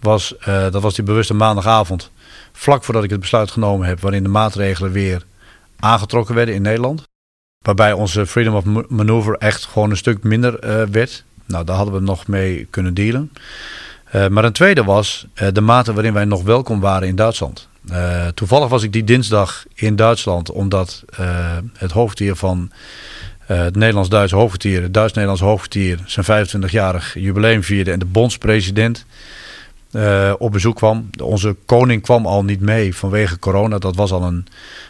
was, 0.00 0.34
dat 0.70 0.82
was 0.82 0.94
die 0.94 1.04
bewuste 1.04 1.34
maandagavond, 1.34 2.10
vlak 2.58 2.84
voordat 2.84 3.04
ik 3.04 3.10
het 3.10 3.20
besluit 3.20 3.50
genomen 3.50 3.86
heb, 3.86 4.00
waarin 4.00 4.22
de 4.22 4.28
maatregelen 4.28 4.92
weer 4.92 5.22
aangetrokken 5.78 6.34
werden 6.34 6.54
in 6.54 6.62
Nederland. 6.62 7.02
Waarbij 7.64 7.92
onze 7.92 8.26
freedom 8.26 8.54
of 8.54 8.64
maneuver 8.88 9.34
echt 9.34 9.64
gewoon 9.64 9.90
een 9.90 9.96
stuk 9.96 10.22
minder 10.22 10.58
werd. 10.90 11.24
Nou, 11.46 11.64
daar 11.64 11.76
hadden 11.76 11.94
we 11.94 12.00
nog 12.00 12.26
mee 12.26 12.66
kunnen 12.70 12.94
dealen. 12.94 13.32
maar 14.30 14.44
een 14.44 14.52
tweede 14.52 14.84
was 14.84 15.26
de 15.52 15.60
mate 15.60 15.92
waarin 15.92 16.12
wij 16.12 16.24
nog 16.24 16.42
welkom 16.42 16.80
waren 16.80 17.08
in 17.08 17.16
Duitsland. 17.16 17.68
Toevallig 18.34 18.68
was 18.68 18.82
ik 18.82 18.92
die 18.92 19.04
dinsdag 19.04 19.64
in 19.74 19.96
Duitsland, 19.96 20.50
omdat 20.50 21.04
het 21.78 21.90
hoofdtier 21.90 22.36
van 22.36 22.70
het 23.38 23.76
Nederlands-Duitse 23.76 24.36
hoofdkwartier, 24.36 24.82
het 24.82 24.94
Duits-Nederlands 24.94 25.42
hoofdkwartier, 25.42 25.98
zijn 26.06 26.46
25-jarig 26.46 27.14
jubileum 27.14 27.62
vierde 27.62 27.90
en 27.90 27.98
de 27.98 28.04
bondspresident 28.04 29.06
op 30.38 30.52
bezoek 30.52 30.76
kwam. 30.76 31.10
Onze 31.22 31.56
koning 31.66 32.02
kwam 32.02 32.26
al 32.26 32.44
niet 32.44 32.60
mee 32.60 32.96
vanwege 32.96 33.38
corona, 33.38 33.78
dat 33.78 33.96
was 33.96 34.12
al 34.12 34.22
een, 34.22 34.46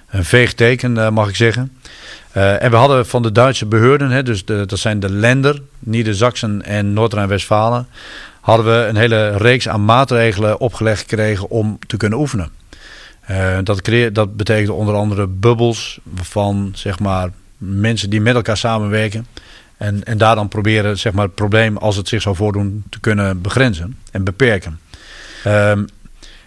een 0.09 0.25
veeg 0.25 0.55
teken, 0.55 1.13
mag 1.13 1.29
ik 1.29 1.37
zeggen. 1.37 1.73
en 2.33 2.71
we 2.71 2.77
hadden 2.77 3.07
van 3.07 3.23
de 3.23 3.33
Duitse 3.33 3.67
beheerden, 3.67 4.11
hè, 4.11 4.23
dus 4.23 4.45
de, 4.45 4.65
dat 4.67 4.79
zijn 4.79 5.01
de 5.01 5.11
Länder, 5.11 5.63
Nieder-Sachsen 5.79 6.63
en 6.63 6.93
Noord-Rijn-Westfalen, 6.93 7.87
hadden 8.41 8.67
we 8.67 8.87
een 8.87 8.97
hele 8.97 9.37
reeks 9.37 9.69
aan 9.69 9.85
maatregelen 9.85 10.61
opgelegd 10.61 11.01
gekregen 11.01 11.51
om 11.51 11.79
te 11.87 11.97
kunnen 11.97 12.19
oefenen. 12.19 12.51
Dat, 13.65 13.91
dat 14.13 14.37
betekent 14.37 14.71
onder 14.71 14.95
andere 14.95 15.27
bubbels 15.27 15.99
van 16.15 16.73
zeg 16.75 16.99
maar, 16.99 17.31
mensen 17.59 18.11
die 18.11 18.21
met 18.21 18.35
elkaar 18.35 18.57
samenwerken. 18.57 19.27
En, 19.77 20.05
en 20.05 20.19
daar 20.19 20.35
dan 20.35 20.49
proberen 20.49 20.99
zeg 20.99 21.13
maar, 21.13 21.25
het 21.25 21.35
probleem, 21.35 21.77
als 21.77 21.97
het 21.97 22.09
zich 22.09 22.23
zou 22.23 22.37
voordoen, 22.37 22.85
te 22.89 23.01
kunnen 23.01 23.41
begrenzen 23.41 23.97
en 24.11 24.25
beperken. 24.25 24.79
Um, 25.47 25.87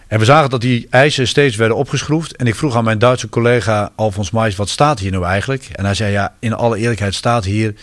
en 0.06 0.18
we 0.18 0.24
zagen 0.24 0.50
dat 0.50 0.60
die 0.60 0.86
eisen 0.90 1.28
steeds 1.28 1.56
werden 1.56 1.76
opgeschroefd. 1.76 2.36
En 2.36 2.46
ik 2.46 2.54
vroeg 2.54 2.76
aan 2.76 2.84
mijn 2.84 2.98
Duitse 2.98 3.28
collega 3.28 3.90
Alfons 3.94 4.30
Mais, 4.30 4.56
wat 4.56 4.68
staat 4.68 4.98
hier 4.98 5.10
nou 5.10 5.24
eigenlijk? 5.24 5.68
En 5.72 5.84
hij 5.84 5.94
zei, 5.94 6.12
ja, 6.12 6.34
in 6.38 6.52
alle 6.52 6.78
eerlijkheid 6.78 7.14
staat 7.14 7.44
hier... 7.44 7.74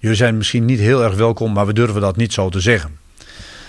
jullie 0.00 0.16
zijn 0.16 0.36
misschien 0.36 0.64
niet 0.64 0.78
heel 0.78 1.02
erg 1.02 1.14
welkom, 1.14 1.52
maar 1.52 1.66
we 1.66 1.72
durven 1.72 2.00
dat 2.00 2.16
niet 2.16 2.32
zo 2.32 2.48
te 2.48 2.60
zeggen. 2.60 2.98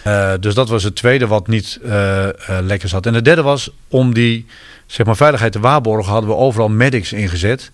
Uh, 0.08 0.32
dus 0.40 0.54
dat 0.54 0.70
was 0.70 0.84
het 0.84 0.96
tweede 0.96 1.28
wat 1.28 1.48
niet 1.48 1.80
uh, 1.84 1.92
uh, 2.26 2.32
lekker 2.62 2.90
zat. 2.90 3.06
En 3.06 3.14
het 3.14 3.26
derde 3.26 3.42
was 3.42 3.70
om 3.88 4.14
die 4.14 4.46
zeg 4.86 5.06
maar, 5.06 5.16
veiligheid 5.16 5.52
te 5.52 5.60
waarborgen, 5.60 6.12
hadden 6.12 6.30
we 6.30 6.36
overal 6.36 6.70
medics 6.70 7.14
ingezet 7.14 7.72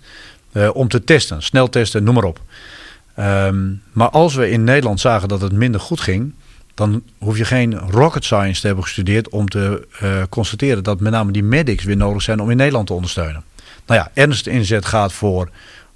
om 0.74 0.88
te 0.88 1.04
testen, 1.04 1.44
snel 1.44 1.70
testen, 1.70 2.04
noem 2.04 2.14
maar 2.14 2.24
op. 2.24 2.40
Um, 3.20 3.82
maar 3.92 4.10
als 4.10 4.36
we 4.36 4.50
in 4.50 4.64
Nederland 4.64 5.00
zagen 5.00 5.28
dat 5.28 5.42
het 5.42 5.52
minder 5.52 5.82
goed 5.82 6.00
ging, 6.00 6.34
dan 6.78 7.04
hoef 7.18 7.38
je 7.38 7.46
geen 7.46 7.80
rocket 7.80 8.24
science 8.24 8.62
te 8.62 8.68
hebben 8.68 8.86
gestudeerd 8.86 9.30
om 9.30 9.50
te 9.50 9.88
constateren 10.30 10.84
dat 10.84 11.00
met 11.00 11.12
name 11.12 11.32
die 11.32 11.44
medics 11.44 11.84
weer 11.84 11.98
nodig 11.98 12.22
zijn 12.22 12.40
om 12.40 12.50
in 12.50 12.58
Nederland 12.58 12.88
te 12.88 12.94
ondersteunen. 12.94 13.44
Nou 13.86 14.00
ja, 14.00 14.12
ernstig 14.14 14.54
inzet 14.54 14.86
gaat 14.86 15.14
voor 15.14 15.50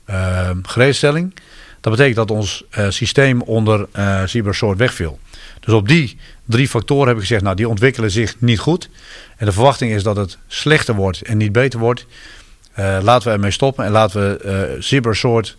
ehm, 0.05 0.57
gereedstelling. 0.61 1.33
Dat 1.81 1.91
betekent 1.91 2.15
dat 2.15 2.31
ons 2.31 2.63
systeem 2.89 3.41
onder 3.41 3.87
cybersoort 4.25 4.77
wegviel. 4.77 5.19
Dus 5.59 5.73
op 5.73 5.87
die 5.87 6.17
drie 6.45 6.67
factoren 6.67 7.07
heb 7.07 7.15
ik 7.15 7.21
gezegd, 7.21 7.43
nou 7.43 7.55
die 7.55 7.69
ontwikkelen 7.69 8.11
zich 8.11 8.35
niet 8.39 8.59
goed. 8.59 8.89
En 9.37 9.45
de 9.45 9.51
verwachting 9.51 9.91
is 9.91 10.03
dat 10.03 10.15
het 10.15 10.37
slechter 10.47 10.95
wordt 10.95 11.21
en 11.21 11.37
niet 11.37 11.51
beter 11.51 11.79
wordt. 11.79 12.05
Uh, 12.79 12.97
laten 13.01 13.27
we 13.27 13.33
ermee 13.33 13.51
stoppen 13.51 13.85
en 13.85 13.91
laten 13.91 14.21
we 14.21 14.75
uh, 14.75 14.81
cybersoort 14.81 15.57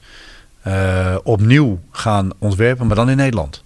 uh, 0.67 1.17
opnieuw 1.23 1.81
gaan 1.91 2.31
ontwerpen, 2.39 2.87
maar 2.87 2.97
dan 2.97 3.11
in 3.11 3.17
Nederland. 3.17 3.63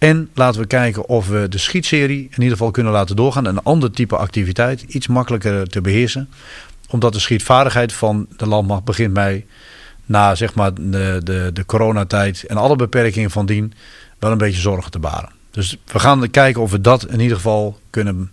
En 0.00 0.30
laten 0.34 0.60
we 0.60 0.66
kijken 0.66 1.08
of 1.08 1.28
we 1.28 1.48
de 1.48 1.58
schietserie 1.58 2.22
in 2.22 2.42
ieder 2.42 2.50
geval 2.50 2.70
kunnen 2.70 2.92
laten 2.92 3.16
doorgaan. 3.16 3.44
Een 3.44 3.62
ander 3.62 3.90
type 3.90 4.16
activiteit, 4.16 4.82
iets 4.82 5.06
makkelijker 5.06 5.68
te 5.68 5.80
beheersen. 5.80 6.28
Omdat 6.88 7.12
de 7.12 7.18
schietvaardigheid 7.18 7.92
van 7.92 8.26
de 8.36 8.46
landmacht 8.46 8.84
begint 8.84 9.12
mij 9.12 9.46
na 10.06 10.34
zeg 10.34 10.54
maar, 10.54 10.74
de, 10.74 11.20
de, 11.52 11.62
coronatijd 11.66 12.44
en 12.44 12.56
alle 12.56 12.76
beperkingen 12.76 13.30
van 13.30 13.46
dien 13.46 13.72
wel 14.18 14.30
een 14.30 14.38
beetje 14.38 14.60
zorgen 14.60 14.90
te 14.90 14.98
baren. 14.98 15.30
Dus 15.50 15.76
we 15.86 15.98
gaan 15.98 16.30
kijken 16.30 16.62
of 16.62 16.70
we 16.70 16.80
dat 16.80 17.06
in 17.06 17.20
ieder 17.20 17.36
geval 17.36 17.78
kunnen 17.90 18.30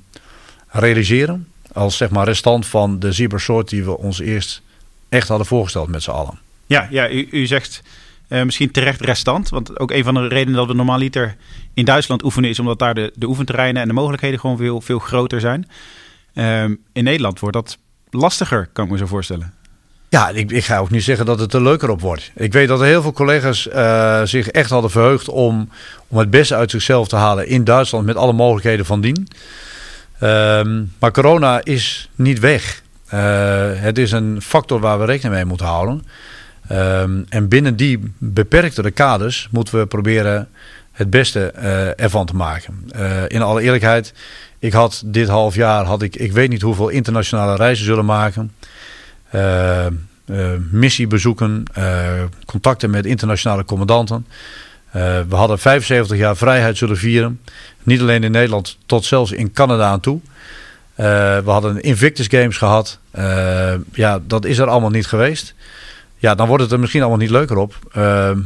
realiseren. 0.67 1.47
Als 1.71 1.97
zeg 1.97 2.09
maar 2.09 2.25
restant 2.25 2.65
van 2.65 2.99
de 2.99 3.13
cybersoort 3.13 3.69
die 3.69 3.83
we 3.83 3.97
ons 3.97 4.19
eerst 4.19 4.61
echt 5.09 5.27
hadden 5.27 5.47
voorgesteld 5.47 5.87
met 5.87 6.03
z'n 6.03 6.11
allen. 6.11 6.39
Ja, 6.65 6.87
ja 6.89 7.09
u, 7.09 7.27
u 7.31 7.45
zegt 7.45 7.81
uh, 8.29 8.43
misschien 8.43 8.71
terecht 8.71 9.01
restant. 9.01 9.49
Want 9.49 9.79
ook 9.79 9.91
een 9.91 10.03
van 10.03 10.13
de 10.13 10.27
redenen 10.27 10.55
dat 10.55 10.67
we 10.67 10.73
normaaliter 10.73 11.35
in 11.73 11.85
Duitsland 11.85 12.23
oefenen... 12.23 12.49
is 12.49 12.59
omdat 12.59 12.79
daar 12.79 12.93
de, 12.93 13.11
de 13.15 13.27
oefenterreinen 13.27 13.81
en 13.81 13.87
de 13.87 13.93
mogelijkheden 13.93 14.39
gewoon 14.39 14.57
veel, 14.57 14.81
veel 14.81 14.99
groter 14.99 15.39
zijn. 15.39 15.67
Uh, 16.33 16.63
in 16.93 17.03
Nederland 17.03 17.39
wordt 17.39 17.55
dat 17.55 17.77
lastiger, 18.09 18.69
kan 18.73 18.85
ik 18.85 18.91
me 18.91 18.97
zo 18.97 19.05
voorstellen. 19.05 19.53
Ja, 20.09 20.29
ik, 20.29 20.51
ik, 20.51 20.65
ga 20.65 20.77
ook 20.77 20.89
niet 20.89 21.03
zeggen 21.03 21.25
dat 21.25 21.39
het 21.39 21.53
er 21.53 21.61
leuker 21.61 21.89
op 21.89 22.01
wordt. 22.01 22.31
Ik 22.35 22.53
weet 22.53 22.67
dat 22.67 22.79
er 22.79 22.85
heel 22.85 23.01
veel 23.01 23.13
collega's 23.13 23.67
uh, 23.67 24.21
zich 24.23 24.49
echt 24.49 24.69
hadden 24.69 24.91
verheugd 24.91 25.29
om, 25.29 25.69
om 26.07 26.17
het 26.17 26.29
beste 26.29 26.55
uit 26.55 26.71
zichzelf 26.71 27.07
te 27.07 27.15
halen 27.15 27.47
in 27.47 27.63
Duitsland 27.63 28.05
met 28.05 28.15
alle 28.15 28.33
mogelijkheden 28.33 28.85
van 28.85 29.01
dien. 29.01 29.27
Um, 30.23 30.93
maar 30.99 31.11
corona 31.11 31.63
is 31.63 32.09
niet 32.15 32.39
weg. 32.39 32.81
Uh, 33.13 33.69
het 33.73 33.97
is 33.97 34.11
een 34.11 34.41
factor 34.41 34.79
waar 34.79 34.99
we 34.99 35.05
rekening 35.05 35.35
mee 35.35 35.45
moeten 35.45 35.65
houden. 35.65 36.05
Um, 36.71 37.25
en 37.29 37.47
binnen 37.47 37.75
die 37.75 38.13
beperktere 38.17 38.91
kaders 38.91 39.47
moeten 39.51 39.79
we 39.79 39.85
proberen 39.85 40.47
het 40.91 41.09
beste 41.09 41.53
uh, 41.55 42.01
ervan 42.01 42.25
te 42.25 42.35
maken. 42.35 42.91
in 43.27 43.41
alle 43.41 43.61
eerlijkheid, 43.61 44.13
ik 44.59 44.73
had 44.73 45.01
dit 45.05 45.27
half 45.27 45.55
jaar, 45.55 45.85
had 45.85 46.01
ik, 46.01 46.15
ik 46.15 46.31
weet 46.31 46.49
niet 46.49 46.61
hoeveel 46.61 46.89
internationale 46.89 47.55
reizen 47.55 47.85
zullen 47.85 48.05
maken. 48.05 48.51
Uh, 49.35 49.85
uh, 50.25 50.47
missiebezoeken, 50.71 51.63
contacten 52.45 52.89
met 52.89 53.05
internationale 53.05 53.65
commandanten. 53.65 54.27
we 54.91 55.25
hadden 55.29 55.59
75 55.59 56.17
jaar 56.17 56.37
vrijheid 56.37 56.77
zullen 56.77 56.97
vieren. 56.97 57.39
Niet 57.83 58.01
alleen 58.01 58.23
in 58.23 58.31
Nederland, 58.31 58.77
tot 58.85 59.05
zelfs 59.05 59.31
in 59.31 59.51
Canada 59.51 59.87
aan 59.87 59.99
toe. 59.99 60.19
we 60.95 61.41
hadden 61.45 61.81
Invictus 61.81 62.27
Games 62.27 62.57
gehad. 62.57 62.99
ja, 63.93 64.19
dat 64.27 64.45
is 64.45 64.57
er 64.57 64.67
allemaal 64.67 64.89
niet 64.89 65.07
geweest. 65.07 65.55
Ja, 66.17 66.35
dan 66.35 66.47
wordt 66.47 66.63
het 66.63 66.71
er 66.71 66.79
misschien 66.79 67.01
allemaal 67.01 67.19
niet 67.19 67.29
leuker 67.29 67.57
op. 67.57 67.75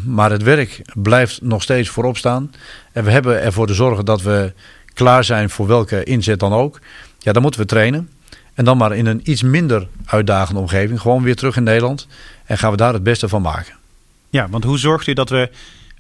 maar 0.06 0.32
het 0.32 0.44
werk 0.44 0.82
blijft 0.94 1.42
nog 1.42 1.62
steeds 1.62 1.90
voorop 1.90 2.18
staan. 2.18 2.52
En 2.92 3.04
we 3.04 3.12
hebben 3.12 3.42
ervoor 3.42 3.68
te 3.68 3.74
zorgen 3.74 4.06
dat 4.06 4.22
we 4.22 4.54
klaar 4.94 5.24
zijn 5.24 5.50
voor 5.50 5.68
welke 5.68 6.04
inzet 6.04 6.40
dan 6.40 6.54
ook. 6.54 6.80
Ja, 7.20 7.32
dan 7.32 7.42
moeten 7.42 7.62
we 7.62 7.68
trainen. 7.68 8.10
En 8.54 8.66
dan 8.66 8.78
maar 8.78 8.96
in 8.96 9.06
een 9.06 9.22
iets 9.24 9.42
minder 9.42 9.88
uitdagende 10.06 10.60
omgeving. 10.60 11.02
Gewoon 11.02 11.24
weer 11.24 11.36
terug 11.36 11.56
in 11.56 11.64
Nederland. 11.64 12.08
En 12.46 12.58
gaan 12.58 12.72
we 12.72 12.78
daar 12.78 12.94
het 12.94 13.04
beste 13.04 13.30
van 13.30 13.42
maken. 13.42 13.74
Ja, 14.30 14.50
want 14.50 14.64
hoe 14.64 14.78
zorgt 14.78 15.08
u 15.08 15.14
dat 15.14 15.30
we, 15.30 15.50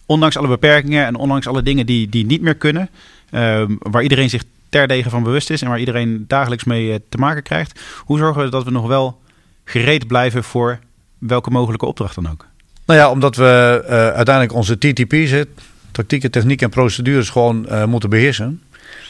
ondanks 0.06 0.38
alle 0.38 0.48
beperkingen 0.48 1.06
en 1.06 1.16
ondanks 1.16 1.48
alle 1.48 1.64
dingen 1.64 1.86
die, 1.86 2.10
die 2.10 2.26
niet 2.26 2.42
meer 2.42 2.56
kunnen, 2.56 2.90
ehm, 3.30 3.76
waar 3.80 4.04
iedereen 4.04 4.30
zich 4.30 4.44
terdege 4.70 5.10
van 5.10 5.24
bewust 5.24 5.50
is 5.50 5.62
en 5.62 5.70
waar 5.70 5.80
iedereen 5.80 6.26
dagelijks 6.28 6.64
mee 6.64 6.92
eh, 6.92 7.00
te 7.10 7.18
maken 7.18 7.44
krijgt, 7.44 7.80
hoe 7.98 8.18
zorgen 8.18 8.44
we 8.44 8.50
dat 8.50 8.64
we 8.64 8.72
nog 8.72 8.88
wel 8.88 9.22
gereed 9.64 10.08
blijven 10.08 10.44
voor 10.44 10.80
welke 11.28 11.50
mogelijke 11.50 11.86
opdracht 11.86 12.16
dan 12.16 12.30
ook? 12.30 12.46
Nou 12.86 13.00
ja, 13.00 13.10
omdat 13.10 13.36
we 13.36 13.82
uh, 13.84 13.90
uiteindelijk 13.90 14.54
onze 14.54 14.78
TTP 14.78 15.14
zit, 15.26 15.48
tactieken, 15.92 16.32
techniek 16.32 16.62
en 16.62 16.70
procedures 16.70 17.30
gewoon 17.30 17.66
uh, 17.70 17.86
moeten 17.86 18.10
beheersen. 18.10 18.62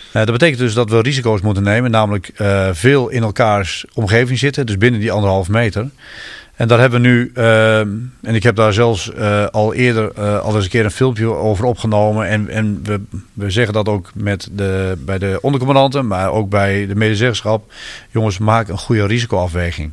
Uh, 0.07 0.13
dat 0.13 0.31
betekent 0.31 0.59
dus 0.59 0.73
dat 0.73 0.89
we 0.89 1.01
risico's 1.01 1.41
moeten 1.41 1.63
nemen, 1.63 1.91
namelijk 1.91 2.31
veel 2.71 3.09
in 3.09 3.23
elkaars 3.23 3.85
omgeving 3.93 4.39
zitten, 4.39 4.65
dus 4.65 4.77
binnen 4.77 4.99
die 4.99 5.11
anderhalf 5.11 5.49
meter. 5.49 5.89
En 6.55 6.67
daar 6.67 6.79
hebben 6.79 7.01
we 7.01 7.07
nu, 7.07 7.31
en 8.21 8.35
ik 8.35 8.43
heb 8.43 8.55
daar 8.55 8.73
zelfs 8.73 9.15
al 9.51 9.73
eerder 9.73 10.21
al 10.39 10.55
eens 10.55 10.63
een 10.63 10.69
keer 10.69 10.85
een 10.85 10.91
filmpje 10.91 11.25
over 11.25 11.65
opgenomen. 11.65 12.27
En, 12.27 12.49
en 12.49 12.79
we, 12.83 13.01
we 13.33 13.49
zeggen 13.49 13.73
dat 13.73 13.87
ook 13.87 14.11
met 14.13 14.49
de, 14.51 14.97
bij 15.05 15.17
de 15.17 15.37
ondercommandanten, 15.41 16.07
maar 16.07 16.31
ook 16.31 16.49
bij 16.49 16.87
de 16.87 16.95
medezeggenschap. 16.95 17.73
Jongens, 18.09 18.37
maak 18.37 18.67
een 18.67 18.77
goede 18.77 19.07
risicoafweging. 19.07 19.91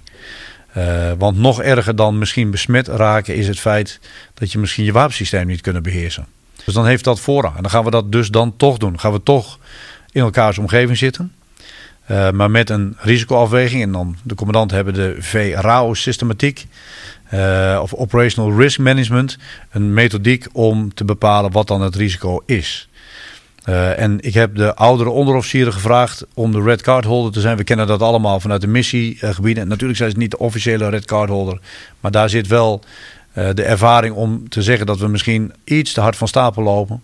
Want 1.18 1.38
nog 1.38 1.62
erger 1.62 1.96
dan 1.96 2.18
misschien 2.18 2.50
besmet 2.50 2.88
raken 2.88 3.34
is 3.34 3.48
het 3.48 3.60
feit 3.60 4.00
dat 4.34 4.52
je 4.52 4.58
misschien 4.58 4.84
je 4.84 4.92
wapensysteem 4.92 5.46
niet 5.46 5.60
kunt 5.60 5.82
beheersen. 5.82 6.26
Dus 6.64 6.74
dan 6.74 6.86
heeft 6.86 7.04
dat 7.04 7.20
voorrang. 7.20 7.56
En 7.56 7.62
dan 7.62 7.70
gaan 7.70 7.84
we 7.84 7.90
dat 7.90 8.12
dus 8.12 8.28
dan 8.28 8.56
toch 8.56 8.78
doen. 8.78 9.00
gaan 9.00 9.12
we 9.12 9.22
toch 9.22 9.58
in 10.12 10.20
elkaars 10.20 10.58
omgeving 10.58 10.98
zitten. 10.98 11.32
Uh, 12.10 12.30
maar 12.30 12.50
met 12.50 12.70
een 12.70 12.96
risicoafweging. 12.98 13.82
En 13.82 13.92
dan 13.92 14.16
de 14.22 14.34
commandant 14.34 14.70
hebben 14.70 14.94
de 14.94 15.16
VRAO-systematiek. 15.18 16.66
Uh, 17.34 17.78
of 17.82 17.94
Operational 17.94 18.58
Risk 18.58 18.78
Management. 18.78 19.38
Een 19.70 19.94
methodiek 19.94 20.46
om 20.52 20.94
te 20.94 21.04
bepalen 21.04 21.52
wat 21.52 21.66
dan 21.66 21.80
het 21.80 21.94
risico 21.94 22.42
is. 22.46 22.87
Uh, 23.68 23.98
en 23.98 24.20
ik 24.20 24.34
heb 24.34 24.54
de 24.54 24.74
oudere 24.74 25.10
onderofficieren 25.10 25.72
gevraagd 25.72 26.26
om 26.34 26.52
de 26.52 26.62
red 26.62 26.82
card 26.82 27.04
holder 27.04 27.32
te 27.32 27.40
zijn. 27.40 27.56
We 27.56 27.64
kennen 27.64 27.86
dat 27.86 28.02
allemaal 28.02 28.40
vanuit 28.40 28.60
de 28.60 28.66
missiegebieden. 28.66 29.68
Natuurlijk 29.68 29.98
zijn 29.98 30.10
ze 30.10 30.16
niet 30.16 30.30
de 30.30 30.38
officiële 30.38 30.88
red 30.88 31.04
card 31.04 31.28
holder. 31.28 31.60
Maar 32.00 32.10
daar 32.10 32.28
zit 32.28 32.46
wel 32.46 32.82
uh, 33.34 33.48
de 33.54 33.62
ervaring 33.62 34.14
om 34.14 34.48
te 34.48 34.62
zeggen 34.62 34.86
dat 34.86 34.98
we 34.98 35.08
misschien 35.08 35.52
iets 35.64 35.92
te 35.92 36.00
hard 36.00 36.16
van 36.16 36.28
stapel 36.28 36.62
lopen. 36.62 37.02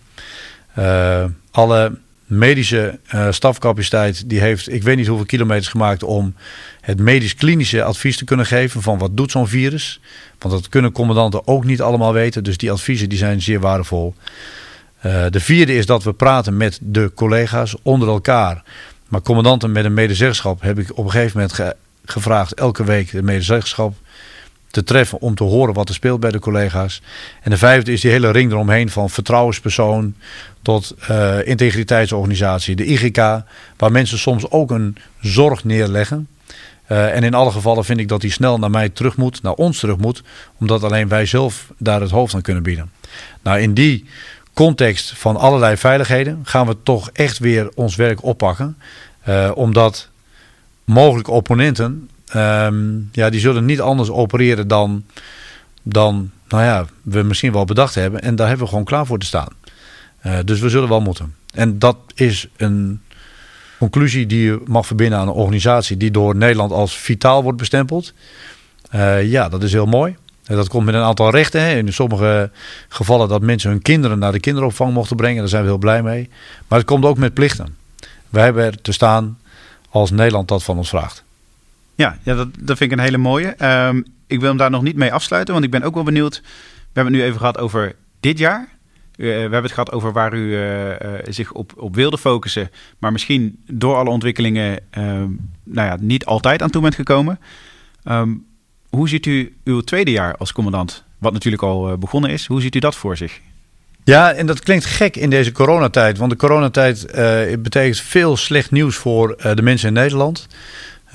Uh, 0.79 1.23
alle 1.51 1.97
medische 2.25 2.99
stafcapaciteit 3.29 4.29
die 4.29 4.39
heeft 4.39 4.71
ik 4.71 4.83
weet 4.83 4.97
niet 4.97 5.07
hoeveel 5.07 5.25
kilometers 5.25 5.67
gemaakt 5.67 6.03
om 6.03 6.35
het 6.81 6.99
medisch-klinische 6.99 7.83
advies 7.83 8.17
te 8.17 8.25
kunnen 8.25 8.45
geven 8.45 8.81
van 8.81 8.97
wat 8.97 9.17
doet 9.17 9.31
zo'n 9.31 9.47
virus. 9.47 9.99
Want 10.39 10.53
dat 10.53 10.69
kunnen 10.69 10.91
commandanten 10.91 11.47
ook 11.47 11.65
niet 11.65 11.81
allemaal 11.81 12.13
weten. 12.13 12.43
Dus 12.43 12.57
die 12.57 12.71
adviezen 12.71 13.09
die 13.09 13.17
zijn 13.17 13.41
zeer 13.41 13.59
waardevol. 13.59 14.15
Uh, 15.05 15.25
de 15.29 15.39
vierde 15.39 15.75
is 15.75 15.85
dat 15.85 16.03
we 16.03 16.13
praten 16.13 16.57
met 16.57 16.79
de 16.81 17.11
collega's 17.15 17.75
onder 17.81 18.07
elkaar. 18.07 18.63
Maar 19.07 19.21
commandanten 19.21 19.71
met 19.71 19.85
een 19.85 19.93
medezeggenschap 19.93 20.61
heb 20.61 20.79
ik 20.79 20.97
op 20.97 21.05
een 21.05 21.11
gegeven 21.11 21.31
moment 21.33 21.53
ge 21.53 21.75
gevraagd 22.05 22.53
elke 22.53 22.83
week 22.83 23.11
de 23.11 23.23
medezeggenschap 23.23 23.95
te 24.71 24.83
treffen 24.83 25.21
om 25.21 25.35
te 25.35 25.43
horen 25.43 25.73
wat 25.73 25.89
er 25.89 25.95
speelt 25.95 26.19
bij 26.19 26.31
de 26.31 26.39
collega's. 26.39 27.01
En 27.41 27.51
de 27.51 27.57
vijfde 27.57 27.91
is 27.91 28.01
die 28.01 28.11
hele 28.11 28.31
ring 28.31 28.51
eromheen 28.51 28.89
van 28.89 29.09
vertrouwenspersoon 29.09 30.15
tot 30.61 30.95
uh, 31.09 31.47
integriteitsorganisatie, 31.47 32.75
de 32.75 32.85
IGK, 32.85 33.17
waar 33.77 33.91
mensen 33.91 34.17
soms 34.17 34.49
ook 34.49 34.71
een 34.71 34.97
zorg 35.21 35.63
neerleggen. 35.63 36.27
Uh, 36.91 37.15
en 37.15 37.23
in 37.23 37.33
alle 37.33 37.51
gevallen 37.51 37.85
vind 37.85 37.99
ik 37.99 38.07
dat 38.07 38.21
die 38.21 38.31
snel 38.31 38.57
naar 38.57 38.69
mij 38.69 38.89
terug 38.89 39.17
moet, 39.17 39.41
naar 39.41 39.53
ons 39.53 39.79
terug 39.79 39.97
moet, 39.97 40.23
omdat 40.59 40.83
alleen 40.83 41.07
wij 41.07 41.25
zelf 41.25 41.71
daar 41.77 42.01
het 42.01 42.11
hoofd 42.11 42.33
aan 42.35 42.41
kunnen 42.41 42.63
bieden. 42.63 42.91
Nou, 43.41 43.59
in 43.59 43.73
die 43.73 44.05
context 44.55 45.13
van 45.17 45.37
allerlei 45.37 45.77
veiligheden 45.77 46.39
gaan 46.43 46.67
we 46.67 46.77
toch 46.83 47.09
echt 47.13 47.37
weer 47.37 47.69
ons 47.75 47.95
werk 47.95 48.23
oppakken. 48.23 48.77
Uh, 49.27 49.51
omdat 49.55 50.09
mogelijke 50.83 51.31
opponenten 51.31 52.09
Um, 52.35 53.09
ja, 53.11 53.29
die 53.29 53.39
zullen 53.39 53.65
niet 53.65 53.81
anders 53.81 54.09
opereren 54.09 54.67
dan, 54.67 55.03
dan 55.83 56.31
nou 56.47 56.63
ja, 56.63 56.85
we 57.01 57.21
misschien 57.23 57.51
wel 57.51 57.65
bedacht 57.65 57.95
hebben. 57.95 58.21
En 58.21 58.35
daar 58.35 58.47
hebben 58.47 58.65
we 58.65 58.71
gewoon 58.71 58.85
klaar 58.85 59.05
voor 59.05 59.19
te 59.19 59.25
staan. 59.25 59.49
Uh, 60.23 60.37
dus 60.45 60.59
we 60.59 60.69
zullen 60.69 60.89
wel 60.89 61.01
moeten. 61.01 61.35
En 61.53 61.79
dat 61.79 61.97
is 62.15 62.47
een 62.57 63.01
conclusie 63.77 64.25
die 64.25 64.43
je 64.43 64.61
mag 64.65 64.85
verbinden 64.85 65.19
aan 65.19 65.27
een 65.27 65.33
organisatie 65.33 65.97
die 65.97 66.11
door 66.11 66.35
Nederland 66.35 66.71
als 66.71 66.97
vitaal 66.97 67.43
wordt 67.43 67.57
bestempeld. 67.57 68.13
Uh, 68.95 69.23
ja, 69.23 69.49
dat 69.49 69.63
is 69.63 69.71
heel 69.71 69.85
mooi. 69.85 70.15
Dat 70.47 70.67
komt 70.67 70.85
met 70.85 70.95
een 70.95 71.01
aantal 71.01 71.29
rechten. 71.29 71.77
In 71.77 71.93
sommige 71.93 72.51
gevallen 72.87 73.29
dat 73.29 73.41
mensen 73.41 73.69
hun 73.69 73.81
kinderen 73.81 74.19
naar 74.19 74.31
de 74.31 74.39
kinderopvang 74.39 74.93
mochten 74.93 75.15
brengen. 75.15 75.39
Daar 75.39 75.47
zijn 75.47 75.63
we 75.63 75.69
heel 75.69 75.77
blij 75.77 76.03
mee. 76.03 76.29
Maar 76.67 76.79
het 76.79 76.87
komt 76.87 77.05
ook 77.05 77.17
met 77.17 77.33
plichten. 77.33 77.75
Wij 78.29 78.43
hebben 78.43 78.63
er 78.63 78.81
te 78.81 78.91
staan 78.91 79.37
als 79.89 80.11
Nederland 80.11 80.47
dat 80.47 80.63
van 80.63 80.77
ons 80.77 80.89
vraagt. 80.89 81.23
Ja, 81.95 82.17
ja 82.23 82.35
dat, 82.35 82.47
dat 82.59 82.77
vind 82.77 82.91
ik 82.91 82.97
een 82.97 83.03
hele 83.03 83.17
mooie. 83.17 83.55
Um, 83.87 84.05
ik 84.27 84.39
wil 84.39 84.49
hem 84.49 84.57
daar 84.57 84.69
nog 84.69 84.81
niet 84.81 84.95
mee 84.95 85.13
afsluiten, 85.13 85.53
want 85.53 85.65
ik 85.65 85.71
ben 85.71 85.83
ook 85.83 85.93
wel 85.93 86.03
benieuwd. 86.03 86.41
We 86.41 87.01
hebben 87.01 87.13
het 87.13 87.21
nu 87.21 87.27
even 87.27 87.39
gehad 87.39 87.57
over 87.57 87.95
dit 88.19 88.37
jaar. 88.37 88.67
Uh, 89.15 89.33
we 89.33 89.39
hebben 89.39 89.63
het 89.63 89.71
gehad 89.71 89.91
over 89.91 90.11
waar 90.11 90.33
u 90.33 90.39
uh, 90.39 90.89
uh, 90.89 90.95
zich 91.23 91.51
op, 91.51 91.73
op 91.77 91.95
wilde 91.95 92.17
focussen, 92.17 92.71
maar 92.97 93.11
misschien 93.11 93.63
door 93.65 93.95
alle 93.95 94.09
ontwikkelingen 94.09 94.79
ehm, 94.89 95.29
nou 95.63 95.87
ja, 95.87 95.97
niet 95.99 96.25
altijd 96.25 96.61
aan 96.61 96.69
toe 96.69 96.81
bent 96.81 96.95
gekomen. 96.95 97.39
Um, 98.03 98.45
hoe 98.95 99.09
ziet 99.09 99.25
u 99.25 99.55
uw 99.63 99.81
tweede 99.81 100.11
jaar 100.11 100.35
als 100.37 100.51
commandant, 100.51 101.03
wat 101.17 101.33
natuurlijk 101.33 101.63
al 101.63 101.97
begonnen 101.97 102.29
is, 102.29 102.45
hoe 102.45 102.61
ziet 102.61 102.75
u 102.75 102.79
dat 102.79 102.95
voor 102.95 103.17
zich? 103.17 103.39
Ja, 104.03 104.33
en 104.33 104.45
dat 104.45 104.59
klinkt 104.59 104.85
gek 104.85 105.15
in 105.15 105.29
deze 105.29 105.51
coronatijd, 105.51 106.17
want 106.17 106.31
de 106.31 106.37
coronatijd 106.37 107.05
betekent 107.59 107.99
veel 107.99 108.37
slecht 108.37 108.71
nieuws 108.71 108.95
voor 108.95 109.37
de 109.55 109.61
mensen 109.61 109.87
in 109.87 109.93
Nederland. 109.93 110.47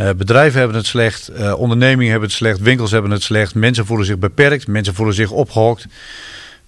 Uh, 0.01 0.11
bedrijven 0.17 0.59
hebben 0.59 0.77
het 0.77 0.87
slecht, 0.87 1.31
uh, 1.31 1.59
ondernemingen 1.59 2.11
hebben 2.11 2.29
het 2.29 2.39
slecht, 2.39 2.61
winkels 2.61 2.91
hebben 2.91 3.11
het 3.11 3.23
slecht. 3.23 3.55
Mensen 3.55 3.87
voelen 3.87 4.07
zich 4.07 4.19
beperkt, 4.19 4.67
mensen 4.67 4.95
voelen 4.95 5.15
zich 5.15 5.31
opgehokt. 5.31 5.87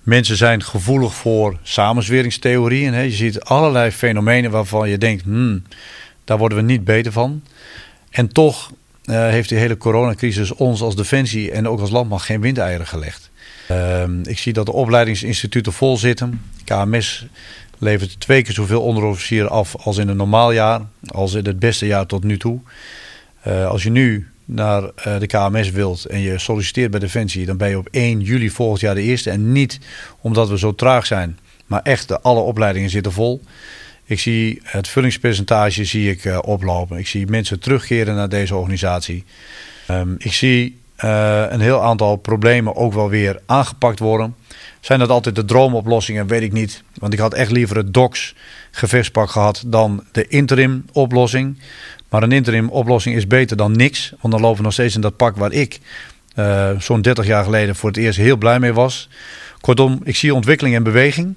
Mensen 0.03 0.37
zijn 0.37 0.63
gevoelig 0.63 1.15
voor 1.15 1.59
samenzweringstheorieën. 1.63 2.95
Hè. 2.95 3.01
Je 3.01 3.11
ziet 3.11 3.41
allerlei 3.41 3.91
fenomenen 3.91 4.51
waarvan 4.51 4.89
je 4.89 4.99
denkt, 4.99 5.23
hmm, 5.23 5.63
daar 6.25 6.39
worden 6.39 6.59
we 6.59 6.65
niet 6.65 6.85
beter 6.85 7.13
van. 7.13 7.43
En 8.11 8.33
toch 8.33 8.71
uh, 9.05 9.29
heeft 9.29 9.49
die 9.49 9.59
hele 9.59 9.77
coronacrisis 9.77 10.53
ons 10.53 10.83
als 10.83 10.97
defensie 10.97 11.51
en 11.51 11.69
ook 11.69 11.81
als 11.81 11.91
landmacht 11.91 12.25
geen 12.25 12.41
windeieren 12.41 12.87
gelegd. 12.87 13.31
Ehm, 13.69 14.21
ik 14.23 14.39
zie 14.39 14.53
dat 14.53 14.67
de 14.67 14.73
opleidingsinstituten 14.73 15.73
vol 15.73 15.97
zitten. 15.97 16.41
KMS 16.65 17.27
levert 17.79 18.21
twee 18.21 18.43
keer 18.43 18.55
zoveel 18.55 18.83
onderofficieren 18.83 19.51
af 19.51 19.77
als 19.77 19.97
in 19.97 20.09
een 20.09 20.17
normaal 20.17 20.53
jaar, 20.53 20.81
als 21.07 21.35
in 21.35 21.45
het 21.45 21.59
beste 21.59 21.87
jaar 21.87 22.07
tot 22.07 22.25
nu 22.25 22.39
toe. 22.39 22.61
Uh, 23.47 23.67
als 23.67 23.83
je 23.83 23.91
nu 23.91 24.29
naar 24.45 24.83
uh, 24.83 25.19
de 25.19 25.27
KMS 25.27 25.71
wilt 25.71 26.05
en 26.05 26.21
je 26.21 26.39
solliciteert 26.39 26.91
bij 26.91 27.01
Defensie, 27.01 27.47
dan 27.47 27.57
ben 27.57 27.69
je 27.69 27.79
op 27.79 27.89
1 27.91 28.21
juli 28.21 28.51
volgend 28.51 28.81
jaar 28.81 28.95
de 28.95 29.03
eerste. 29.03 29.31
En 29.31 29.53
niet 29.53 29.79
omdat 30.21 30.49
we 30.49 30.59
zo 30.59 30.75
traag 30.75 31.07
zijn, 31.07 31.39
maar 31.67 31.83
echt 31.83 32.09
de, 32.09 32.21
alle 32.21 32.41
opleidingen 32.41 32.91
zitten 32.91 33.13
vol. 33.13 33.43
Ik 34.13 34.21
zie 34.21 34.61
het 34.63 34.89
vullingspercentage 34.89 35.85
zie 35.85 36.11
ik, 36.11 36.25
uh, 36.25 36.39
oplopen. 36.45 36.99
Ik 36.99 37.07
zie 37.07 37.27
mensen 37.27 37.61
terugkeren 37.61 38.15
naar 38.15 38.29
deze 38.29 38.57
organisatie. 38.57 39.25
Um, 39.91 40.15
ik 40.19 40.33
zie 40.33 40.81
een 40.97 41.61
heel 41.61 41.83
aantal 41.83 42.17
problemen 42.17 42.77
ook 42.77 42.93
wel 42.93 43.09
weer 43.09 43.41
aangepakt 43.47 43.99
worden. 43.99 44.35
Zijn 44.81 44.99
dat 44.99 45.09
altijd 45.09 45.35
de 45.35 45.45
droomoplossingen? 45.45 46.27
Weet 46.27 46.43
ik 46.43 46.53
niet. 46.53 46.83
Want 46.95 47.13
ik 47.13 47.19
had 47.19 47.35
echt 47.35 47.51
liever 47.51 47.77
het 47.77 47.95
DOCS 47.95 48.35
gevechtspak 48.71 49.31
gehad 49.31 49.63
dan 49.67 50.05
de 50.13 50.29
interim 50.29 50.85
oplossing. 50.93 51.59
Maar 52.09 52.23
een 52.23 52.33
interim 52.33 52.69
oplossing 52.69 53.17
is 53.17 53.27
beter 53.27 53.57
dan 53.57 53.77
niks. 53.77 54.13
Want 54.21 54.33
dan 54.33 54.43
lopen 54.43 54.57
we 54.57 54.63
nog 54.63 54.73
steeds 54.73 54.95
in 54.95 55.01
dat 55.01 55.17
pak 55.17 55.37
waar 55.37 55.53
ik 55.53 55.79
uh, 56.37 56.71
zo'n 56.79 57.03
30 57.03 57.27
jaar 57.27 57.45
geleden 57.45 57.77
voor 57.77 57.89
het 57.89 57.99
eerst 57.99 58.19
heel 58.19 58.37
blij 58.37 58.61
mee 58.61 58.73
was. 58.73 59.09
Kortom, 59.61 60.01
ik 60.05 60.17
zie 60.17 60.35
ontwikkeling 60.35 60.75
en 60.75 60.83
beweging. 60.83 61.37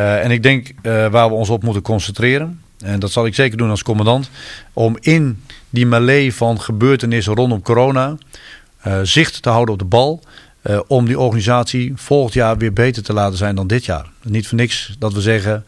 Uh, 0.00 0.24
en 0.24 0.30
ik 0.30 0.42
denk 0.42 0.68
uh, 0.68 1.06
waar 1.06 1.28
we 1.28 1.34
ons 1.34 1.48
op 1.48 1.62
moeten 1.62 1.82
concentreren. 1.82 2.60
En 2.78 3.00
dat 3.00 3.10
zal 3.10 3.26
ik 3.26 3.34
zeker 3.34 3.58
doen 3.58 3.70
als 3.70 3.82
commandant. 3.82 4.30
Om 4.72 4.96
in 5.00 5.42
die 5.70 5.86
melee 5.86 6.34
van 6.34 6.60
gebeurtenissen 6.60 7.34
rondom 7.34 7.62
corona 7.62 8.16
zicht 9.02 9.42
te 9.42 9.48
houden 9.48 9.74
op 9.74 9.80
de 9.80 9.86
bal. 9.86 10.22
om 10.86 11.06
die 11.06 11.18
organisatie 11.18 11.92
volgend 11.96 12.34
jaar 12.34 12.58
weer 12.58 12.72
beter 12.72 13.02
te 13.02 13.12
laten 13.12 13.38
zijn 13.38 13.54
dan 13.54 13.66
dit 13.66 13.84
jaar. 13.84 14.10
Niet 14.22 14.48
voor 14.48 14.58
niks 14.58 14.94
dat 14.98 15.12
we 15.12 15.20
zeggen 15.20 15.64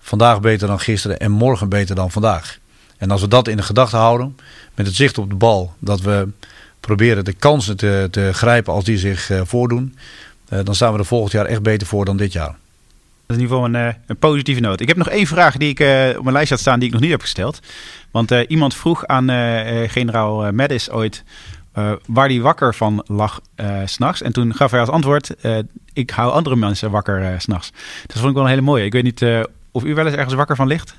vandaag 0.00 0.40
beter 0.40 0.68
dan 0.68 0.80
gisteren 0.80 1.18
en 1.18 1.30
morgen 1.30 1.68
beter 1.68 1.94
dan 1.94 2.10
vandaag. 2.10 2.58
En 2.98 3.10
als 3.10 3.20
we 3.20 3.28
dat 3.28 3.48
in 3.48 3.56
de 3.56 3.62
gedachten 3.62 3.98
houden, 3.98 4.36
met 4.74 4.86
het 4.86 4.94
zicht 4.94 5.18
op 5.18 5.30
de 5.30 5.36
bal, 5.36 5.74
dat 5.78 6.00
we 6.00 6.28
proberen 6.80 7.24
de 7.24 7.32
kansen 7.32 7.76
te, 7.76 8.08
te 8.10 8.30
grijpen 8.32 8.72
als 8.72 8.84
die 8.84 8.98
zich 8.98 9.30
voordoen, 9.44 9.96
dan 10.48 10.74
staan 10.74 10.92
we 10.92 10.98
er 10.98 11.04
volgend 11.04 11.32
jaar 11.32 11.46
echt 11.46 11.62
beter 11.62 11.86
voor 11.86 12.04
dan 12.04 12.16
dit 12.16 12.32
jaar. 12.32 12.56
Dat 13.26 13.36
is 13.36 13.42
in 13.42 13.48
ieder 13.48 13.56
geval 13.56 13.64
een, 13.64 13.88
uh, 13.88 13.94
een 14.06 14.16
positieve 14.16 14.60
noot. 14.60 14.80
Ik 14.80 14.88
heb 14.88 14.96
nog 14.96 15.08
één 15.08 15.26
vraag 15.26 15.56
die 15.56 15.68
ik 15.68 15.80
op 16.16 16.22
mijn 16.22 16.34
lijst 16.34 16.50
had 16.50 16.58
staan 16.58 16.78
die 16.78 16.88
ik 16.88 16.94
nog 16.94 17.02
niet 17.02 17.10
heb 17.10 17.20
gesteld. 17.20 17.60
Want 18.10 18.30
iemand 18.30 18.74
vroeg 18.74 19.06
aan 19.06 19.28
generaal 19.88 20.52
Mattis 20.52 20.90
ooit 20.90 21.24
waar 22.06 22.28
hij 22.28 22.40
wakker 22.40 22.74
van 22.74 23.04
lag 23.06 23.40
s 23.84 23.92
s'nachts. 23.92 24.22
En 24.22 24.32
toen 24.32 24.54
gaf 24.54 24.70
hij 24.70 24.80
als 24.80 24.88
antwoord, 24.88 25.34
ik 25.92 26.10
hou 26.10 26.32
andere 26.32 26.56
mensen 26.56 26.90
wakker 26.90 27.40
s 27.40 27.42
s'nachts. 27.42 27.72
Dat 28.06 28.16
vond 28.16 28.28
ik 28.28 28.34
wel 28.34 28.42
een 28.42 28.50
hele 28.50 28.60
mooie. 28.60 28.84
Ik 28.84 28.92
weet 28.92 29.02
niet 29.02 29.24
of 29.70 29.84
u 29.84 29.94
wel 29.94 30.06
eens 30.06 30.16
ergens 30.16 30.34
wakker 30.34 30.56
van 30.56 30.66
ligt? 30.66 30.96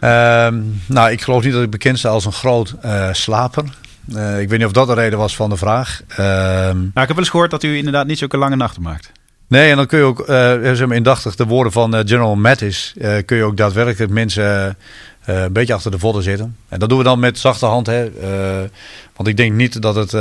Uh, 0.00 0.48
nou, 0.86 1.10
ik 1.10 1.20
geloof 1.20 1.44
niet 1.44 1.52
dat 1.52 1.62
ik 1.62 1.70
bekend 1.70 1.98
sta 1.98 2.08
als 2.08 2.24
een 2.24 2.32
groot 2.32 2.74
slaper. 3.12 3.64
Ik 4.38 4.48
weet 4.48 4.50
niet 4.50 4.64
of 4.64 4.72
dat 4.72 4.86
de 4.86 4.94
reden 4.94 5.18
was 5.18 5.36
van 5.36 5.50
de 5.50 5.56
vraag. 5.56 6.02
Uh, 6.10 6.16
nou, 6.16 6.84
ik 6.84 6.92
heb 6.94 7.08
wel 7.08 7.18
eens 7.18 7.28
gehoord 7.28 7.50
dat 7.50 7.62
u 7.62 7.76
inderdaad 7.76 8.06
niet 8.06 8.18
zulke 8.18 8.36
lange 8.36 8.56
nachten 8.56 8.82
maakt. 8.82 9.12
Nee, 9.52 9.70
en 9.70 9.76
dan 9.76 9.86
kun 9.86 9.98
je 9.98 10.04
ook, 10.04 10.20
uh, 10.20 10.26
zeg 10.74 10.86
maar 10.86 10.96
indachtig 10.96 11.36
de 11.36 11.46
woorden 11.46 11.72
van 11.72 11.94
General 11.94 12.36
Mattis, 12.36 12.94
kun 13.24 13.36
je 13.36 13.44
ook 13.44 13.56
daadwerkelijk 13.56 14.12
mensen 14.12 14.76
een 15.24 15.52
beetje 15.52 15.74
achter 15.74 15.90
de 15.90 15.98
vodden 15.98 16.22
zitten. 16.22 16.56
En 16.68 16.78
dat 16.78 16.88
doen 16.88 16.98
we 16.98 17.04
dan 17.04 17.18
met 17.18 17.38
zachte 17.38 17.66
hand. 17.66 17.86
Hè, 17.86 18.10
want 19.16 19.28
ik 19.28 19.36
denk 19.36 19.52
niet 19.52 19.82
dat 19.82 19.94
het... 19.94 20.12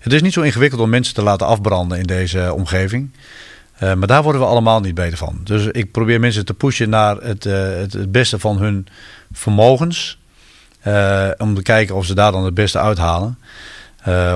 het 0.00 0.12
is 0.12 0.22
niet 0.22 0.32
zo 0.32 0.40
ingewikkeld 0.40 0.80
om 0.80 0.88
mensen 0.88 1.14
te 1.14 1.22
laten 1.22 1.46
afbranden 1.46 1.98
in 1.98 2.06
deze 2.06 2.52
omgeving. 2.54 3.10
Maar 3.80 4.06
daar 4.06 4.22
worden 4.22 4.40
we 4.40 4.46
allemaal 4.46 4.80
niet 4.80 4.94
beter 4.94 5.18
van. 5.18 5.40
Dus 5.44 5.66
ik 5.66 5.90
probeer 5.90 6.20
mensen 6.20 6.44
te 6.44 6.54
pushen 6.54 6.88
naar 6.88 7.16
het, 7.16 7.44
het, 7.44 8.12
beste 8.12 8.38
van 8.38 8.58
hun 8.58 8.86
vermogens. 9.32 10.18
Om 11.38 11.54
te 11.54 11.62
kijken 11.62 11.94
of 11.94 12.06
ze 12.06 12.14
daar 12.14 12.32
dan 12.32 12.44
het 12.44 12.54
beste 12.54 12.78
uithalen. 12.78 13.38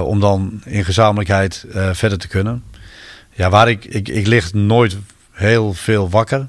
om 0.04 0.20
dan 0.20 0.60
in 0.64 0.84
gezamenlijkheid 0.84 1.64
verder 1.92 2.18
te 2.18 2.28
kunnen. 2.28 2.62
Ja, 3.33 3.51
waar 3.51 3.68
ik, 3.68 3.85
ik, 3.85 4.09
ik 4.09 4.26
lig 4.26 4.53
nooit 4.53 4.97
heel 5.31 5.72
veel 5.72 6.11
wakker. 6.11 6.47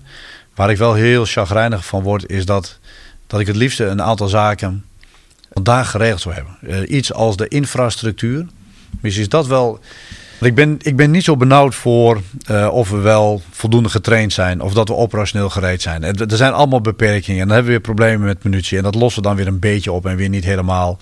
Waar 0.56 0.70
ik 0.70 0.78
wel 0.78 0.94
heel 0.94 1.26
chagrijnig 1.26 1.86
van 1.86 2.04
word, 2.04 2.30
is 2.30 2.46
dat, 2.46 2.80
dat 3.28 3.40
ik 3.40 3.48
het 3.48 3.56
liefste 3.56 3.86
een 3.86 4.02
aantal 4.02 4.28
zaken 4.28 4.86
vandaag 5.54 5.92
geregeld 5.92 6.22
zou 6.22 6.36
hebben. 6.36 6.96
iets 6.96 7.14
als 7.14 7.38
de 7.38 7.48
infrastructuur. 7.48 8.46
Misschien 9.00 9.24
is 9.24 9.30
dat 9.30 9.48
wel 9.48 9.80
ik 10.42 10.56
ben, 10.56 10.78
ik 10.82 10.96
ben 10.96 11.12
niet 11.12 11.24
zo 11.24 11.38
benauwd 11.38 11.76
voor 11.76 12.22
uh, 12.52 12.70
of 12.72 12.90
we 12.90 12.98
wel 12.98 13.42
voldoende 13.50 13.90
getraind 13.90 14.34
zijn. 14.34 14.62
Of 14.62 14.74
dat 14.74 14.88
we 14.88 14.96
operationeel 14.96 15.50
gereed 15.50 15.82
zijn. 15.82 16.04
Er 16.04 16.38
zijn 16.38 16.54
allemaal 16.54 16.82
beperkingen. 16.82 17.42
En 17.42 17.48
dan 17.48 17.56
hebben 17.56 17.74
we 17.74 17.78
weer 17.78 17.94
problemen 17.96 18.28
met 18.28 18.44
munitie. 18.44 18.78
En 18.78 18.84
dat 18.84 18.96
lossen 18.96 19.22
we 19.22 19.28
dan 19.28 19.38
weer 19.38 19.48
een 19.48 19.60
beetje 19.60 19.92
op 19.92 20.06
en 20.06 20.16
weer 20.16 20.30
niet 20.30 20.44
helemaal. 20.44 21.00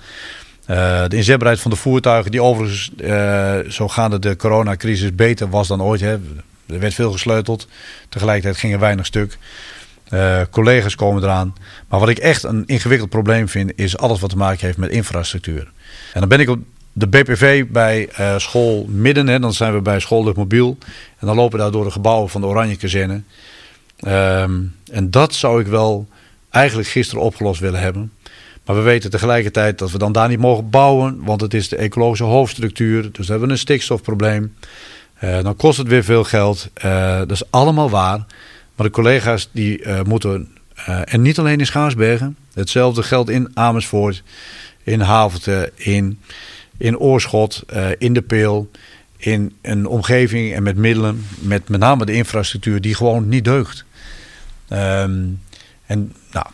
Uh, 0.70 1.04
de 1.08 1.16
inzetbaarheid 1.16 1.62
van 1.62 1.72
de 1.72 1.78
voertuigen, 1.78 2.32
die 2.32 2.42
overigens 2.42 2.92
uh, 2.98 3.58
zo 3.70 3.88
gaande 3.88 4.20
de 4.20 4.36
coronacrisis 4.36 5.16
beter 5.16 5.50
was 5.50 5.68
dan 5.68 5.82
ooit. 5.82 6.02
Hè. 6.02 6.12
Er 6.66 6.80
werd 6.80 6.94
veel 6.94 7.12
gesleuteld. 7.12 7.68
Tegelijkertijd 8.10 8.58
ging 8.58 8.74
er 8.74 8.80
weinig 8.80 9.06
stuk. 9.06 9.38
Uh, 10.10 10.42
collega's 10.50 10.96
komen 10.96 11.24
eraan. 11.24 11.56
Maar 11.88 12.00
wat 12.00 12.10
ik 12.10 12.18
echt 12.18 12.44
een 12.44 12.64
ingewikkeld 12.66 13.10
probleem 13.10 13.48
vind, 13.48 13.72
is 13.76 13.98
alles 13.98 14.20
wat 14.20 14.30
te 14.30 14.38
maken 14.38 14.66
heeft 14.66 14.78
met 14.78 14.90
infrastructuur. 14.90 15.72
En 16.14 16.20
dan 16.20 16.30
ben 16.30 16.40
ik 16.40 16.50
op 16.50 16.60
de 16.94 17.08
BPV 17.08 17.66
bij 17.66 18.10
school 18.38 18.86
Midden. 18.90 19.28
Hè, 19.28 19.40
dan 19.40 19.54
zijn 19.54 19.74
we 19.74 19.82
bij 19.82 20.00
school 20.00 20.34
Mobiel. 20.36 20.78
En 21.20 21.28
dan 21.28 21.36
lopen 21.36 21.60
daar 21.60 21.72
door 21.72 21.84
de 21.84 21.92
gebouwen 21.92 22.30
van 22.30 22.42
de 22.42 22.48
Oranje 22.48 22.76
Kazerne. 22.76 23.22
Um, 24.08 24.76
en 24.92 25.12
dat 25.12 25.34
zou 25.34 25.62
ik 25.62 25.68
wel 25.68 26.08
eigenlijk 26.50 26.88
gisteren 26.88 27.24
opgelost 27.24 27.60
willen 27.60 27.80
hebben. 27.80 28.12
Maar 28.70 28.78
we 28.78 28.84
weten 28.84 29.10
tegelijkertijd 29.10 29.78
dat 29.78 29.92
we 29.92 29.98
dan 29.98 30.12
daar 30.12 30.28
niet 30.28 30.40
mogen 30.40 30.70
bouwen. 30.70 31.24
Want 31.24 31.42
het 31.42 31.54
is 31.54 31.70
de 31.70 31.76
ecologische 31.76 32.24
hoofdstructuur. 32.24 33.12
Dus 33.12 33.26
we 33.26 33.32
hebben 33.32 33.50
een 33.50 33.58
stikstofprobleem. 33.58 34.56
Uh, 35.24 35.42
dan 35.42 35.56
kost 35.56 35.78
het 35.78 35.88
weer 35.88 36.04
veel 36.04 36.24
geld. 36.24 36.70
Uh, 36.86 37.18
dat 37.18 37.32
is 37.32 37.52
allemaal 37.52 37.90
waar. 37.90 38.26
Maar 38.76 38.86
de 38.86 38.90
collega's 38.90 39.50
die 39.52 39.82
moeten... 40.04 40.48
en 41.04 41.22
niet 41.22 41.40
alleen 41.40 41.60
in 41.60 41.66
Schaarsbergen. 41.66 42.38
Hetzelfde 42.54 43.04
geldt 43.04 43.30
in 43.30 43.52
Amersfoort. 43.54 44.24
In 44.84 45.00
Havelte. 45.00 45.72
In 45.76 46.20
in 46.78 46.98
Oorschot, 46.98 47.64
in 47.98 48.14
de 48.14 48.22
Peel, 48.22 48.70
in 49.18 49.56
een 49.62 49.86
omgeving 49.86 50.54
en 50.54 50.64
met 50.64 50.78
middelen, 50.78 51.26
met 51.40 51.70
met 51.70 51.80
name 51.80 52.06
de 52.06 52.14
infrastructuur 52.14 52.82
die 52.82 52.96
gewoon 52.96 53.30
niet 53.30 53.44
deugt. 53.44 53.86
Um, 54.70 55.42
en 55.86 56.14
nou, 56.32 56.46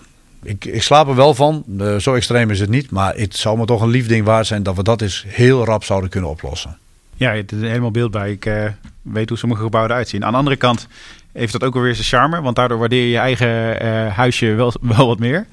ik, 0.46 0.66
ik 0.66 0.84
slaap 0.84 1.08
er 1.08 1.16
wel 1.16 1.34
van, 1.34 1.64
uh, 1.78 1.96
zo 1.96 2.14
extreem 2.14 2.50
is 2.50 2.60
het 2.60 2.70
niet, 2.70 2.92
maar 2.92 3.16
het 3.16 3.36
zou 3.36 3.58
me 3.58 3.66
toch 3.66 3.82
een 3.82 3.90
lief 3.90 4.08
ding 4.08 4.26
waard 4.26 4.48
zijn 4.48 4.64
dat 4.64 4.76
we 4.76 4.84
dat 4.84 5.02
eens 5.02 5.26
heel 5.28 5.66
rap 5.66 5.84
zouden 5.84 6.10
kunnen 6.10 6.30
oplossen. 6.30 6.78
Ja, 7.16 7.32
het 7.32 7.52
is 7.52 7.62
helemaal 7.62 7.92
beeld 7.92 8.12
bij. 8.12 8.32
Ik 8.32 8.46
uh, 8.46 8.66
weet 9.02 9.30
hoe 9.30 9.38
sommige 9.38 9.62
gebouwen 9.62 9.92
eruit 9.92 10.10
zien. 10.10 10.26
Aan 10.26 10.32
de 10.32 10.38
andere 10.38 10.56
kant 10.56 10.88
heeft 11.32 11.52
dat 11.52 11.64
ook 11.64 11.74
weer 11.74 11.96
zijn 11.96 12.08
charme, 12.08 12.42
want 12.42 12.56
daardoor 12.56 12.78
waardeer 12.78 13.02
je 13.02 13.10
je 13.10 13.18
eigen 13.18 14.12
huisje 14.12 14.54
wel, 14.54 14.74
wel 14.96 15.08
wat 15.08 15.20
meer. 15.20 15.46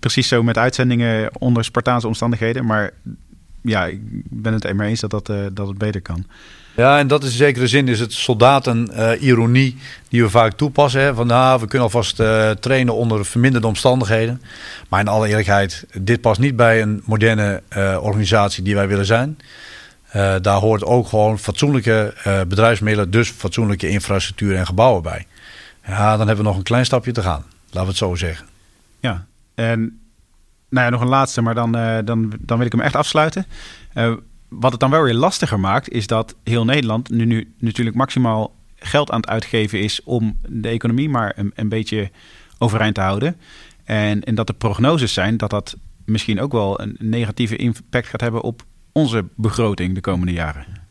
precies 0.00 0.28
zo 0.28 0.42
met 0.42 0.58
uitzendingen 0.58 1.30
onder 1.38 1.64
Spartaanse 1.64 2.06
omstandigheden. 2.06 2.66
Maar 2.66 2.90
ja, 3.60 3.86
ik 3.86 4.00
ben 4.24 4.52
het 4.52 4.64
er 4.64 4.80
eens 4.80 5.00
dat, 5.00 5.10
dat, 5.10 5.26
dat 5.52 5.68
het 5.68 5.78
beter 5.78 6.00
kan. 6.00 6.26
Ja, 6.76 6.98
en 6.98 7.06
dat 7.06 7.22
is 7.22 7.30
in 7.30 7.36
zekere 7.36 7.66
zin 7.66 7.88
is 7.88 8.00
het 8.00 8.12
soldaten-ironie 8.12 9.74
uh, 9.74 9.80
die 10.08 10.22
we 10.22 10.30
vaak 10.30 10.52
toepassen. 10.52 11.00
Hè? 11.00 11.14
Van 11.14 11.26
nou, 11.26 11.60
we 11.60 11.66
kunnen 11.66 11.86
alvast 11.86 12.20
uh, 12.20 12.50
trainen 12.50 12.94
onder 12.94 13.24
verminderde 13.24 13.66
omstandigheden. 13.66 14.42
Maar 14.88 15.00
in 15.00 15.08
alle 15.08 15.28
eerlijkheid, 15.28 15.86
dit 16.00 16.20
past 16.20 16.40
niet 16.40 16.56
bij 16.56 16.82
een 16.82 17.02
moderne 17.04 17.62
uh, 17.76 17.98
organisatie 18.00 18.62
die 18.62 18.74
wij 18.74 18.88
willen 18.88 19.06
zijn. 19.06 19.38
daar 20.42 20.58
hoort 20.58 20.84
ook 20.84 21.08
gewoon 21.08 21.38
fatsoenlijke 21.38 22.14
bedrijfsmiddelen, 22.48 23.10
dus 23.10 23.30
fatsoenlijke 23.30 23.88
infrastructuur 23.88 24.56
en 24.56 24.66
gebouwen 24.66 25.02
bij. 25.02 25.26
Ja, 25.86 26.16
dan 26.16 26.26
hebben 26.26 26.44
we 26.44 26.50
nog 26.50 26.56
een 26.58 26.62
klein 26.62 26.84
stapje 26.84 27.12
te 27.12 27.22
gaan. 27.22 27.44
Laten 27.64 27.80
we 27.80 27.86
het 27.86 27.96
zo 27.96 28.14
zeggen. 28.14 28.46
Ja, 29.00 29.26
en 29.54 30.00
nou 30.68 30.84
ja, 30.84 30.90
nog 30.90 31.00
een 31.00 31.08
laatste, 31.08 31.42
maar 31.42 31.54
dan, 31.54 31.72
dan, 32.04 32.32
dan 32.40 32.56
wil 32.56 32.66
ik 32.66 32.72
hem 32.72 32.80
echt 32.80 32.96
afsluiten. 32.96 33.46
Wat 34.48 34.70
het 34.70 34.80
dan 34.80 34.90
wel 34.90 35.02
weer 35.02 35.14
lastiger 35.14 35.60
maakt, 35.60 35.88
is 35.88 36.06
dat 36.06 36.36
heel 36.44 36.64
Nederland 36.64 37.10
nu, 37.10 37.24
nu 37.24 37.54
natuurlijk 37.58 37.96
maximaal 37.96 38.54
geld 38.76 39.10
aan 39.10 39.20
het 39.20 39.28
uitgeven 39.28 39.80
is 39.80 40.02
om 40.02 40.38
de 40.48 40.68
economie 40.68 41.08
maar 41.08 41.32
een, 41.36 41.52
een 41.54 41.68
beetje 41.68 42.10
overeind 42.58 42.94
te 42.94 43.00
houden. 43.00 43.36
En, 43.84 44.24
en 44.24 44.34
dat 44.34 44.46
de 44.46 44.52
prognoses 44.52 45.12
zijn 45.12 45.36
dat 45.36 45.50
dat 45.50 45.76
misschien 46.04 46.40
ook 46.40 46.52
wel 46.52 46.80
een 46.80 46.96
negatieve 46.98 47.56
impact 47.56 48.06
gaat 48.06 48.20
hebben 48.20 48.42
op 48.42 48.62
onze 48.92 49.24
begroting 49.34 49.94
de 49.94 50.00
komende 50.00 50.32
jaren. 50.32 50.85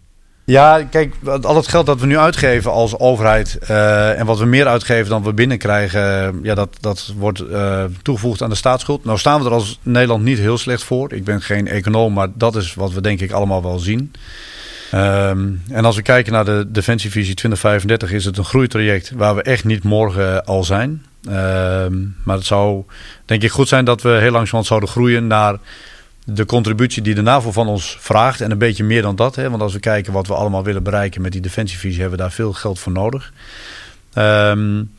Ja, 0.46 0.84
kijk, 0.84 1.16
al 1.42 1.56
het 1.56 1.68
geld 1.68 1.86
dat 1.86 2.00
we 2.00 2.06
nu 2.06 2.18
uitgeven 2.18 2.72
als 2.72 3.00
overheid 3.00 3.58
uh, 3.62 4.20
en 4.20 4.26
wat 4.26 4.40
we 4.40 4.46
meer 4.46 4.68
uitgeven 4.68 5.10
dan 5.10 5.24
we 5.24 5.34
binnenkrijgen, 5.34 6.40
ja, 6.44 6.56
dat, 6.56 6.70
dat 6.80 7.14
wordt 7.18 7.42
uh, 7.42 7.84
toegevoegd 8.02 8.42
aan 8.42 8.50
de 8.50 8.56
staatsschuld. 8.56 9.06
Nou 9.06 9.18
staan 9.18 9.40
we 9.40 9.46
er 9.46 9.54
als 9.54 9.80
Nederland 9.82 10.24
niet 10.24 10.38
heel 10.38 10.58
slecht 10.58 10.84
voor. 10.84 11.14
Ik 11.14 11.24
ben 11.24 11.42
geen 11.42 11.68
econoom, 11.68 12.14
maar 12.14 12.28
dat 12.34 12.56
is 12.56 12.74
wat 12.74 12.94
we 12.94 13.02
denk 13.02 13.20
ik 13.20 13.32
allemaal 13.32 13.64
wel 13.64 13.80
zien. 13.80 14.14
Um, 14.94 15.62
en 15.72 15.86
als 15.86 15.96
we 15.96 16.02
kijken 16.02 16.34
naar 16.34 16.46
de 16.46 16.66
Defensievisie 16.68 17.36
2035 17.36 18.12
is 18.12 18.26
het 18.26 18.38
een 18.38 18.46
groeitraject 18.46 19.12
waar 19.16 19.36
we 19.36 19.42
echt 19.42 19.64
niet 19.64 19.84
morgen 19.84 20.46
al 20.46 20.64
zijn. 20.64 21.06
Um, 21.30 22.16
maar 22.24 22.36
het 22.36 22.46
zou 22.46 22.84
denk 23.26 23.44
ik 23.44 23.52
goed 23.52 23.68
zijn 23.68 23.86
dat 23.86 24.02
we 24.02 24.10
heel 24.10 24.20
langzamerhand 24.20 24.66
zouden 24.66 24.90
groeien 24.90 25.28
naar 25.28 25.58
de 26.26 26.46
contributie 26.46 27.02
die 27.02 27.16
de 27.16 27.22
NAVO 27.22 27.52
van 27.52 27.68
ons 27.68 27.98
vraagt. 28.00 28.42
En 28.42 28.52
een 28.52 28.58
beetje 28.58 28.84
meer 28.84 29.02
dan 29.02 29.16
dat. 29.16 29.36
Hè, 29.36 29.50
want 29.50 29.62
als 29.62 29.74
we 29.74 29.80
kijken 29.80 30.14
wat 30.14 30.28
we 30.28 30.34
allemaal 30.34 30.64
willen 30.64 30.84
bereiken 30.84 31.22
met 31.22 31.32
die 31.32 31.42
defensievisie, 31.42 32.00
hebben 32.02 32.18
we 32.18 32.24
daar 32.24 32.34
veel 32.34 32.54
geld 32.54 32.80
voor 32.80 32.92
nodig. 32.92 33.34
Um, 34.18 34.92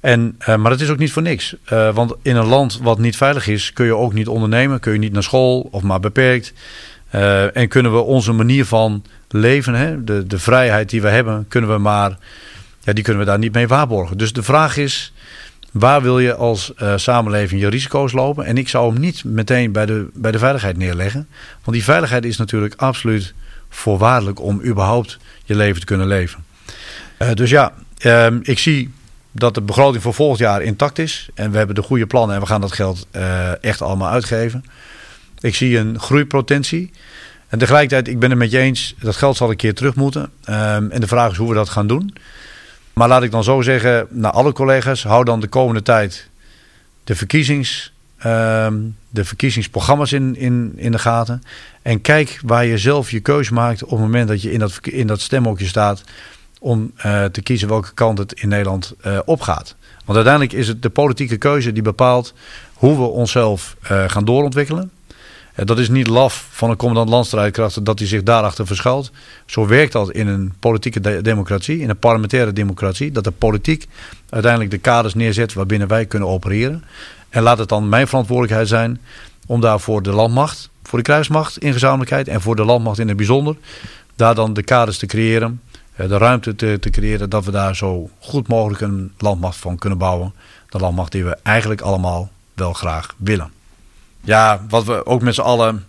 en, 0.00 0.36
uh, 0.40 0.56
maar 0.56 0.70
het 0.70 0.80
is 0.80 0.88
ook 0.88 0.98
niet 0.98 1.12
voor 1.12 1.22
niks. 1.22 1.56
Uh, 1.72 1.94
want 1.94 2.14
in 2.22 2.36
een 2.36 2.46
land 2.46 2.78
wat 2.82 2.98
niet 2.98 3.16
veilig 3.16 3.46
is, 3.46 3.72
kun 3.72 3.86
je 3.86 3.96
ook 3.96 4.12
niet 4.12 4.28
ondernemen. 4.28 4.80
Kun 4.80 4.92
je 4.92 4.98
niet 4.98 5.12
naar 5.12 5.22
school 5.22 5.68
of 5.70 5.82
maar 5.82 6.00
beperkt. 6.00 6.52
Uh, 7.14 7.56
en 7.56 7.68
kunnen 7.68 7.92
we 7.92 7.98
onze 7.98 8.32
manier 8.32 8.64
van 8.64 9.04
leven, 9.28 9.74
hè, 9.74 10.04
de, 10.04 10.26
de 10.26 10.38
vrijheid 10.38 10.90
die 10.90 11.02
we 11.02 11.08
hebben, 11.08 11.44
kunnen 11.48 11.70
we 11.70 11.78
maar, 11.78 12.18
ja, 12.80 12.92
die 12.92 13.04
kunnen 13.04 13.22
we 13.22 13.28
daar 13.28 13.38
niet 13.38 13.52
mee 13.52 13.68
waarborgen. 13.68 14.18
Dus 14.18 14.32
de 14.32 14.42
vraag 14.42 14.76
is, 14.76 15.12
Waar 15.78 16.02
wil 16.02 16.18
je 16.18 16.34
als 16.34 16.72
uh, 16.82 16.92
samenleving 16.96 17.60
je 17.60 17.68
risico's 17.68 18.12
lopen? 18.12 18.44
En 18.44 18.58
ik 18.58 18.68
zou 18.68 18.92
hem 18.92 19.00
niet 19.00 19.24
meteen 19.24 19.72
bij 19.72 19.86
de, 19.86 20.08
bij 20.14 20.30
de 20.30 20.38
veiligheid 20.38 20.76
neerleggen. 20.76 21.28
Want 21.64 21.76
die 21.76 21.84
veiligheid 21.84 22.24
is 22.24 22.36
natuurlijk 22.36 22.74
absoluut 22.76 23.34
voorwaardelijk 23.68 24.40
om 24.40 24.62
überhaupt 24.64 25.18
je 25.44 25.56
leven 25.56 25.80
te 25.80 25.86
kunnen 25.86 26.06
leven. 26.06 26.44
Uh, 27.18 27.32
dus 27.32 27.50
ja, 27.50 27.72
uh, 28.02 28.26
ik 28.42 28.58
zie 28.58 28.90
dat 29.32 29.54
de 29.54 29.62
begroting 29.62 30.02
voor 30.02 30.14
volgend 30.14 30.38
jaar 30.38 30.62
intact 30.62 30.98
is. 30.98 31.28
En 31.34 31.50
we 31.50 31.56
hebben 31.56 31.74
de 31.74 31.82
goede 31.82 32.06
plannen 32.06 32.34
en 32.34 32.42
we 32.42 32.48
gaan 32.48 32.60
dat 32.60 32.72
geld 32.72 33.06
uh, 33.16 33.64
echt 33.64 33.82
allemaal 33.82 34.10
uitgeven. 34.10 34.64
Ik 35.40 35.54
zie 35.54 35.78
een 35.78 36.00
groeipotentie. 36.00 36.90
En 37.48 37.58
tegelijkertijd, 37.58 38.08
ik 38.08 38.18
ben 38.18 38.30
het 38.30 38.38
met 38.38 38.50
je 38.50 38.58
eens, 38.58 38.94
dat 39.00 39.16
geld 39.16 39.36
zal 39.36 39.50
een 39.50 39.56
keer 39.56 39.74
terug 39.74 39.94
moeten. 39.94 40.30
Ehm, 40.44 40.90
en 40.90 41.00
de 41.00 41.06
vraag 41.06 41.30
is 41.30 41.36
hoe 41.36 41.48
we 41.48 41.54
dat 41.54 41.68
gaan 41.68 41.86
doen. 41.86 42.14
Maar 42.98 43.08
laat 43.08 43.22
ik 43.22 43.30
dan 43.30 43.44
zo 43.44 43.62
zeggen, 43.62 44.06
naar 44.10 44.30
alle 44.30 44.52
collega's, 44.52 45.02
hou 45.02 45.24
dan 45.24 45.40
de 45.40 45.48
komende 45.48 45.82
tijd 45.82 46.28
de, 47.04 47.14
verkiezings, 47.14 47.92
ehm, 48.18 48.74
de 49.10 49.24
verkiezingsprogramma's 49.24 50.12
in, 50.12 50.36
in, 50.36 50.72
in 50.76 50.92
de 50.92 50.98
gaten. 50.98 51.42
En 51.82 52.00
kijk 52.00 52.40
waar 52.44 52.64
je 52.64 52.78
zelf 52.78 53.10
je 53.10 53.20
keuze 53.20 53.52
maakt 53.54 53.84
op 53.84 53.90
het 53.90 54.00
moment 54.00 54.28
dat 54.28 54.42
je 54.42 54.52
in 54.52 54.58
dat, 54.58 54.78
in 54.82 55.06
dat 55.06 55.20
stemhokje 55.20 55.66
staat 55.66 56.02
om 56.60 56.92
uh, 57.06 57.24
te 57.24 57.42
kiezen 57.42 57.68
welke 57.68 57.94
kant 57.94 58.18
het 58.18 58.32
in 58.32 58.48
Nederland 58.48 58.94
uh, 59.06 59.18
opgaat. 59.24 59.74
Want 60.04 60.16
uiteindelijk 60.16 60.54
is 60.54 60.68
het 60.68 60.82
de 60.82 60.90
politieke 60.90 61.36
keuze 61.36 61.72
die 61.72 61.82
bepaalt 61.82 62.34
hoe 62.74 62.96
we 62.96 63.04
onszelf 63.04 63.76
uh, 63.82 64.04
gaan 64.08 64.24
doorontwikkelen. 64.24 64.90
Dat 65.64 65.78
is 65.78 65.88
niet 65.88 66.06
laf 66.06 66.46
van 66.50 66.70
een 66.70 66.76
commandant 66.76 67.08
landstrijdkrachten 67.08 67.84
dat 67.84 67.98
hij 67.98 68.08
zich 68.08 68.22
daarachter 68.22 68.66
verschuilt. 68.66 69.10
Zo 69.46 69.66
werkt 69.66 69.92
dat 69.92 70.10
in 70.10 70.26
een 70.26 70.52
politieke 70.58 71.00
de 71.00 71.22
democratie, 71.22 71.78
in 71.80 71.88
een 71.88 71.98
parlementaire 71.98 72.52
democratie. 72.52 73.12
Dat 73.12 73.24
de 73.24 73.30
politiek 73.30 73.86
uiteindelijk 74.28 74.70
de 74.70 74.78
kaders 74.78 75.14
neerzet 75.14 75.52
waarbinnen 75.52 75.88
wij 75.88 76.06
kunnen 76.06 76.28
opereren. 76.28 76.84
En 77.28 77.42
laat 77.42 77.58
het 77.58 77.68
dan 77.68 77.88
mijn 77.88 78.08
verantwoordelijkheid 78.08 78.68
zijn 78.68 79.00
om 79.46 79.60
daar 79.60 79.80
voor 79.80 80.02
de 80.02 80.12
landmacht, 80.12 80.70
voor 80.82 80.98
de 80.98 81.04
kruismacht 81.04 81.58
in 81.58 81.72
gezamenlijkheid 81.72 82.28
en 82.28 82.40
voor 82.40 82.56
de 82.56 82.64
landmacht 82.64 82.98
in 82.98 83.08
het 83.08 83.16
bijzonder, 83.16 83.56
daar 84.16 84.34
dan 84.34 84.52
de 84.52 84.62
kaders 84.62 84.98
te 84.98 85.06
creëren 85.06 85.60
eh, 85.94 86.08
de 86.08 86.18
ruimte 86.18 86.54
te, 86.54 86.76
te, 86.80 86.90
creëren 86.90 87.30
dat 87.30 87.44
we 87.44 87.50
daar 87.50 87.76
zo 87.76 88.10
goed 88.18 88.48
mogelijk 88.48 88.80
een 88.80 89.12
landmacht 89.18 89.56
van 89.56 89.78
kunnen 89.78 89.98
bouwen. 89.98 90.32
De 90.68 90.78
landmacht 90.78 91.12
die 91.12 91.24
we 91.24 91.36
eigenlijk 91.42 91.80
allemaal 91.80 92.30
wel 92.54 92.72
graag 92.72 93.14
willen. 93.16 93.57
Ja, 94.20 94.64
wat 94.68 94.84
we 94.84 95.06
ook 95.06 95.22
met 95.22 95.34
z'n 95.34 95.40
allen 95.40 95.86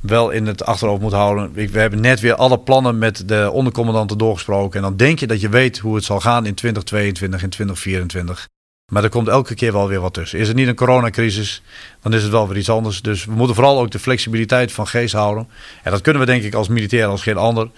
wel 0.00 0.30
in 0.30 0.46
het 0.46 0.64
achterhoofd 0.64 1.00
moeten 1.00 1.18
houden. 1.18 1.52
We 1.52 1.78
hebben 1.78 2.00
net 2.00 2.20
weer 2.20 2.34
alle 2.34 2.58
plannen 2.58 2.98
met 2.98 3.28
de 3.28 3.50
ondercommandanten 3.52 4.18
doorgesproken. 4.18 4.76
En 4.76 4.82
dan 4.82 4.96
denk 4.96 5.18
je 5.18 5.26
dat 5.26 5.40
je 5.40 5.48
weet 5.48 5.78
hoe 5.78 5.94
het 5.94 6.04
zal 6.04 6.20
gaan 6.20 6.46
in 6.46 6.54
2022 6.54 7.42
en 7.42 7.50
2024. 7.50 8.48
Maar 8.92 9.02
er 9.02 9.08
komt 9.08 9.28
elke 9.28 9.54
keer 9.54 9.72
wel 9.72 9.88
weer 9.88 10.00
wat 10.00 10.14
tussen. 10.14 10.38
Is 10.38 10.48
het 10.48 10.56
niet 10.56 10.68
een 10.68 10.74
coronacrisis, 10.74 11.62
dan 12.00 12.14
is 12.14 12.22
het 12.22 12.30
wel 12.30 12.48
weer 12.48 12.56
iets 12.56 12.70
anders. 12.70 13.02
Dus 13.02 13.24
we 13.24 13.32
moeten 13.32 13.54
vooral 13.54 13.80
ook 13.80 13.90
de 13.90 13.98
flexibiliteit 13.98 14.72
van 14.72 14.86
geest 14.86 15.14
houden. 15.14 15.48
En 15.82 15.90
dat 15.90 16.00
kunnen 16.00 16.22
we 16.22 16.28
denk 16.28 16.42
ik 16.42 16.54
als 16.54 16.68
militair 16.68 17.06
als 17.06 17.22
geen 17.22 17.36
ander 17.36 17.70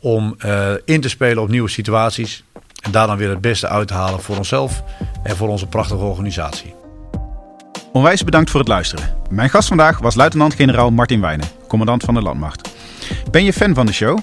om 0.00 0.36
uh, 0.44 0.70
in 0.84 1.00
te 1.00 1.08
spelen 1.08 1.42
op 1.42 1.48
nieuwe 1.48 1.68
situaties. 1.68 2.44
En 2.82 2.90
daar 2.90 3.06
dan 3.06 3.16
weer 3.16 3.30
het 3.30 3.40
beste 3.40 3.68
uit 3.68 3.88
te 3.88 3.94
halen 3.94 4.20
voor 4.20 4.36
onszelf 4.36 4.82
en 5.22 5.36
voor 5.36 5.48
onze 5.48 5.66
prachtige 5.66 6.04
organisatie. 6.04 6.77
Onwijs 7.92 8.24
bedankt 8.24 8.50
voor 8.50 8.60
het 8.60 8.68
luisteren. 8.68 9.16
Mijn 9.30 9.50
gast 9.50 9.68
vandaag 9.68 9.98
was 9.98 10.14
luitenant-generaal 10.14 10.90
Martin 10.90 11.20
Wijnen, 11.20 11.46
commandant 11.68 12.02
van 12.02 12.14
de 12.14 12.22
Landmacht. 12.22 12.70
Ben 13.30 13.44
je 13.44 13.52
fan 13.52 13.74
van 13.74 13.86
de 13.86 13.92
show? 13.92 14.18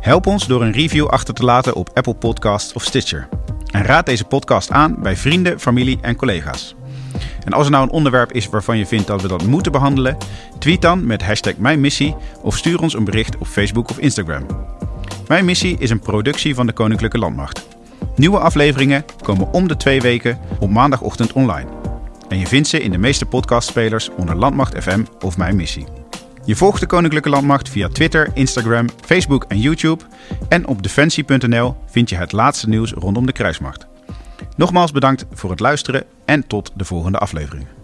Help 0.00 0.26
ons 0.26 0.46
door 0.46 0.62
een 0.62 0.72
review 0.72 1.06
achter 1.06 1.34
te 1.34 1.44
laten 1.44 1.74
op 1.74 1.90
Apple 1.94 2.14
Podcasts 2.14 2.72
of 2.72 2.82
Stitcher. 2.82 3.28
En 3.70 3.82
raad 3.82 4.06
deze 4.06 4.24
podcast 4.24 4.70
aan 4.70 4.96
bij 5.02 5.16
vrienden, 5.16 5.60
familie 5.60 5.98
en 6.00 6.16
collega's. 6.16 6.74
En 7.44 7.52
als 7.52 7.64
er 7.64 7.72
nou 7.72 7.84
een 7.84 7.90
onderwerp 7.90 8.32
is 8.32 8.48
waarvan 8.48 8.78
je 8.78 8.86
vindt 8.86 9.06
dat 9.06 9.22
we 9.22 9.28
dat 9.28 9.46
moeten 9.46 9.72
behandelen, 9.72 10.16
tweet 10.58 10.82
dan 10.82 11.06
met 11.06 11.22
hashtag 11.22 11.56
Mijn 11.56 11.80
Missie 11.80 12.16
of 12.42 12.56
stuur 12.56 12.80
ons 12.80 12.94
een 12.94 13.04
bericht 13.04 13.36
op 13.38 13.46
Facebook 13.46 13.90
of 13.90 13.98
Instagram. 13.98 14.46
Mijn 15.28 15.44
missie 15.44 15.76
is 15.78 15.90
een 15.90 16.00
productie 16.00 16.54
van 16.54 16.66
de 16.66 16.72
Koninklijke 16.72 17.18
Landmacht. 17.18 17.66
Nieuwe 18.16 18.38
afleveringen 18.38 19.04
komen 19.22 19.52
om 19.52 19.68
de 19.68 19.76
twee 19.76 20.00
weken 20.00 20.38
op 20.58 20.70
maandagochtend 20.70 21.32
online. 21.32 21.79
En 22.30 22.38
je 22.38 22.46
vindt 22.46 22.68
ze 22.68 22.80
in 22.80 22.90
de 22.90 22.98
meeste 22.98 23.26
podcastspelers 23.26 24.08
onder 24.08 24.36
Landmacht 24.36 24.82
FM 24.82 25.04
of 25.20 25.36
Mijn 25.36 25.56
Missie. 25.56 25.86
Je 26.44 26.56
volgt 26.56 26.80
de 26.80 26.86
Koninklijke 26.86 27.28
Landmacht 27.28 27.68
via 27.68 27.88
Twitter, 27.88 28.30
Instagram, 28.34 28.86
Facebook 29.04 29.44
en 29.48 29.58
YouTube. 29.58 30.04
En 30.48 30.66
op 30.66 30.82
defensie.nl 30.82 31.76
vind 31.86 32.08
je 32.08 32.16
het 32.16 32.32
laatste 32.32 32.68
nieuws 32.68 32.92
rondom 32.92 33.26
de 33.26 33.32
kruismacht. 33.32 33.86
Nogmaals 34.56 34.92
bedankt 34.92 35.26
voor 35.32 35.50
het 35.50 35.60
luisteren 35.60 36.04
en 36.24 36.46
tot 36.46 36.72
de 36.74 36.84
volgende 36.84 37.18
aflevering. 37.18 37.79